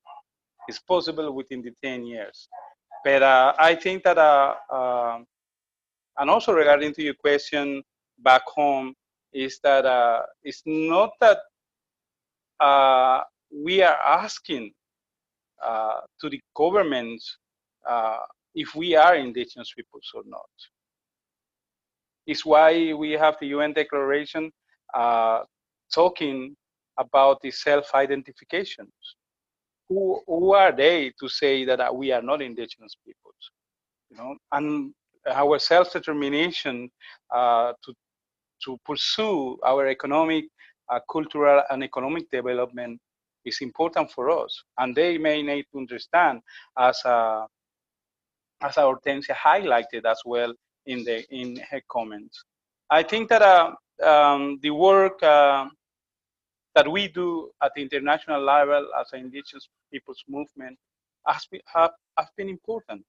[0.69, 2.48] It's possible within the 10 years.
[3.03, 5.19] But uh, I think that, uh, uh,
[6.17, 7.83] and also regarding to your question
[8.19, 8.93] back home,
[9.33, 11.40] is that uh, it's not that
[12.59, 14.72] uh, we are asking
[15.64, 17.38] uh, to the governments
[18.53, 20.49] if we are indigenous peoples or not.
[22.27, 24.51] It's why we have the UN Declaration
[25.93, 26.56] talking
[26.98, 28.91] about the self-identifications.
[29.90, 33.51] Who, who are they to say that uh, we are not indigenous peoples?
[34.09, 34.93] You know, and
[35.27, 36.90] our self-determination
[37.33, 37.93] uh, to
[38.64, 40.45] to pursue our economic,
[40.90, 43.00] uh, cultural, and economic development
[43.43, 44.64] is important for us.
[44.77, 46.41] And they may need to understand,
[46.77, 47.45] as uh,
[48.61, 50.53] as Hortencia highlighted as well
[50.85, 52.43] in the in her comments.
[52.90, 53.72] I think that uh,
[54.06, 55.67] um, the work uh,
[56.75, 60.77] that we do at the international level as an indigenous peoples movement
[61.27, 63.03] has been, have, have been important.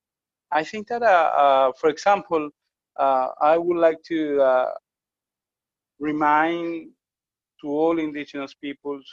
[0.52, 2.50] I think that, uh, uh, for example,
[2.98, 4.66] uh, I would like to
[5.98, 6.90] remind
[7.60, 9.06] to all indigenous peoples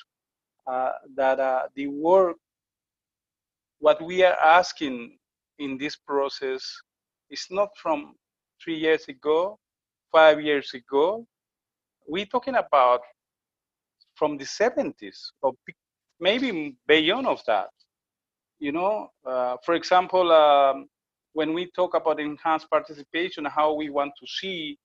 [1.16, 2.36] that the work,
[3.80, 5.18] what we are asking
[5.60, 6.64] in this process
[7.30, 8.16] is not from
[8.62, 9.58] three years ago,
[10.12, 11.26] five years ago.
[12.08, 13.02] We're talking about
[14.16, 15.54] from the 70s or
[16.20, 17.70] maybe beyond of that.
[18.60, 20.90] You know, uh, for example, um,
[21.40, 24.78] when we talk about enhanced participation, how we want to see,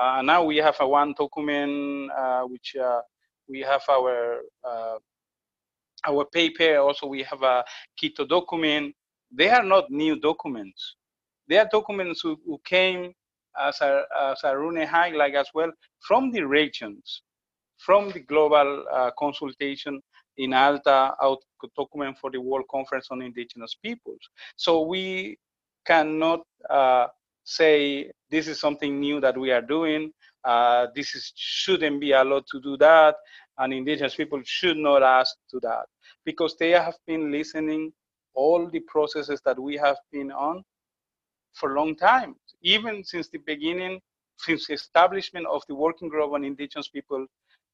[0.00, 3.00] uh, now we have a one document uh, which uh,
[3.48, 4.16] we have our
[4.70, 4.98] uh,
[6.10, 6.76] our paper.
[6.76, 7.64] Also, we have a
[7.98, 8.94] Quito document.
[9.32, 10.80] They are not new documents.
[11.48, 13.12] They are documents who, who came
[13.68, 15.72] as a, as Arune highlight as well
[16.06, 17.22] from the regions
[17.86, 20.00] from the global uh, consultation
[20.38, 21.40] in Alta out
[21.76, 24.24] document for the World Conference on Indigenous Peoples.
[24.56, 25.36] So we
[25.86, 27.06] cannot uh,
[27.44, 30.12] say this is something new that we are doing.
[30.44, 33.16] Uh, this is, shouldn't be allowed to do that,
[33.58, 35.86] and indigenous people should not ask to that
[36.24, 37.92] because they have been listening
[38.34, 40.62] all the processes that we have been on
[41.54, 44.00] for a long time, even since the beginning,
[44.38, 47.26] since the establishment of the working group on indigenous people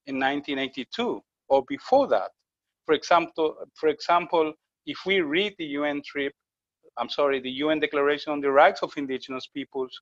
[0.07, 2.31] in 1982 or before that.
[2.86, 4.52] For example, for example,
[4.86, 6.32] if we read the UN trip,
[6.99, 9.93] I'm sorry, the UN Declaration on the Rights of Indigenous Peoples,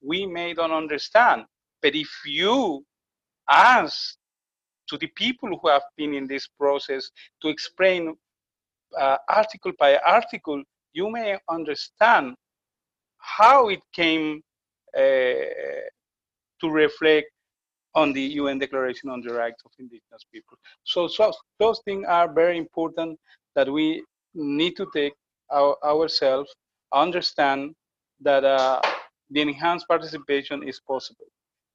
[0.00, 1.44] we may not understand.
[1.82, 2.84] But if you
[3.48, 4.16] ask
[4.88, 7.10] to the people who have been in this process
[7.42, 8.14] to explain
[8.98, 10.62] uh, article by article,
[10.92, 12.34] you may understand
[13.18, 14.40] how it came
[14.96, 15.00] uh,
[16.60, 17.28] to reflect
[17.94, 20.56] on the UN Declaration on the Rights of Indigenous People.
[20.84, 23.18] So, so those things are very important
[23.54, 24.02] that we
[24.34, 25.14] need to take
[25.50, 26.54] our, ourselves,
[26.92, 27.74] understand
[28.20, 28.80] that uh,
[29.30, 31.26] the enhanced participation is possible.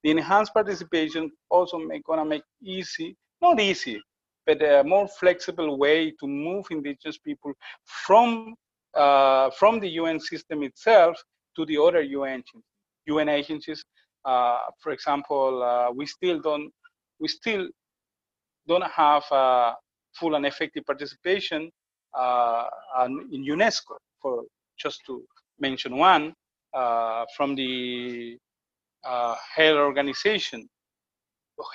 [0.04, 4.02] The enhanced participation also make, gonna make easy, not easy,
[4.46, 7.54] but a more flexible way to move indigenous people
[7.86, 8.56] from
[8.96, 11.18] uh, from the UN system itself
[11.56, 12.44] to the other UN,
[13.08, 13.84] UN agencies
[14.26, 16.72] uh, for example, uh, we still don't
[17.20, 17.68] we still
[18.68, 19.74] don't have uh,
[20.14, 21.70] full and effective participation
[22.16, 24.44] in UNESCO, for
[24.78, 25.24] just to
[25.60, 26.34] mention one,
[27.36, 28.38] from the
[29.04, 30.68] health organization,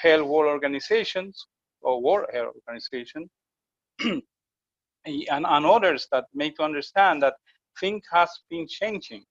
[0.03, 1.47] health world organizations,
[1.83, 3.29] or World Health Organization,
[4.01, 4.23] and,
[5.31, 7.35] and others that make to understand that
[7.81, 9.25] things has been changing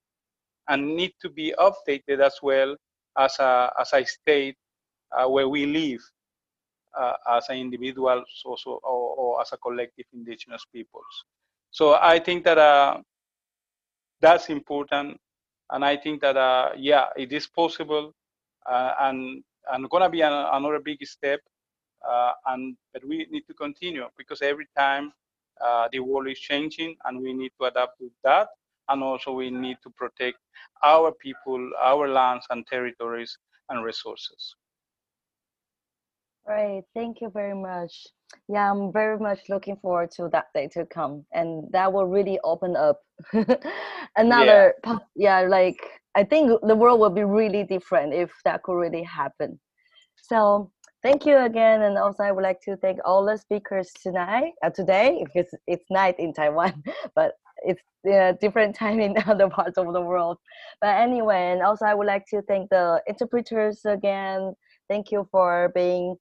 [0.70, 2.76] and need to be updated as well
[3.18, 4.56] as a, as a state
[5.18, 6.02] uh, where we live.
[6.02, 6.17] uh,
[7.30, 11.26] as an individual also, or, or, as a collective indigenous peoples.
[11.72, 13.02] So I think that uh,
[14.22, 15.20] that's important.
[15.72, 18.14] And I think that, uh, yeah, it is possible
[18.66, 21.42] uh, and, and gonna be an, another big step.
[22.08, 25.12] Uh, and But we need to continue because every time
[25.92, 28.48] the world is changing and we need to adapt to that
[28.90, 30.38] and also we need to protect
[30.84, 33.38] our people, our lands and territories
[33.70, 34.56] and resources.
[36.48, 38.08] Right, thank you very much.
[38.48, 42.40] Yeah, I'm very much looking forward to that day to come, and that will really
[42.44, 43.02] open up
[44.16, 44.74] another.
[44.86, 44.98] Yeah.
[45.16, 45.78] yeah, like
[46.16, 49.60] I think the world will be really different if that could really happen.
[50.16, 50.72] So
[51.04, 54.70] thank you again, and also I would like to thank all the speakers tonight, uh,
[54.70, 56.82] today, because it's night in Taiwan,
[57.16, 60.38] but it's a different time in other parts of the world.
[60.80, 64.54] But anyway, and also I would like to thank the interpreters again.
[64.90, 66.16] Thank you for being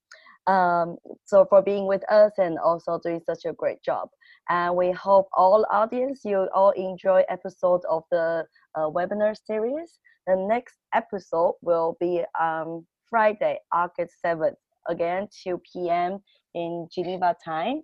[0.47, 4.09] um, so for being with us and also doing such a great job.
[4.49, 9.99] And we hope all audience you all enjoy episode of the uh, webinar series.
[10.27, 14.57] The next episode will be um, Friday, August 7th,
[14.89, 16.21] again 2 p.m.
[16.55, 17.83] in Geneva time,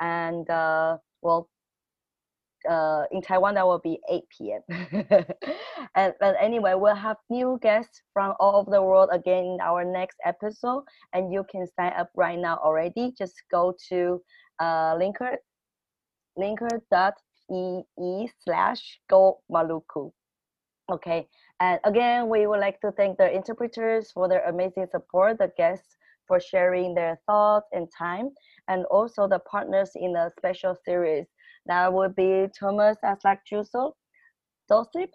[0.00, 1.48] and uh, well,
[2.68, 4.62] uh, in Taiwan that will be 8 p.m.
[5.94, 9.84] and but anyway, we'll have new guests from all over the world again in our
[9.84, 13.12] next episode, and you can sign up right now already.
[13.16, 14.22] Just go to
[14.60, 15.36] uh, linker
[16.38, 20.12] linker.ee slash go Maluku.
[20.90, 21.28] Okay,
[21.60, 25.96] and again, we would like to thank the interpreters for their amazing support, the guests
[26.26, 28.30] for sharing their thoughts and time,
[28.68, 31.26] and also the partners in the special series.
[31.66, 33.92] That would be Thomas Aslak Juso,
[34.70, 35.10] DOCIP,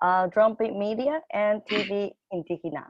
[0.00, 2.84] uh, Drumbeat Media, and TV Indigena.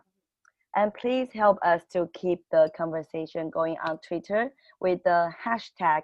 [0.76, 6.02] And please help us to keep the conversation going on Twitter with the hashtag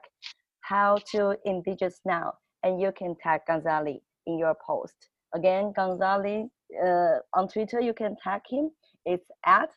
[0.60, 5.09] how to indigenous now, and you can tag Ghazali in your post.
[5.34, 6.49] Again, Ghazali
[6.83, 8.70] uh, on Twitter, you can tag him.
[9.05, 9.70] It's at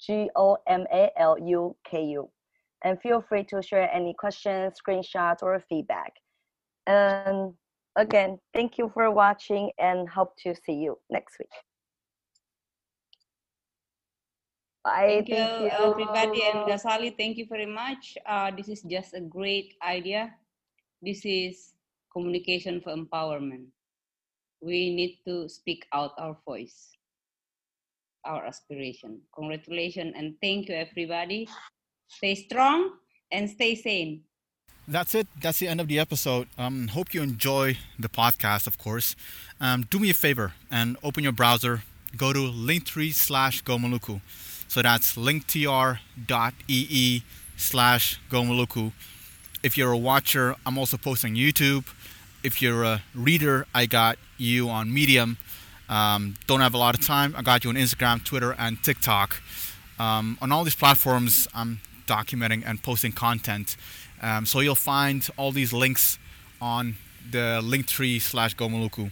[0.00, 2.30] G O M A L U K U.
[2.84, 6.12] And feel free to share any questions, screenshots, or feedback.
[6.86, 7.54] And
[7.96, 11.48] again, thank you for watching and hope to see you next week.
[14.84, 15.24] Bye.
[15.26, 18.18] Thank you, everybody, and Ghazali, thank you very much.
[18.26, 20.34] Uh, this is just a great idea.
[21.00, 21.72] This is
[22.12, 23.72] communication for empowerment.
[24.60, 26.92] We need to speak out our voice,
[28.26, 29.20] our aspiration.
[29.34, 31.48] Congratulations and thank you, everybody.
[32.08, 32.92] Stay strong
[33.30, 34.22] and stay sane.
[34.86, 35.26] That's it.
[35.40, 36.48] That's the end of the episode.
[36.58, 39.16] Um, hope you enjoy the podcast, of course.
[39.60, 41.82] Um, do me a favor and open your browser.
[42.16, 44.20] Go to linktree slash gomaluku.
[44.68, 45.62] So that's linktr.ee
[47.56, 48.92] slash gomaluku.
[49.62, 51.86] If you're a watcher, I'm also posting YouTube.
[52.42, 55.38] If you're a reader, I got you on Medium.
[55.88, 57.34] Um, don't have a lot of time.
[57.36, 59.40] I got you on Instagram, Twitter, and TikTok.
[59.98, 63.76] Um, on all these platforms, I'm documenting and posting content.
[64.22, 66.18] Um, so you'll find all these links
[66.60, 66.96] on
[67.30, 69.10] the Linktree slash Gomaluku.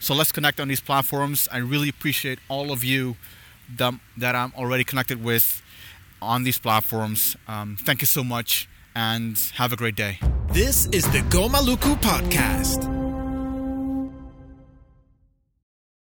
[0.00, 1.48] So let's connect on these platforms.
[1.50, 3.16] I really appreciate all of you
[3.76, 5.62] that, that I'm already connected with
[6.20, 7.36] on these platforms.
[7.48, 10.18] Um, thank you so much and have a great day.
[10.48, 13.03] This is the Go Maluku podcast.